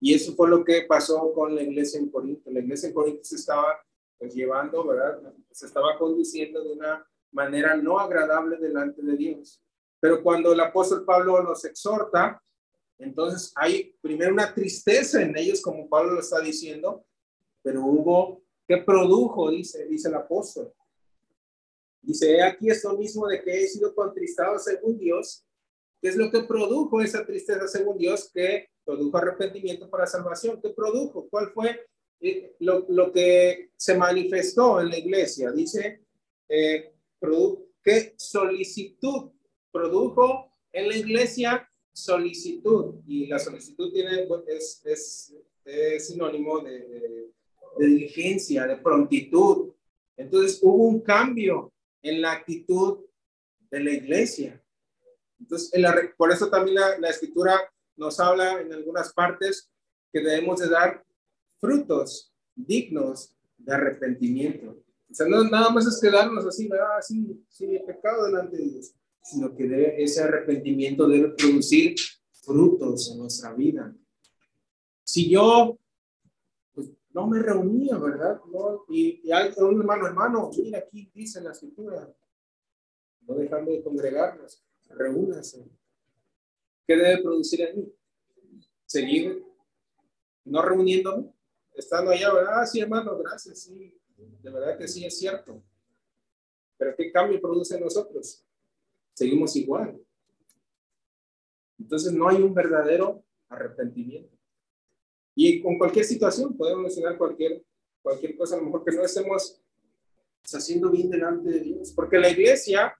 Y 0.00 0.14
eso 0.14 0.34
fue 0.34 0.48
lo 0.48 0.64
que 0.64 0.82
pasó 0.82 1.32
con 1.32 1.54
la 1.54 1.62
iglesia 1.62 1.98
en 1.98 2.10
Corinto. 2.10 2.50
La 2.50 2.60
iglesia 2.60 2.88
en 2.88 2.94
Corinto 2.94 3.24
se 3.24 3.36
estaba 3.36 3.80
pues, 4.18 4.34
llevando, 4.34 4.86
¿verdad? 4.86 5.34
Se 5.50 5.66
estaba 5.66 5.98
conduciendo 5.98 6.62
de 6.62 6.72
una 6.72 7.06
manera 7.32 7.76
no 7.76 7.98
agradable 7.98 8.56
delante 8.58 9.02
de 9.02 9.16
Dios. 9.16 9.62
Pero 10.00 10.22
cuando 10.22 10.52
el 10.52 10.60
apóstol 10.60 11.04
Pablo 11.04 11.42
los 11.42 11.64
exhorta, 11.64 12.42
entonces 12.98 13.52
hay 13.54 13.96
primero 14.00 14.32
una 14.32 14.54
tristeza 14.54 15.22
en 15.22 15.36
ellos, 15.36 15.60
como 15.60 15.88
Pablo 15.88 16.12
lo 16.12 16.20
está 16.20 16.40
diciendo, 16.40 17.04
pero 17.62 17.84
hubo, 17.84 18.42
¿qué 18.66 18.78
produjo? 18.78 19.50
Dice, 19.50 19.86
dice 19.86 20.08
el 20.08 20.14
apóstol. 20.14 20.72
Dice, 22.00 22.40
aquí 22.42 22.70
esto 22.70 22.96
mismo 22.96 23.26
de 23.26 23.42
que 23.42 23.64
he 23.64 23.66
sido 23.66 23.94
contristado 23.94 24.58
según 24.58 24.98
Dios, 24.98 25.45
¿Qué 26.00 26.08
es 26.08 26.16
lo 26.16 26.30
que 26.30 26.42
produjo 26.42 27.00
esa 27.00 27.24
tristeza 27.24 27.66
según 27.66 27.98
Dios? 27.98 28.30
Que 28.32 28.68
produjo 28.84 29.16
arrepentimiento 29.16 29.88
para 29.90 30.06
salvación. 30.06 30.60
¿Qué 30.62 30.70
produjo? 30.70 31.28
¿Cuál 31.28 31.50
fue 31.52 31.86
eh, 32.20 32.54
lo, 32.60 32.86
lo, 32.88 33.12
que 33.12 33.70
se 33.76 33.96
manifestó 33.96 34.80
en 34.80 34.90
la 34.90 34.98
iglesia? 34.98 35.50
Dice, 35.50 36.02
eh, 36.48 36.92
¿qué 37.82 38.14
solicitud 38.16 39.30
produjo 39.72 40.52
en 40.72 40.88
la 40.88 40.96
iglesia? 40.96 41.68
Solicitud. 41.92 42.96
Y 43.06 43.26
la 43.26 43.38
solicitud 43.38 43.92
tiene, 43.92 44.28
es, 44.48 44.82
es, 44.84 45.34
es 45.64 46.06
sinónimo 46.06 46.60
de, 46.60 47.30
diligencia, 47.78 48.66
de 48.66 48.76
prontitud. 48.76 49.72
Entonces 50.16 50.60
hubo 50.62 50.84
un 50.84 51.00
cambio 51.00 51.72
en 52.02 52.20
la 52.20 52.32
actitud 52.32 53.04
de 53.70 53.80
la 53.80 53.92
iglesia. 53.92 54.62
Entonces, 55.38 55.70
por 56.16 56.32
eso 56.32 56.48
también 56.48 56.76
la, 56.98 57.08
escritura 57.08 57.60
nos 57.96 58.18
habla 58.20 58.60
en 58.60 58.72
algunas 58.72 59.12
partes 59.12 59.70
que 60.12 60.20
debemos 60.20 60.60
de 60.60 60.68
dar 60.68 61.04
frutos 61.58 62.32
dignos 62.54 63.36
de 63.58 63.74
arrepentimiento. 63.74 64.82
O 65.10 65.14
sea, 65.14 65.26
no 65.26 65.44
nada 65.44 65.70
más 65.70 65.86
es 65.86 66.00
quedarnos 66.00 66.44
así, 66.46 66.68
¿verdad? 66.68 66.98
Así, 66.98 67.44
sin 67.48 67.86
pecado 67.86 68.26
delante 68.26 68.56
de 68.56 68.64
Dios, 68.64 68.94
sino 69.22 69.54
que 69.54 69.94
ese 69.98 70.22
arrepentimiento 70.22 71.06
debe 71.06 71.30
producir 71.30 71.94
frutos 72.32 73.10
en 73.12 73.18
nuestra 73.18 73.52
vida. 73.52 73.94
Si 75.04 75.30
yo 75.30 75.78
pues, 76.74 76.90
no 77.10 77.26
me 77.28 77.40
reunía, 77.40 77.96
¿verdad? 77.98 78.40
y, 78.88 79.20
y 79.22 79.32
hay 79.32 79.52
un 79.58 79.80
hermano, 79.80 80.06
hermano, 80.06 80.50
mira 80.56 80.78
aquí 80.78 81.10
dice 81.14 81.40
la 81.40 81.52
escritura, 81.52 82.12
no 83.20 83.34
dejando 83.34 83.70
de 83.70 83.82
congregarnos 83.82 84.65
reúnase. 84.90 85.64
¿Qué 86.86 86.96
debe 86.96 87.22
producir 87.22 87.62
en 87.62 87.76
mí? 87.76 87.92
Seguir 88.86 89.44
no 90.44 90.62
reuniéndome, 90.62 91.32
estando 91.74 92.12
allá, 92.12 92.32
¿verdad? 92.32 92.60
Ah, 92.60 92.66
sí, 92.66 92.80
hermano, 92.80 93.18
gracias, 93.18 93.62
sí, 93.62 93.92
de 94.16 94.50
verdad 94.50 94.78
que 94.78 94.86
sí 94.86 95.04
es 95.04 95.18
cierto. 95.18 95.62
Pero 96.78 96.94
¿qué 96.96 97.10
cambio 97.10 97.40
produce 97.40 97.74
en 97.74 97.82
nosotros? 97.82 98.44
Seguimos 99.14 99.56
igual. 99.56 99.98
Entonces 101.78 102.12
no 102.12 102.28
hay 102.28 102.36
un 102.42 102.54
verdadero 102.54 103.24
arrepentimiento. 103.48 104.36
Y 105.34 105.60
con 105.60 105.78
cualquier 105.78 106.04
situación, 106.04 106.56
podemos 106.56 106.82
mencionar 106.82 107.18
cualquier, 107.18 107.62
cualquier 108.02 108.36
cosa, 108.36 108.56
a 108.56 108.58
lo 108.58 108.66
mejor 108.66 108.84
que 108.84 108.96
no 108.96 109.02
estemos 109.02 109.60
haciendo 110.44 110.90
bien 110.90 111.10
delante 111.10 111.50
de 111.50 111.60
Dios. 111.60 111.92
Porque 111.92 112.18
la 112.18 112.30
iglesia 112.30 112.96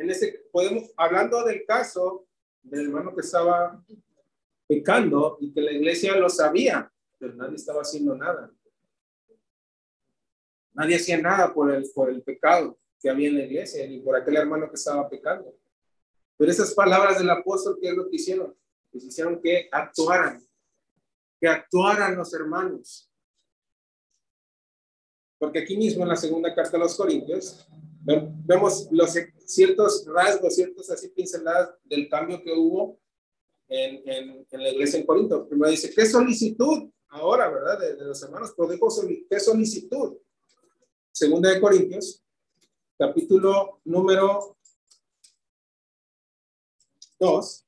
en 0.00 0.08
ese, 0.08 0.46
podemos, 0.50 0.90
hablando 0.96 1.44
del 1.44 1.66
caso 1.66 2.26
del 2.62 2.86
hermano 2.86 3.14
que 3.14 3.20
estaba 3.20 3.84
pecando 4.66 5.36
y 5.40 5.52
que 5.52 5.60
la 5.60 5.72
iglesia 5.72 6.16
lo 6.16 6.30
sabía, 6.30 6.90
pero 7.18 7.34
nadie 7.34 7.56
estaba 7.56 7.82
haciendo 7.82 8.16
nada. 8.16 8.50
Nadie 10.72 10.96
hacía 10.96 11.20
nada 11.20 11.52
por 11.52 11.70
el, 11.70 11.84
por 11.94 12.08
el 12.08 12.22
pecado 12.22 12.78
que 12.98 13.10
había 13.10 13.28
en 13.28 13.36
la 13.36 13.44
iglesia, 13.44 13.86
ni 13.86 14.00
por 14.00 14.16
aquel 14.16 14.36
hermano 14.36 14.70
que 14.70 14.76
estaba 14.76 15.06
pecando. 15.06 15.54
Pero 16.38 16.50
esas 16.50 16.72
palabras 16.72 17.18
del 17.18 17.28
apóstol, 17.28 17.76
¿qué 17.78 17.90
es 17.90 17.94
lo 17.94 18.08
que 18.08 18.16
hicieron? 18.16 18.56
Les 18.92 19.04
hicieron 19.04 19.38
que 19.38 19.68
actuaran, 19.70 20.42
que 21.38 21.46
actuaran 21.46 22.16
los 22.16 22.32
hermanos. 22.32 23.12
Porque 25.36 25.58
aquí 25.58 25.76
mismo 25.76 26.04
en 26.04 26.08
la 26.08 26.16
segunda 26.16 26.54
carta 26.54 26.78
a 26.78 26.80
los 26.80 26.96
Corintios, 26.96 27.68
vemos 28.02 28.88
los 28.90 29.14
ciertos 29.46 30.04
rasgos, 30.06 30.54
ciertos 30.54 30.90
así 30.90 31.08
pinceladas 31.08 31.70
del 31.84 32.08
cambio 32.08 32.42
que 32.42 32.52
hubo 32.52 32.98
en, 33.68 34.02
en, 34.08 34.46
en, 34.50 34.62
la 34.62 34.70
iglesia 34.70 34.98
en 34.98 35.06
Corinto. 35.06 35.46
Primero 35.48 35.70
dice, 35.70 35.92
¿qué 35.94 36.06
solicitud? 36.06 36.90
Ahora, 37.08 37.48
¿verdad? 37.48 37.78
De, 37.78 38.04
los 38.04 38.22
hermanos, 38.22 38.52
pero 38.56 38.68
dijo, 38.68 38.88
¿qué 39.28 39.40
solicitud? 39.40 40.16
Segunda 41.12 41.50
de 41.50 41.60
Corintios, 41.60 42.22
capítulo 42.96 43.80
número 43.84 44.56
2. 47.18 47.66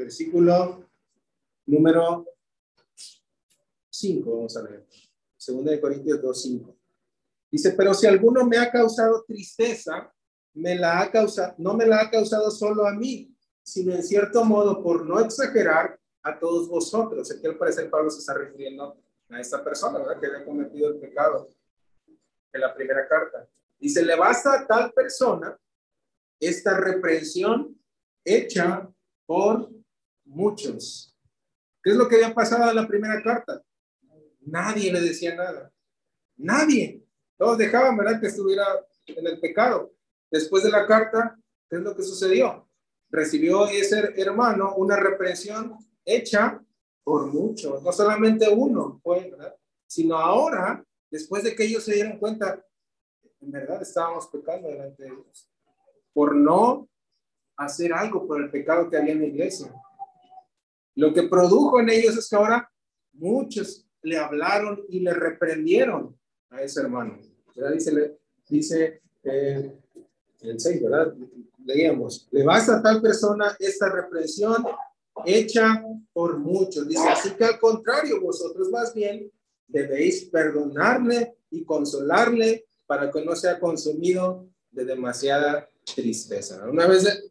Versículo 0.00 0.84
número 1.66 2.26
5, 3.90 4.36
vamos 4.36 4.56
a 4.56 4.62
ver. 4.62 4.86
Segunda 5.36 5.70
de 5.70 5.80
Corintios 5.80 6.20
2, 6.20 6.42
5. 6.42 6.76
Dice, 7.50 7.72
pero 7.72 7.94
si 7.94 8.06
alguno 8.06 8.46
me 8.46 8.58
ha 8.58 8.70
causado 8.70 9.24
tristeza, 9.26 10.12
me 10.54 10.74
la 10.74 11.00
ha 11.00 11.10
causado, 11.10 11.54
no 11.58 11.74
me 11.74 11.86
la 11.86 12.02
ha 12.02 12.10
causado 12.10 12.50
solo 12.50 12.86
a 12.86 12.92
mí, 12.92 13.34
sino 13.62 13.94
en 13.94 14.02
cierto 14.02 14.44
modo, 14.44 14.82
por 14.82 15.06
no 15.06 15.20
exagerar, 15.20 16.00
a 16.22 16.38
todos 16.38 16.68
vosotros. 16.68 17.30
Aquí 17.30 17.46
al 17.46 17.56
parecer 17.56 17.88
Pablo 17.90 18.10
se 18.10 18.18
está 18.18 18.34
refiriendo 18.34 18.96
a 19.28 19.40
esta 19.40 19.62
persona, 19.64 19.98
¿verdad? 19.98 20.20
Que 20.20 20.26
había 20.26 20.44
cometido 20.44 20.88
el 20.88 20.98
pecado 20.98 21.48
en 22.52 22.60
la 22.60 22.74
primera 22.74 23.08
carta. 23.08 23.48
Dice, 23.78 24.04
le 24.04 24.16
basta 24.16 24.52
a 24.52 24.66
tal 24.66 24.92
persona 24.92 25.58
esta 26.38 26.76
reprensión 26.78 27.78
hecha 28.24 28.88
por 29.26 29.70
muchos. 30.30 31.14
¿Qué 31.82 31.90
es 31.90 31.96
lo 31.96 32.08
que 32.08 32.16
había 32.16 32.34
pasado 32.34 32.68
en 32.70 32.76
la 32.76 32.86
primera 32.86 33.22
carta? 33.22 33.62
Nadie 34.40 34.92
le 34.92 35.00
decía 35.00 35.34
nada. 35.34 35.72
Nadie. 36.36 37.04
Todos 37.36 37.58
dejaban, 37.58 37.96
¿verdad? 37.96 38.20
Que 38.20 38.28
estuviera 38.28 38.64
en 39.06 39.26
el 39.26 39.40
pecado. 39.40 39.92
Después 40.30 40.62
de 40.62 40.70
la 40.70 40.86
carta, 40.86 41.38
¿qué 41.68 41.76
es 41.76 41.82
lo 41.82 41.94
que 41.94 42.02
sucedió? 42.02 42.68
Recibió 43.10 43.66
ese 43.66 44.14
hermano 44.16 44.74
una 44.76 44.96
reprensión 44.96 45.76
hecha 46.04 46.62
por 47.02 47.26
muchos. 47.26 47.82
No 47.82 47.92
solamente 47.92 48.48
uno 48.48 49.00
fue, 49.02 49.30
¿verdad? 49.30 49.56
Sino 49.86 50.16
ahora, 50.16 50.84
después 51.10 51.42
de 51.42 51.54
que 51.54 51.64
ellos 51.64 51.84
se 51.84 51.94
dieron 51.94 52.18
cuenta, 52.18 52.64
en 53.40 53.50
verdad 53.50 53.82
estábamos 53.82 54.28
pecando 54.28 54.68
delante 54.68 55.02
de 55.02 55.10
Dios. 55.10 55.50
Por 56.12 56.36
no 56.36 56.88
hacer 57.56 57.92
algo 57.92 58.26
por 58.26 58.40
el 58.40 58.50
pecado 58.50 58.88
que 58.88 58.96
había 58.96 59.12
en 59.12 59.20
la 59.20 59.26
iglesia. 59.26 59.72
Lo 60.96 61.12
que 61.12 61.24
produjo 61.24 61.80
en 61.80 61.90
ellos 61.90 62.16
es 62.16 62.28
que 62.28 62.36
ahora 62.36 62.70
muchos 63.12 63.86
le 64.02 64.16
hablaron 64.16 64.84
y 64.88 65.00
le 65.00 65.12
reprendieron 65.12 66.16
a 66.50 66.62
ese 66.62 66.80
hermano. 66.80 67.18
Dice, 67.72 68.18
dice 68.48 69.02
eh, 69.22 69.76
el 70.40 70.60
6, 70.60 70.82
¿verdad? 70.82 71.14
Leíamos, 71.64 72.26
le 72.30 72.42
basta 72.42 72.78
a 72.78 72.82
tal 72.82 73.02
persona 73.02 73.54
esta 73.58 73.90
represión 73.90 74.64
hecha 75.24 75.84
por 76.12 76.38
muchos. 76.38 76.88
Dice, 76.88 77.06
así 77.08 77.30
que 77.32 77.44
al 77.44 77.58
contrario, 77.58 78.20
vosotros 78.20 78.70
más 78.70 78.94
bien 78.94 79.30
debéis 79.66 80.24
perdonarle 80.24 81.36
y 81.50 81.64
consolarle 81.64 82.66
para 82.86 83.10
que 83.10 83.24
no 83.24 83.36
sea 83.36 83.60
consumido 83.60 84.48
de 84.70 84.84
demasiada 84.84 85.68
tristeza. 85.94 86.68
Una 86.68 86.86
vez 86.86 87.30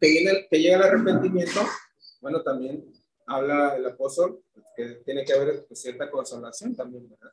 que, 0.00 0.58
llega 0.58 0.76
el 0.76 0.82
arrepentimiento, 0.82 1.60
bueno, 2.20 2.42
también 2.42 2.92
habla 3.26 3.76
el 3.76 3.86
apóstol 3.86 4.42
que 4.76 4.96
tiene 5.04 5.24
que 5.24 5.32
haber 5.32 5.66
cierta 5.72 6.10
consolación 6.10 6.74
también, 6.74 7.08
¿verdad? 7.08 7.32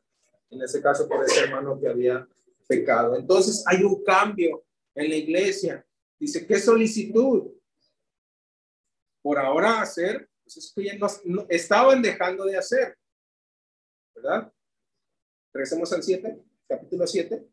En 0.49 0.61
ese 0.61 0.81
caso, 0.81 1.07
por 1.07 1.23
ese 1.23 1.41
hermano 1.41 1.79
que 1.79 1.88
había 1.88 2.27
pecado. 2.67 3.15
Entonces, 3.15 3.63
hay 3.67 3.83
un 3.83 4.03
cambio 4.03 4.63
en 4.93 5.09
la 5.09 5.15
iglesia. 5.15 5.86
Dice, 6.19 6.45
¿qué 6.45 6.59
solicitud? 6.59 7.51
Por 9.21 9.39
ahora 9.39 9.81
hacer, 9.81 10.29
pues 10.43 10.57
es 10.57 10.73
que 10.73 10.99
estaban 11.49 12.01
dejando 12.01 12.45
de 12.45 12.57
hacer, 12.57 12.97
¿verdad? 14.15 14.51
Regresemos 15.51 15.91
al 15.93 16.03
7, 16.03 16.43
capítulo 16.67 17.07
7. 17.07 17.47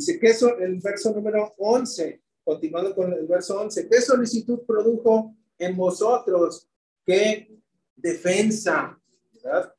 Dice 0.00 0.18
que 0.18 0.28
eso, 0.28 0.56
el 0.56 0.80
verso 0.80 1.12
número 1.12 1.52
11, 1.58 2.22
continuando 2.42 2.94
con 2.94 3.12
el 3.12 3.26
verso 3.26 3.60
11, 3.60 3.86
¿qué 3.86 4.00
solicitud 4.00 4.60
produjo 4.66 5.36
en 5.58 5.76
vosotros? 5.76 6.70
¿Qué 7.04 7.54
defensa? 7.96 8.98
¿verdad? 9.30 9.74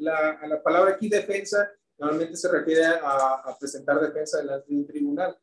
La, 0.00 0.30
a 0.30 0.48
la 0.48 0.60
palabra 0.60 0.94
aquí 0.94 1.08
defensa 1.08 1.70
normalmente 1.98 2.34
se 2.34 2.50
refiere 2.50 2.84
a, 2.84 3.56
presentar 3.60 4.00
defensa 4.00 4.38
delante 4.38 4.74
de 4.74 4.76
un 4.76 4.86
tribunal, 4.88 5.38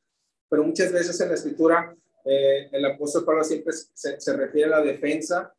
pero 0.49 0.66
muchas 0.66 0.91
veces 0.91 1.18
en 1.22 1.30
la 1.30 1.36
escritura 1.36 1.95
eh, 2.26 2.68
el 2.70 2.84
apóstol 2.84 3.24
Pablo 3.24 3.45
siempre 3.45 3.72
se, 3.93 4.36
refiere 4.36 4.74
a 4.74 4.80
la 4.80 4.82
defensa, 4.82 5.55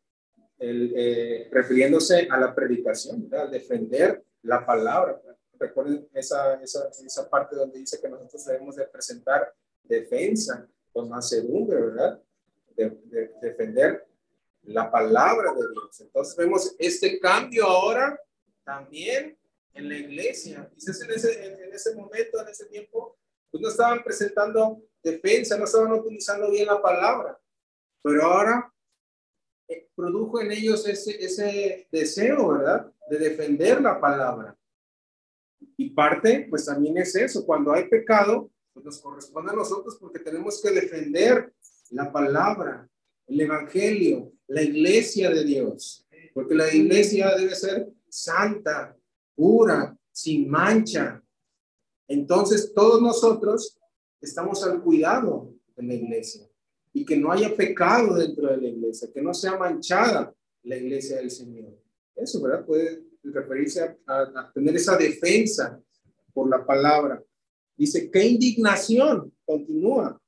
el, 0.59 0.93
eh, 0.95 1.49
refiriéndose 1.51 2.27
a 2.29 2.39
la 2.39 2.53
predicación, 2.53 3.27
¿verdad? 3.27 3.49
defender 3.49 4.23
la 4.43 4.63
palabra. 4.63 5.19
Recuerden 5.63 6.09
esa, 6.13 6.61
esa, 6.61 6.89
esa 6.89 7.29
parte 7.29 7.55
donde 7.55 7.79
dice 7.79 8.01
que 8.01 8.09
nosotros 8.09 8.43
debemos 8.43 8.75
de 8.75 8.85
presentar 8.85 9.55
defensa 9.81 10.67
con 10.91 11.07
mansedumbre, 11.07 11.79
¿verdad? 11.79 12.21
De, 12.75 13.31
defender 13.41 14.05
la 14.63 14.91
palabra 14.91 15.53
de 15.53 15.71
Dios. 15.71 16.01
Entonces 16.01 16.35
vemos 16.35 16.75
este 16.77 17.17
cambio 17.17 17.65
ahora 17.65 18.19
también 18.65 19.37
en 19.73 19.87
la 19.87 19.95
iglesia. 19.95 20.69
Quizás 20.75 21.01
en 21.01 21.11
ese, 21.11 21.45
en, 21.45 21.73
ese 21.73 21.95
momento, 21.95 22.41
en 22.41 22.49
ese 22.49 22.65
tiempo, 22.65 23.17
pues 23.49 23.61
no 23.61 23.69
estaban 23.69 24.03
presentando 24.03 24.81
defensa, 25.01 25.57
no 25.57 25.63
estaban 25.63 25.93
utilizando 25.93 26.51
bien 26.51 26.67
la 26.67 26.81
palabra. 26.81 27.39
Pero 28.01 28.23
ahora 28.23 28.73
eh, 29.69 29.87
produjo 29.95 30.41
en 30.41 30.51
ellos 30.51 30.85
ese, 30.85 31.23
ese 31.23 31.87
deseo, 31.89 32.49
¿verdad? 32.49 32.91
De 33.09 33.17
defender 33.17 33.79
la 33.79 33.97
palabra. 34.01 34.57
Y 35.77 35.91
parte, 35.91 36.47
pues 36.49 36.65
también 36.65 36.97
es 36.97 37.15
eso, 37.15 37.45
cuando 37.45 37.73
hay 37.73 37.87
pecado, 37.87 38.49
pues 38.73 38.85
nos 38.85 38.99
corresponde 38.99 39.51
a 39.51 39.55
nosotros 39.55 39.97
porque 39.99 40.19
tenemos 40.19 40.61
que 40.61 40.71
defender 40.71 41.53
la 41.91 42.11
palabra, 42.11 42.89
el 43.27 43.39
evangelio, 43.39 44.31
la 44.47 44.61
iglesia 44.61 45.29
de 45.29 45.43
Dios, 45.43 46.07
porque 46.33 46.55
la 46.55 46.73
iglesia 46.73 47.35
debe 47.35 47.55
ser 47.55 47.89
santa, 48.09 48.97
pura, 49.35 49.97
sin 50.11 50.49
mancha. 50.49 51.23
Entonces, 52.07 52.73
todos 52.73 53.01
nosotros 53.01 53.79
estamos 54.21 54.63
al 54.63 54.81
cuidado 54.81 55.53
de 55.75 55.83
la 55.83 55.93
iglesia 55.93 56.47
y 56.93 57.05
que 57.05 57.17
no 57.17 57.31
haya 57.31 57.55
pecado 57.55 58.15
dentro 58.15 58.49
de 58.49 58.57
la 58.57 58.67
iglesia, 58.67 59.09
que 59.13 59.21
no 59.21 59.33
sea 59.33 59.57
manchada 59.57 60.33
la 60.63 60.77
iglesia 60.77 61.17
del 61.17 61.31
Señor. 61.31 61.77
Eso, 62.15 62.41
¿verdad? 62.41 62.65
Puede 62.65 63.03
referirse 63.23 63.97
a, 64.07 64.51
tener 64.53 64.75
esa 64.75 64.97
defensa 64.97 65.79
por 66.33 66.49
la 66.49 66.65
palabra. 66.65 67.21
Dice, 67.75 68.09
qué 68.11 68.25
indignación, 68.25 69.33
continúa, 69.45 70.19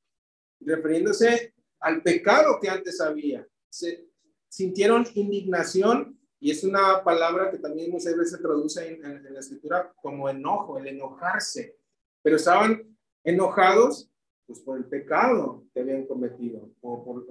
refiriéndose 0.60 1.54
al 1.80 2.02
pecado 2.02 2.60
que 2.62 2.70
antes 2.70 3.00
había. 3.02 3.46
Se 3.70 4.08
sintieron 4.48 5.06
indignación 5.14 6.18
y 6.40 6.52
es 6.52 6.64
una 6.64 7.04
palabra 7.04 7.52
que 7.52 7.58
también 7.58 7.92
muchas 7.92 8.16
veces 8.16 8.38
se 8.38 8.44
traduce 8.44 8.88
en, 8.88 9.34
la 9.34 9.40
escritura 9.40 9.94
como 10.02 10.30
enojo, 10.30 10.78
el 10.78 10.88
enojarse. 10.88 11.78
Pero 12.22 12.38
estaban 12.38 12.98
enojados 13.24 14.10
pues 14.46 14.60
por 14.60 14.78
el 14.78 14.86
pecado 14.86 15.66
que 15.74 15.80
habían 15.80 16.06
cometido, 16.06 16.70
o 16.82 17.04
por, 17.04 17.26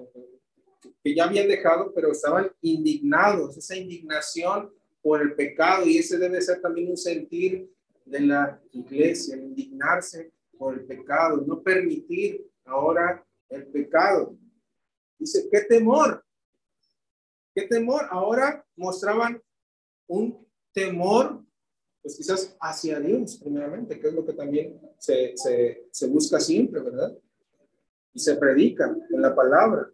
que 1.03 1.15
ya 1.15 1.25
habían 1.25 1.49
dejado, 1.49 1.93
pero 1.95 2.11
estaban 2.11 2.51
indignados. 2.61 3.57
Esa 3.57 3.77
indignación 3.77 4.73
por 5.05 5.21
el 5.21 5.35
pecado 5.35 5.87
y 5.87 5.99
ese 5.99 6.17
debe 6.17 6.41
ser 6.41 6.63
también 6.63 6.89
un 6.89 6.97
sentir 6.97 7.71
de 8.07 8.21
la 8.21 8.59
iglesia, 8.73 9.37
indignarse 9.37 10.33
por 10.57 10.73
el 10.73 10.87
pecado, 10.87 11.45
no 11.47 11.63
permitir 11.63 12.43
ahora 12.65 13.23
el 13.51 13.67
pecado. 13.67 14.35
Dice, 15.19 15.47
¿qué 15.53 15.61
temor? 15.61 16.25
¿Qué 17.55 17.67
temor? 17.67 18.07
Ahora 18.11 18.65
mostraban 18.77 19.43
un 20.07 20.43
temor, 20.73 21.45
pues 22.01 22.17
quizás 22.17 22.57
hacia 22.59 22.99
Dios, 22.99 23.37
primeramente, 23.37 24.01
que 24.01 24.09
es 24.09 24.15
lo 24.15 24.25
que 24.25 24.33
también 24.33 24.81
se, 24.97 25.37
se, 25.37 25.87
se 25.91 26.09
busca 26.09 26.41
siempre, 26.41 26.81
¿verdad? 26.81 27.15
Y 28.15 28.21
se 28.21 28.37
predica 28.37 28.97
en 29.11 29.21
la 29.21 29.35
palabra. 29.35 29.87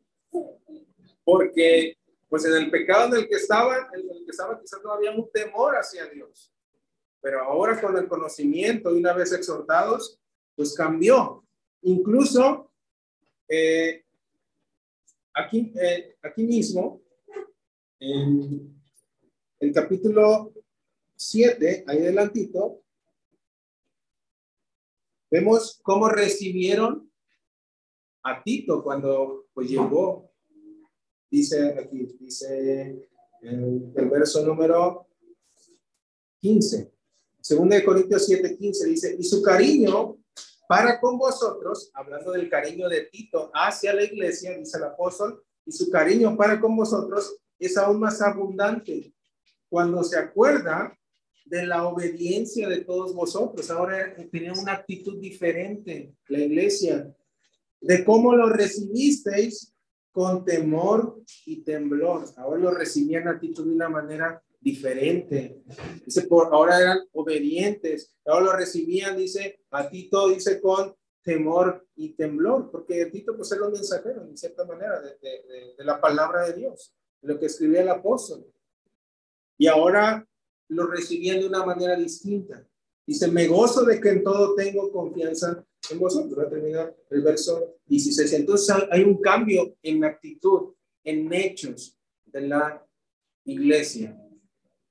Porque 1.24 1.96
pues 2.30 2.44
en 2.44 2.54
el 2.54 2.70
pecado 2.70 3.08
en 3.08 3.22
el 3.22 3.28
que 3.28 3.34
estaban, 3.34 3.88
en 3.92 4.08
el 4.08 4.24
que 4.24 4.30
estaban 4.30 4.58
quizás 4.60 4.80
no 4.84 4.92
había 4.92 5.10
un 5.10 5.28
temor 5.32 5.74
hacia 5.74 6.06
Dios. 6.06 6.50
Pero 7.20 7.42
ahora 7.42 7.78
con 7.78 7.96
el 7.98 8.08
conocimiento 8.08 8.94
y 8.94 9.00
una 9.00 9.12
vez 9.12 9.32
exhortados, 9.32 10.18
pues 10.54 10.74
cambió. 10.74 11.44
Incluso 11.82 12.72
eh, 13.48 14.04
aquí, 15.34 15.72
eh, 15.74 16.16
aquí 16.22 16.44
mismo, 16.44 17.02
en 17.98 18.80
el 19.58 19.72
capítulo 19.74 20.52
7, 21.16 21.84
ahí 21.88 21.98
adelantito, 21.98 22.80
vemos 25.28 25.80
cómo 25.82 26.08
recibieron 26.08 27.10
a 28.22 28.40
Tito 28.40 28.84
cuando 28.84 29.48
pues 29.52 29.68
llegó 29.68 30.29
dice 31.30 31.78
aquí, 31.78 32.16
dice 32.18 33.08
en 33.42 33.92
el 33.94 34.10
verso 34.10 34.44
número 34.44 35.06
15. 36.40 36.92
Segunda 37.40 37.76
de 37.76 37.84
Corintios 37.84 38.26
7, 38.26 38.56
15 38.56 38.86
dice, 38.86 39.16
y 39.18 39.22
su 39.22 39.42
cariño 39.42 40.18
para 40.68 41.00
con 41.00 41.18
vosotros, 41.18 41.90
hablando 41.94 42.32
del 42.32 42.48
cariño 42.48 42.88
de 42.88 43.06
Tito 43.06 43.50
hacia 43.54 43.92
la 43.92 44.04
iglesia, 44.04 44.56
dice 44.56 44.78
el 44.78 44.84
apóstol, 44.84 45.42
y 45.64 45.72
su 45.72 45.90
cariño 45.90 46.36
para 46.36 46.60
con 46.60 46.76
vosotros 46.76 47.36
es 47.58 47.76
aún 47.76 48.00
más 48.00 48.20
abundante 48.22 49.12
cuando 49.68 50.02
se 50.04 50.18
acuerda 50.18 50.96
de 51.44 51.66
la 51.66 51.86
obediencia 51.86 52.68
de 52.68 52.84
todos 52.84 53.14
vosotros. 53.14 53.70
Ahora 53.70 54.14
tiene 54.30 54.52
una 54.52 54.72
actitud 54.74 55.18
diferente 55.18 56.14
la 56.28 56.38
iglesia, 56.38 57.12
de 57.80 58.04
cómo 58.04 58.34
lo 58.34 58.48
recibisteis 58.48 59.74
con 60.12 60.44
temor 60.44 61.22
y 61.46 61.62
temblor. 61.62 62.24
Ahora 62.36 62.60
lo 62.60 62.70
recibían 62.72 63.28
a 63.28 63.38
Tito 63.38 63.62
de 63.62 63.70
una 63.70 63.88
manera 63.88 64.42
diferente. 64.60 65.62
Dice, 66.04 66.22
por 66.22 66.52
ahora 66.52 66.80
eran 66.80 66.98
obedientes. 67.12 68.14
Ahora 68.26 68.46
lo 68.46 68.52
recibían, 68.52 69.16
dice, 69.16 69.60
a 69.70 69.88
Tito, 69.88 70.28
dice, 70.28 70.60
con 70.60 70.94
temor 71.22 71.86
y 71.96 72.14
temblor, 72.14 72.70
porque 72.70 73.06
Tito 73.06 73.36
pues 73.36 73.52
era 73.52 73.66
un 73.66 73.72
mensajero, 73.72 74.22
en 74.24 74.36
cierta 74.36 74.64
manera, 74.64 75.00
de, 75.00 75.74
de 75.76 75.84
la 75.84 76.00
palabra 76.00 76.46
de 76.46 76.54
Dios, 76.54 76.94
lo 77.22 77.38
que 77.38 77.46
escribía 77.46 77.82
el 77.82 77.90
apóstol. 77.90 78.46
Y 79.58 79.66
ahora 79.66 80.26
lo 80.68 80.86
recibían 80.86 81.40
de 81.40 81.46
una 81.46 81.64
manera 81.64 81.96
distinta. 81.96 82.66
Dice, 83.06 83.28
me 83.28 83.46
gozo 83.46 83.84
de 83.84 84.00
que 84.00 84.10
en 84.10 84.24
todo 84.24 84.54
tengo 84.54 84.90
confianza 84.92 85.66
en 85.90 85.98
vosotros. 85.98 86.38
Va 86.38 86.44
a 86.44 86.50
terminar 86.50 86.94
el 87.10 87.22
verso 87.22 87.76
16. 87.86 88.32
Entonces 88.34 88.76
hay 88.90 89.02
un 89.02 89.20
cambio 89.20 89.76
en 89.82 90.04
actitud, 90.04 90.74
en 91.04 91.32
hechos 91.32 91.98
de 92.26 92.42
la 92.42 92.86
iglesia. 93.44 94.16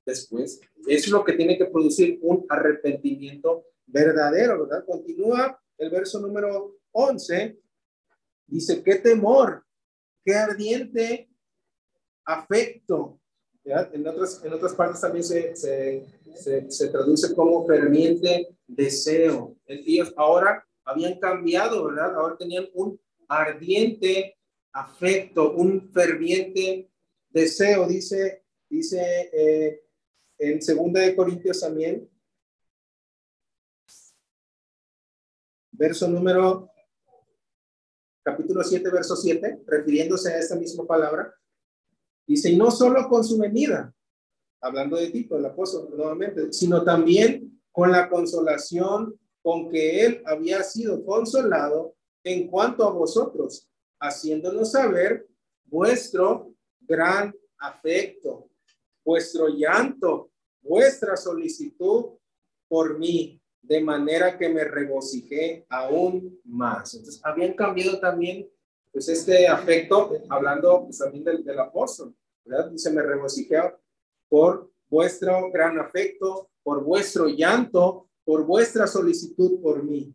Después, 0.05 0.59
es 0.87 1.07
lo 1.09 1.23
que 1.23 1.33
tiene 1.33 1.57
que 1.57 1.65
producir 1.65 2.17
un 2.21 2.45
arrepentimiento 2.49 3.65
verdadero, 3.85 4.61
¿verdad? 4.61 4.85
Continúa 4.85 5.61
el 5.77 5.89
verso 5.89 6.19
número 6.19 6.77
11. 6.91 7.59
Dice, 8.47 8.83
qué 8.83 8.95
temor, 8.95 9.63
qué 10.25 10.33
ardiente 10.33 11.29
afecto. 12.25 13.19
En 13.63 14.07
otras, 14.07 14.43
en 14.43 14.53
otras 14.53 14.73
partes 14.73 15.01
también 15.01 15.23
se, 15.23 15.55
se, 15.55 16.71
se, 16.71 16.87
traduce 16.87 17.35
como 17.35 17.67
ferviente 17.67 18.47
deseo. 18.65 19.55
Ellos 19.67 20.11
ahora 20.17 20.65
habían 20.89 21.19
cambiado, 21.19 21.85
¿verdad? 21.85 22.15
Ahora 22.15 22.35
tenían 22.35 22.67
un 22.73 22.99
ardiente 23.27 24.37
afecto, 24.71 25.53
un 25.53 25.91
ferviente 25.91 26.89
deseo, 27.29 27.87
dice, 27.87 28.43
dice 28.67 29.29
eh, 29.31 29.83
en 30.39 30.61
segunda 30.61 31.01
de 31.01 31.15
Corintios 31.15 31.59
también, 31.61 32.09
verso 35.71 36.07
número, 36.07 36.71
capítulo 38.23 38.63
7, 38.63 38.89
verso 38.89 39.15
7, 39.15 39.61
refiriéndose 39.67 40.33
a 40.33 40.39
esta 40.39 40.55
misma 40.55 40.87
palabra, 40.87 41.31
dice, 42.25 42.49
y 42.49 42.57
no 42.57 42.71
solo 42.71 43.07
con 43.07 43.23
su 43.23 43.37
venida, 43.37 43.93
hablando 44.59 44.97
de 44.97 45.11
Tito, 45.11 45.37
el 45.37 45.45
apóstol 45.45 45.89
nuevamente, 45.95 46.51
sino 46.51 46.83
también 46.83 47.61
con 47.71 47.91
la 47.91 48.09
consolación 48.09 49.19
con 49.41 49.69
que 49.69 50.05
él 50.05 50.23
había 50.25 50.63
sido 50.63 51.03
consolado 51.05 51.95
en 52.23 52.47
cuanto 52.47 52.83
a 52.85 52.91
vosotros, 52.91 53.67
haciéndonos 53.99 54.71
saber 54.71 55.27
vuestro 55.65 56.53
gran 56.81 57.33
afecto, 57.57 58.49
vuestro 59.03 59.47
llanto, 59.47 60.31
vuestra 60.61 61.15
solicitud 61.15 62.17
por 62.67 62.97
mí, 62.97 63.41
de 63.61 63.81
manera 63.81 64.37
que 64.37 64.49
me 64.49 64.63
regocijé 64.63 65.65
aún 65.69 66.39
más. 66.43 66.93
Entonces, 66.93 67.21
habían 67.23 67.53
cambiado 67.53 67.99
también, 67.99 68.49
pues, 68.91 69.09
este 69.09 69.47
afecto, 69.47 70.11
hablando 70.29 70.83
pues, 70.85 70.97
también 70.97 71.23
del, 71.23 71.59
apóstol, 71.59 72.15
¿verdad? 72.45 72.71
Me 72.91 73.01
regocijé 73.01 73.57
por 74.27 74.71
vuestro 74.89 75.51
gran 75.51 75.79
afecto, 75.79 76.49
por 76.63 76.83
vuestro 76.83 77.27
llanto, 77.27 78.08
por 78.23 78.45
vuestra 78.45 78.87
solicitud 78.87 79.61
por 79.61 79.83
mí, 79.83 80.13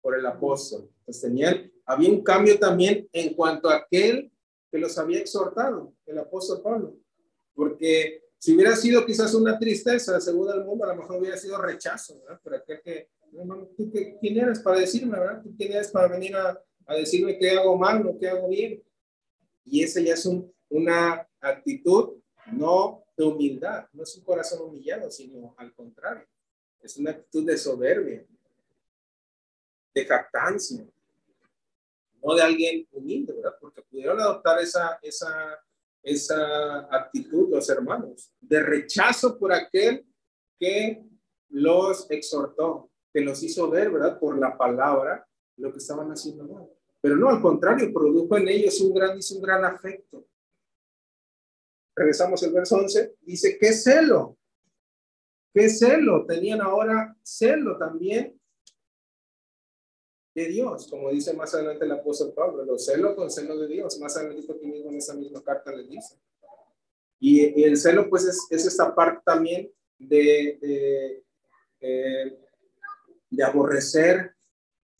por 0.00 0.18
el 0.18 0.24
apóstol. 0.26 0.90
Pues 1.04 1.20
tenían, 1.20 1.70
había 1.84 2.10
un 2.10 2.22
cambio 2.22 2.58
también 2.58 3.08
en 3.12 3.34
cuanto 3.34 3.68
a 3.68 3.76
aquel 3.76 4.32
que 4.70 4.78
los 4.78 4.96
había 4.98 5.18
exhortado, 5.18 5.92
el 6.06 6.18
apóstol 6.18 6.62
Pablo, 6.62 6.96
porque 7.54 8.22
si 8.38 8.54
hubiera 8.54 8.74
sido 8.74 9.06
quizás 9.06 9.34
una 9.34 9.58
tristeza, 9.58 10.20
según 10.20 10.50
el 10.50 10.64
mundo, 10.64 10.84
a 10.84 10.88
lo 10.88 11.02
mejor 11.02 11.20
hubiera 11.20 11.36
sido 11.36 11.58
rechazo, 11.58 12.18
¿verdad? 12.20 12.40
Pero 12.42 12.56
aquel 12.56 12.80
que, 12.82 13.08
¿tú 13.76 13.92
quién 14.20 14.38
eres 14.38 14.58
para 14.60 14.80
decirme, 14.80 15.18
verdad? 15.18 15.42
¿Tú 15.42 15.54
quién 15.56 15.72
eres 15.72 15.92
para 15.92 16.08
venir 16.08 16.34
a, 16.34 16.60
a 16.86 16.94
decirme 16.96 17.38
qué 17.38 17.50
hago 17.50 17.78
mal 17.78 18.04
o 18.06 18.18
qué 18.18 18.28
hago 18.28 18.48
bien? 18.48 18.82
Y 19.64 19.82
esa 19.84 20.00
ya 20.00 20.14
es 20.14 20.26
un, 20.26 20.52
una 20.70 21.28
actitud 21.40 22.14
no 22.52 23.04
de 23.16 23.24
humildad, 23.24 23.86
no 23.92 24.02
es 24.02 24.16
un 24.16 24.24
corazón 24.24 24.62
humillado, 24.62 25.10
sino 25.10 25.54
al 25.58 25.72
contrario, 25.74 26.26
es 26.82 26.96
una 26.96 27.12
actitud 27.12 27.46
de 27.46 27.56
soberbia, 27.56 28.24
de 29.94 30.04
jactancia, 30.06 30.86
no 32.22 32.34
de 32.34 32.42
alguien 32.42 32.86
humilde, 32.92 33.32
¿verdad? 33.32 33.56
Porque 33.60 33.82
pudieron 33.82 34.20
adoptar 34.20 34.60
esa, 34.60 34.98
esa, 35.02 35.58
esa 36.02 36.94
actitud 36.94 37.50
los 37.50 37.68
hermanos, 37.68 38.32
de 38.40 38.62
rechazo 38.62 39.38
por 39.38 39.52
aquel 39.52 40.06
que 40.58 41.04
los 41.50 42.10
exhortó, 42.10 42.90
que 43.12 43.20
los 43.20 43.42
hizo 43.42 43.68
ver, 43.68 43.90
¿verdad? 43.90 44.18
Por 44.18 44.38
la 44.38 44.56
palabra, 44.56 45.26
lo 45.56 45.72
que 45.72 45.78
estaban 45.78 46.10
haciendo 46.10 46.44
mal. 46.44 46.68
Pero 47.00 47.16
no, 47.16 47.28
al 47.28 47.42
contrario, 47.42 47.92
produjo 47.92 48.36
en 48.36 48.48
ellos 48.48 48.80
un 48.80 48.94
gran, 48.94 49.18
un 49.18 49.42
gran 49.42 49.64
afecto 49.64 50.26
regresamos 51.94 52.42
al 52.42 52.52
verso 52.52 52.76
11, 52.76 53.16
dice, 53.20 53.58
¿qué 53.58 53.72
celo? 53.72 54.38
¿Qué 55.54 55.68
celo? 55.68 56.24
Tenían 56.26 56.60
ahora 56.60 57.16
celo 57.22 57.76
también 57.78 58.38
de 60.34 60.46
Dios, 60.46 60.88
como 60.88 61.10
dice 61.10 61.34
más 61.34 61.54
adelante 61.54 61.84
el 61.84 61.92
apóstol 61.92 62.32
Pablo, 62.34 62.64
los 62.64 62.86
celo 62.86 63.14
con 63.14 63.30
celo 63.30 63.58
de 63.58 63.68
Dios, 63.68 63.98
más 64.00 64.16
adelante 64.16 64.50
aquí 64.50 64.66
mismo 64.66 64.90
en 64.90 64.96
esa 64.96 65.14
misma 65.14 65.42
carta 65.42 65.74
les 65.76 65.88
dice. 65.88 66.16
Y, 67.20 67.62
el 67.62 67.76
celo 67.76 68.08
pues 68.08 68.24
es, 68.24 68.46
es, 68.50 68.66
esta 68.66 68.94
parte 68.94 69.20
también 69.24 69.70
de 69.98 71.22
aborrecer 73.44 74.34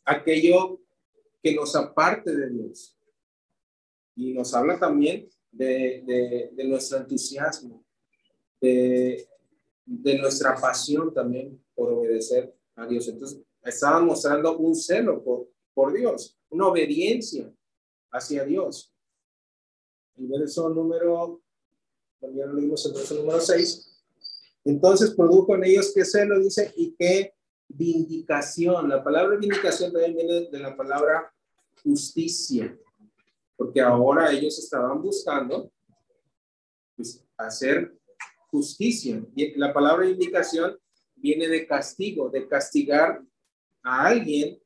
aquello 0.04 0.80
que 1.42 1.54
nos 1.54 1.74
aparte 1.74 2.34
de 2.34 2.50
Dios. 2.50 2.96
Y 4.14 4.32
nos 4.32 4.54
habla 4.54 4.78
también 4.78 5.28
de, 5.50 6.50
de, 6.54 6.64
nuestro 6.64 6.98
entusiasmo, 6.98 7.84
de, 8.60 9.26
de, 9.84 10.18
nuestra 10.18 10.54
pasión 10.56 11.12
también 11.12 11.62
por 11.74 11.92
obedecer 11.92 12.54
a 12.76 12.86
Dios. 12.86 13.08
Entonces, 13.08 13.40
estaban 13.62 14.06
mostrando 14.06 14.56
un 14.58 14.74
celo 14.74 15.22
por, 15.22 15.48
por 15.74 15.92
Dios, 15.92 16.38
una 16.50 16.68
obediencia 16.68 17.52
hacia 18.10 18.44
Dios. 18.44 18.92
El 20.16 20.28
verso 20.28 20.68
número, 20.68 21.40
también 22.20 22.48
lo 22.48 22.54
leímos 22.54 22.84
el 22.86 22.92
verso 22.92 23.14
número 23.14 23.40
6. 23.40 23.88
Entonces 24.64 25.14
produjo 25.14 25.54
en 25.56 25.64
ellos 25.64 25.92
que 25.94 26.04
celo, 26.04 26.38
dice, 26.38 26.72
y 26.76 26.94
qué 26.94 27.34
vindicación. 27.68 28.88
La 28.88 29.02
palabra 29.02 29.36
vindicación 29.36 29.92
también 29.92 30.14
viene 30.14 30.48
de 30.50 30.58
la 30.58 30.76
palabra 30.76 31.32
justicia 31.82 32.78
porque 33.62 33.80
ahora 33.80 34.32
ellos 34.32 34.58
estaban 34.58 35.00
buscando 35.00 35.70
pues, 36.96 37.24
hacer 37.36 37.96
justicia. 38.52 39.24
La 39.56 39.72
palabra 39.72 40.06
indicación 40.06 40.78
viene 41.16 41.48
de 41.48 41.66
castigo, 41.66 42.28
de 42.28 42.46
castigar 42.46 43.22
a 43.82 44.06
alguien 44.06 44.60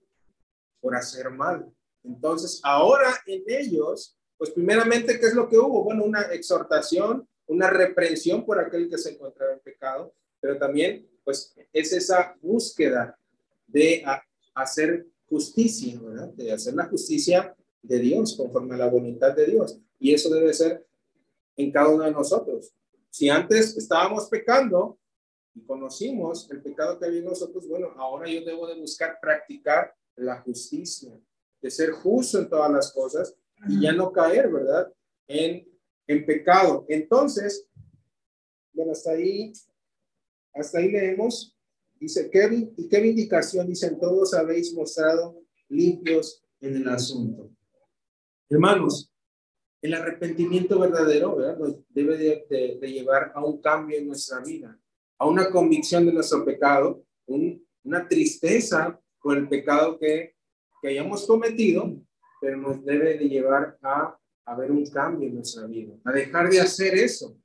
por 0.80 0.96
hacer 0.96 1.30
mal. 1.30 1.72
Entonces, 2.02 2.60
ahora 2.62 3.14
en 3.26 3.44
ellos, 3.46 4.18
pues 4.36 4.50
primeramente, 4.50 5.18
¿qué 5.18 5.26
es 5.26 5.34
lo 5.34 5.48
que 5.48 5.56
hubo? 5.56 5.84
Bueno, 5.84 6.04
una 6.04 6.22
exhortación, 6.22 7.26
una 7.46 7.70
reprensión 7.70 8.44
por 8.44 8.58
aquel 8.58 8.90
que 8.90 8.98
se 8.98 9.12
encontraba 9.12 9.52
en 9.52 9.60
pecado, 9.60 10.12
pero 10.40 10.58
también, 10.58 11.08
pues, 11.24 11.54
es 11.72 11.92
esa 11.92 12.36
búsqueda 12.42 13.16
de 13.66 14.04
hacer 14.54 15.06
justicia. 15.28 15.98
De 16.34 16.52
hacer 16.52 16.74
la 16.74 16.86
justicia 16.86 17.54
de 17.82 17.98
Dios, 18.00 18.36
conforme 18.36 18.74
a 18.74 18.78
la 18.78 18.90
voluntad 18.90 19.34
de 19.34 19.46
Dios. 19.46 19.78
Y 19.98 20.12
eso 20.12 20.28
debe 20.28 20.52
ser 20.52 20.84
en 21.56 21.70
cada 21.70 21.88
uno 21.88 22.04
de 22.04 22.10
nosotros. 22.10 22.72
Si 23.16 23.30
antes 23.30 23.74
estábamos 23.78 24.28
pecando 24.28 24.98
y 25.54 25.64
conocimos 25.64 26.50
el 26.50 26.60
pecado 26.60 26.98
que 26.98 27.06
había 27.06 27.20
en 27.20 27.24
nosotros, 27.24 27.66
bueno, 27.66 27.88
ahora 27.96 28.28
yo 28.28 28.44
debo 28.44 28.66
de 28.66 28.78
buscar 28.78 29.18
practicar 29.22 29.94
la 30.16 30.42
justicia, 30.42 31.18
de 31.62 31.70
ser 31.70 31.92
justo 31.92 32.38
en 32.38 32.50
todas 32.50 32.70
las 32.70 32.92
cosas 32.92 33.34
y 33.66 33.80
ya 33.80 33.92
no 33.92 34.12
caer, 34.12 34.52
¿verdad? 34.52 34.92
En, 35.26 35.66
en 36.06 36.26
pecado. 36.26 36.84
Entonces, 36.90 37.66
bueno, 38.74 38.92
hasta 38.92 39.12
ahí, 39.12 39.50
hasta 40.52 40.78
ahí 40.78 40.90
leemos, 40.90 41.56
dice, 41.98 42.28
¿qué, 42.28 42.70
¿y 42.76 42.86
qué 42.86 43.00
vindicación? 43.00 43.66
Dicen, 43.66 43.98
todos 43.98 44.34
habéis 44.34 44.74
mostrado 44.74 45.40
limpios 45.70 46.44
en 46.60 46.76
el 46.76 46.88
asunto. 46.90 47.50
Hermanos, 48.50 49.10
el 49.82 49.94
arrepentimiento 49.94 50.78
verdadero 50.78 51.36
nos 51.58 51.76
debe 51.88 52.16
de, 52.48 52.78
llevar 52.88 53.32
a 53.34 53.44
un 53.44 53.60
cambio 53.60 53.98
en 53.98 54.08
nuestra 54.08 54.40
vida, 54.40 54.78
a 55.18 55.26
una 55.26 55.50
convicción 55.50 56.06
de 56.06 56.12
nuestro 56.12 56.44
pecado, 56.44 57.04
una 57.26 58.08
tristeza 58.08 58.98
por 59.20 59.36
el 59.36 59.48
pecado 59.48 59.98
que, 59.98 60.34
que 60.80 60.88
hayamos 60.88 61.26
cometido, 61.26 61.96
pero 62.40 62.56
nos 62.56 62.84
debe 62.84 63.18
de 63.18 63.28
llevar 63.28 63.78
a, 63.82 64.18
ver 64.56 64.70
un 64.70 64.86
cambio 64.86 65.28
en 65.28 65.34
nuestra 65.34 65.66
vida, 65.66 65.94
a 66.04 66.12
dejar 66.12 66.48
de 66.48 66.60
hacer 66.60 66.94
eso 66.94 67.36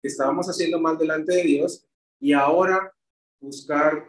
que 0.00 0.08
estábamos 0.08 0.46
haciendo 0.48 0.78
mal 0.78 0.96
delante 0.96 1.34
de 1.34 1.42
Dios 1.42 1.86
y 2.20 2.32
ahora 2.32 2.92
buscar 3.40 4.08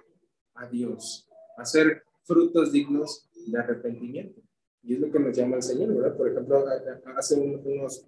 a 0.54 0.68
Dios, 0.68 1.28
hacer 1.58 2.04
frutos 2.24 2.72
dignos 2.72 3.28
de 3.48 3.58
arrepentimiento. 3.58 4.45
Y 4.86 4.94
es 4.94 5.00
lo 5.00 5.12
que 5.12 5.20
nos 5.20 5.36
llama 5.36 5.58
el 5.58 5.64
Señor, 5.64 5.94
¿verdad? 5.96 6.16
Por 6.16 6.30
ejemplo, 6.30 6.64
hace 7.18 7.36
unos 7.36 8.06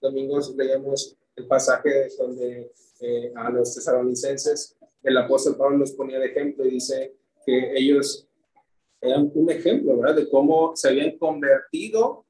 domingos 0.00 0.54
leíamos 0.56 1.16
el 1.36 1.46
pasaje 1.46 2.08
donde 2.18 2.72
eh, 3.00 3.32
a 3.34 3.50
los 3.50 3.74
tesalonicenses 3.74 4.76
el 5.02 5.18
apóstol 5.18 5.56
Pablo 5.56 5.78
los 5.78 5.92
ponía 5.92 6.18
de 6.18 6.26
ejemplo 6.26 6.64
y 6.64 6.70
dice 6.70 7.14
que 7.44 7.76
ellos 7.76 8.26
eran 9.00 9.30
un 9.34 9.50
ejemplo, 9.50 9.98
¿verdad? 9.98 10.16
De 10.16 10.30
cómo 10.30 10.74
se 10.74 10.88
habían 10.88 11.18
convertido 11.18 12.24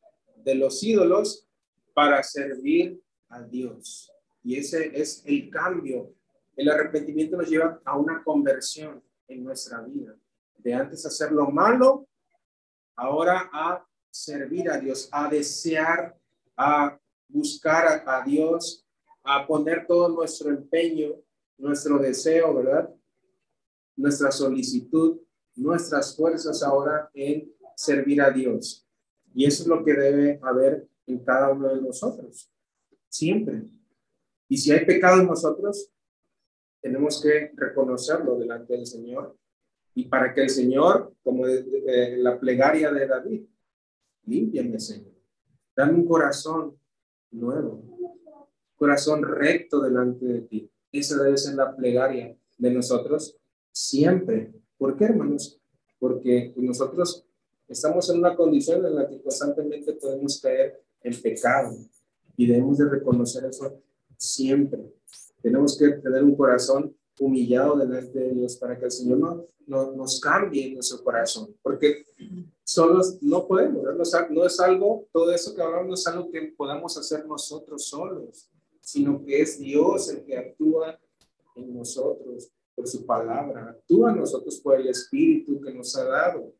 de 0.44 0.56
los 0.56 0.82
ídolos 0.82 1.46
para 1.92 2.20
servir 2.24 3.00
a 3.28 3.42
Dios. 3.42 4.10
Y 4.42 4.56
ese 4.56 4.90
es 4.92 5.22
el 5.24 5.48
cambio. 5.50 6.12
El 6.56 6.68
arrepentimiento 6.68 7.36
nos 7.36 7.48
lleva 7.48 7.80
a 7.84 7.96
una 7.96 8.22
conversión. 8.24 9.02
en 9.26 9.42
nuestra 9.42 9.80
vida. 9.80 10.14
De 10.58 10.74
antes 10.74 11.06
hacer 11.06 11.32
lo 11.32 11.46
malo, 11.50 12.06
ahora 12.96 13.50
a 13.52 13.86
servir 14.10 14.70
a 14.70 14.78
Dios, 14.78 15.08
a 15.10 15.28
desear, 15.28 16.16
a 16.56 16.98
buscar 17.28 18.04
a, 18.06 18.24
Dios, 18.24 18.86
a 19.22 19.46
poner 19.46 19.86
todo 19.86 20.08
nuestro 20.08 20.50
empeño, 20.50 21.14
nuestro 21.58 21.98
deseo, 21.98 22.54
¿verdad? 22.54 22.94
Nuestra 23.96 24.30
solicitud, 24.30 25.20
nuestras 25.56 26.16
fuerzas 26.16 26.62
ahora 26.62 27.10
en 27.14 27.52
servir 27.76 28.22
a 28.22 28.30
Dios. 28.30 28.86
Y 29.34 29.46
eso 29.46 29.62
es 29.62 29.68
lo 29.68 29.84
que 29.84 29.94
debe 29.94 30.38
haber 30.42 30.88
en 31.06 31.24
cada 31.24 31.50
uno 31.50 31.74
de 31.74 31.80
nosotros, 31.80 32.50
siempre. 33.08 33.64
Y 34.48 34.56
si 34.56 34.70
hay 34.70 34.84
pecado 34.84 35.20
en 35.20 35.26
nosotros, 35.26 35.90
tenemos 36.80 37.20
que 37.20 37.50
reconocerlo 37.56 38.38
delante 38.38 38.74
del 38.74 38.86
Señor 38.86 39.36
y 39.94 40.06
para 40.06 40.34
que 40.34 40.42
el 40.42 40.50
Señor, 40.50 41.14
como 41.22 41.46
la 41.46 42.38
plegaria 42.38 42.90
de 42.90 43.06
David, 43.06 43.42
límpiame, 44.26 44.80
Señor. 44.80 45.12
Dame 45.76 45.94
un 45.94 46.06
corazón 46.06 46.76
nuevo, 47.30 47.82
corazón 48.76 49.22
recto 49.22 49.80
delante 49.80 50.24
de 50.26 50.40
ti. 50.42 50.70
Esa 50.92 51.22
debe 51.22 51.36
ser 51.36 51.54
la 51.54 51.74
plegaria 51.74 52.36
de 52.58 52.70
nosotros 52.70 53.36
siempre. 53.72 54.52
¿Por 54.78 54.96
qué, 54.96 55.04
hermanos? 55.04 55.60
Porque 55.98 56.52
nosotros 56.56 57.24
estamos 57.68 58.08
en 58.10 58.18
una 58.18 58.36
condición 58.36 58.84
en 58.84 58.94
la 58.94 59.08
que 59.08 59.20
constantemente 59.20 59.92
podemos 59.94 60.40
caer 60.40 60.80
en 61.02 61.20
pecado 61.20 61.76
y 62.36 62.46
debemos 62.46 62.78
de 62.78 62.88
reconocer 62.88 63.44
eso 63.44 63.80
siempre. 64.16 64.92
Tenemos 65.42 65.78
que 65.78 65.88
tener 65.88 66.24
un 66.24 66.36
corazón 66.36 66.96
humillado 67.18 67.76
delante 67.76 68.18
de 68.18 68.30
Dios 68.30 68.56
para 68.56 68.78
que 68.78 68.86
el 68.86 68.90
Señor 68.90 69.18
no, 69.18 69.46
no 69.66 69.92
nos 69.92 70.20
cambie 70.20 70.72
nuestro 70.74 71.02
corazón, 71.02 71.54
porque 71.62 72.04
solos 72.64 73.18
no 73.22 73.46
podemos, 73.46 73.82
no 74.30 74.44
es 74.44 74.60
algo, 74.60 75.06
todo 75.12 75.30
eso 75.32 75.54
que 75.54 75.62
hablamos 75.62 75.86
no 75.86 75.94
es 75.94 76.06
algo 76.06 76.30
que 76.30 76.54
podamos 76.56 76.96
hacer 76.98 77.26
nosotros 77.26 77.86
solos, 77.86 78.48
sino 78.80 79.24
que 79.24 79.40
es 79.40 79.58
Dios 79.58 80.10
el 80.10 80.24
que 80.24 80.36
actúa 80.36 80.98
en 81.56 81.74
nosotros 81.74 82.50
por 82.74 82.88
su 82.88 83.06
palabra, 83.06 83.70
actúa 83.70 84.10
en 84.10 84.18
nosotros 84.18 84.58
por 84.60 84.80
el 84.80 84.88
Espíritu 84.88 85.60
que 85.60 85.72
nos 85.72 85.96
ha 85.96 86.04
dado, 86.04 86.52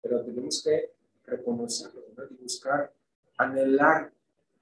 pero 0.00 0.24
tenemos 0.24 0.62
que 0.62 0.92
reconocerlo 1.24 2.02
y 2.30 2.42
buscar, 2.42 2.92
anhelar 3.36 4.12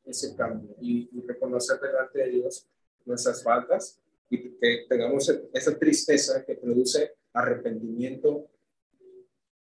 ese 0.07 0.35
cambio 0.35 0.75
y 0.81 1.09
reconocer 1.27 1.79
delante 1.81 2.19
de 2.19 2.31
Dios 2.31 2.67
nuestras 3.05 3.43
faltas 3.43 4.01
y 4.35 4.57
que 4.59 4.87
tengamos 4.89 5.33
esa 5.53 5.79
tristeza 5.79 6.45
que 6.45 6.57
produce 6.57 7.13
arrepentimiento 7.33 8.49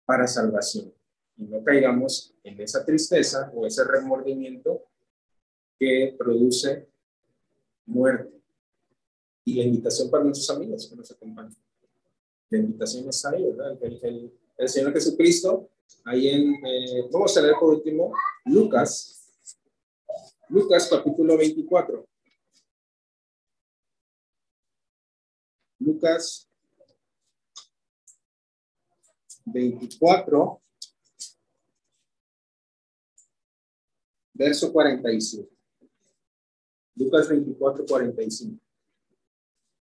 para 0.05 0.27
salvación 0.27 0.93
y 1.37 1.45
no 1.45 1.63
caigamos 1.63 2.35
en 2.43 2.61
esa 2.61 2.85
tristeza 2.85 3.51
o 3.55 3.67
ese 3.67 3.85
remordimiento 3.85 4.85
que 5.79 6.15
produce 6.19 6.89
muerte. 7.85 8.33
Y 9.45 9.55
la 9.57 9.65
invitación 9.65 10.11
para 10.11 10.25
nuestros 10.25 10.51
amigos 10.51 10.89
que 10.89 10.97
nos 10.97 11.11
acompañan. 11.11 11.57
La 12.51 12.59
invitación 12.59 13.09
está 13.09 13.31
ahí, 13.31 13.45
¿verdad? 13.45 13.79
El, 13.83 14.33
Señor 14.69 14.93
Jesucristo, 14.95 15.69
ahí 16.05 16.29
en, 16.29 16.55
eh, 16.65 17.09
vamos 17.13 17.37
a 17.37 17.43
leer 17.43 17.55
por 17.61 17.75
último, 17.75 18.13
Lucas, 18.47 19.31
Lucas 20.49 20.89
capítulo 20.91 21.37
24. 21.37 22.07
Lucas 25.79 26.49
24, 29.45 30.61
verso 34.35 34.73
45. 34.73 35.49
Lucas 36.97 37.29
24, 37.29 37.87
45. 37.87 38.61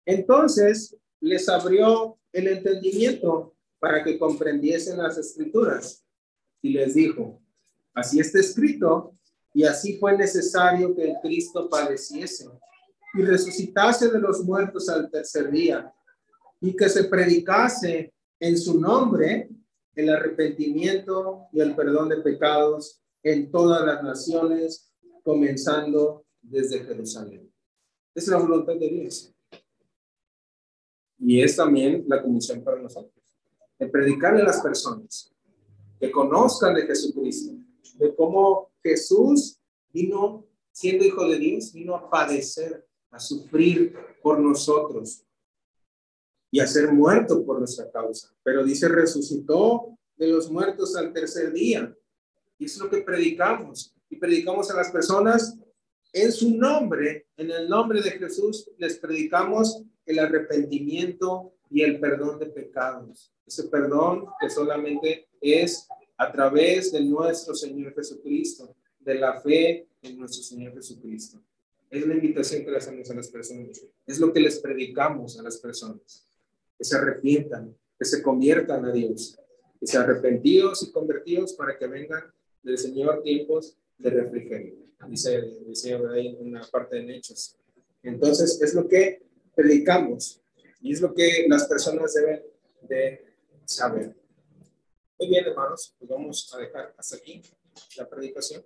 Entonces 0.05 0.95
les 1.19 1.47
abrió 1.49 2.17
el 2.31 2.47
entendimiento 2.47 3.55
para 3.79 4.03
que 4.03 4.17
comprendiesen 4.17 4.97
las 4.97 5.17
escrituras 5.17 6.05
y 6.61 6.73
les 6.73 6.93
dijo, 6.93 7.41
así 7.93 8.19
está 8.19 8.39
escrito 8.39 9.15
y 9.53 9.63
así 9.63 9.97
fue 9.97 10.15
necesario 10.17 10.95
que 10.95 11.11
el 11.11 11.15
Cristo 11.21 11.69
padeciese 11.69 12.47
y 13.13 13.21
resucitase 13.23 14.09
de 14.09 14.19
los 14.19 14.43
muertos 14.43 14.87
al 14.89 15.09
tercer 15.09 15.51
día, 15.51 15.93
y 16.59 16.75
que 16.75 16.89
se 16.89 17.05
predicase 17.05 18.13
en 18.39 18.57
su 18.57 18.79
nombre 18.79 19.49
el 19.95 20.09
arrepentimiento 20.09 21.47
y 21.51 21.59
el 21.59 21.75
perdón 21.75 22.09
de 22.09 22.17
pecados 22.17 23.01
en 23.23 23.51
todas 23.51 23.85
las 23.85 24.03
naciones, 24.03 24.91
comenzando 25.23 26.25
desde 26.41 26.83
Jerusalén. 26.83 27.51
Es 28.15 28.27
la 28.27 28.37
voluntad 28.37 28.75
de 28.75 28.89
Dios. 28.89 29.33
Y 31.19 31.41
es 31.41 31.55
también 31.55 32.03
la 32.07 32.21
comisión 32.21 32.63
para 32.63 32.81
nosotros, 32.81 33.23
de 33.77 33.87
predicarle 33.87 34.41
a 34.41 34.45
las 34.45 34.61
personas, 34.61 35.33
que 35.99 36.11
conozcan 36.11 36.73
de 36.73 36.87
Jesucristo, 36.87 37.53
de 37.95 38.15
cómo 38.15 38.71
Jesús 38.81 39.59
vino, 39.93 40.47
siendo 40.71 41.05
hijo 41.05 41.27
de 41.27 41.37
Dios, 41.37 41.71
vino 41.73 41.95
a 41.95 42.09
padecer 42.09 42.87
a 43.11 43.19
sufrir 43.19 43.93
por 44.21 44.39
nosotros 44.39 45.23
y 46.49 46.59
a 46.59 46.67
ser 46.67 46.91
muerto 46.91 47.45
por 47.45 47.59
nuestra 47.59 47.89
causa. 47.91 48.33
Pero 48.43 48.63
dice, 48.63 48.87
resucitó 48.87 49.97
de 50.15 50.27
los 50.27 50.49
muertos 50.49 50.95
al 50.95 51.13
tercer 51.13 51.53
día. 51.53 51.95
Y 52.57 52.65
es 52.65 52.77
lo 52.77 52.89
que 52.89 53.01
predicamos. 53.01 53.95
Y 54.09 54.17
predicamos 54.17 54.69
a 54.69 54.75
las 54.75 54.91
personas 54.91 55.57
en 56.13 56.31
su 56.31 56.57
nombre, 56.57 57.27
en 57.37 57.51
el 57.51 57.69
nombre 57.69 58.01
de 58.01 58.11
Jesús, 58.11 58.69
les 58.77 58.97
predicamos 58.97 59.81
el 60.05 60.19
arrepentimiento 60.19 61.53
y 61.69 61.83
el 61.83 61.99
perdón 62.01 62.37
de 62.37 62.47
pecados. 62.47 63.31
Ese 63.45 63.63
perdón 63.69 64.25
que 64.39 64.49
solamente 64.49 65.29
es 65.39 65.87
a 66.17 66.31
través 66.31 66.91
de 66.91 67.01
nuestro 67.01 67.55
Señor 67.55 67.95
Jesucristo, 67.95 68.75
de 68.99 69.15
la 69.15 69.39
fe 69.39 69.87
en 70.01 70.19
nuestro 70.19 70.43
Señor 70.43 70.73
Jesucristo. 70.73 71.41
Es 71.91 72.07
la 72.07 72.13
invitación 72.13 72.63
que 72.63 72.71
le 72.71 72.77
hacemos 72.77 73.11
a 73.11 73.13
las 73.13 73.27
personas. 73.27 73.85
Es 74.07 74.17
lo 74.17 74.31
que 74.31 74.39
les 74.39 74.59
predicamos 74.59 75.37
a 75.37 75.43
las 75.43 75.57
personas. 75.57 76.25
Que 76.77 76.85
se 76.85 76.95
arrepientan, 76.95 77.75
que 77.99 78.05
se 78.05 78.23
conviertan 78.23 78.85
a 78.85 78.93
Dios, 78.93 79.37
que 79.77 79.85
sean 79.85 80.03
arrepentidos 80.03 80.83
y 80.83 80.91
convertidos 80.91 81.53
para 81.53 81.77
que 81.77 81.87
vengan 81.87 82.23
del 82.63 82.77
Señor 82.77 83.21
tiempos 83.23 83.77
de 83.97 84.09
refrigerio. 84.09 84.75
Dice, 85.09 85.41
dice 85.67 85.99
ahí 86.13 86.27
en 86.27 86.47
una 86.47 86.61
parte 86.71 86.95
de 86.95 87.17
Hechos. 87.17 87.57
Entonces, 88.03 88.61
es 88.61 88.73
lo 88.73 88.87
que 88.87 89.23
predicamos 89.53 90.41
y 90.79 90.93
es 90.93 91.01
lo 91.01 91.13
que 91.13 91.45
las 91.49 91.67
personas 91.67 92.13
deben 92.13 92.41
de 92.87 93.25
saber. 93.65 94.15
Muy 95.19 95.27
bien, 95.27 95.45
hermanos, 95.45 95.93
pues 95.99 96.09
vamos 96.09 96.51
a 96.53 96.57
dejar 96.57 96.95
hasta 96.97 97.17
aquí 97.17 97.41
la 97.97 98.09
predicación. 98.09 98.63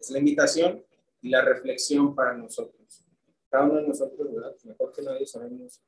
Es 0.00 0.10
la 0.10 0.18
invitación 0.18 0.84
y 1.20 1.30
la 1.30 1.42
reflexión 1.42 2.14
para 2.14 2.36
nosotros. 2.36 3.04
Cada 3.48 3.64
uno 3.64 3.76
de 3.76 3.88
nosotros, 3.88 4.34
¿verdad? 4.34 4.54
Mejor 4.64 4.92
que 4.92 5.02
nadie 5.02 5.26
sabemos 5.26 5.80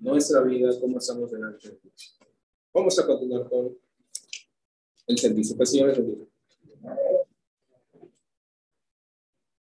nuestra 0.00 0.40
vida, 0.42 0.70
cómo 0.80 0.98
estamos 0.98 1.30
delante 1.30 1.68
de 1.68 1.78
Dios. 1.82 2.18
Vamos 2.72 2.98
a 2.98 3.06
continuar 3.06 3.48
con 3.48 3.76
el 5.06 5.18
servicio. 5.18 5.56
Que 5.56 5.62
el 5.62 5.66
Señor 5.66 5.94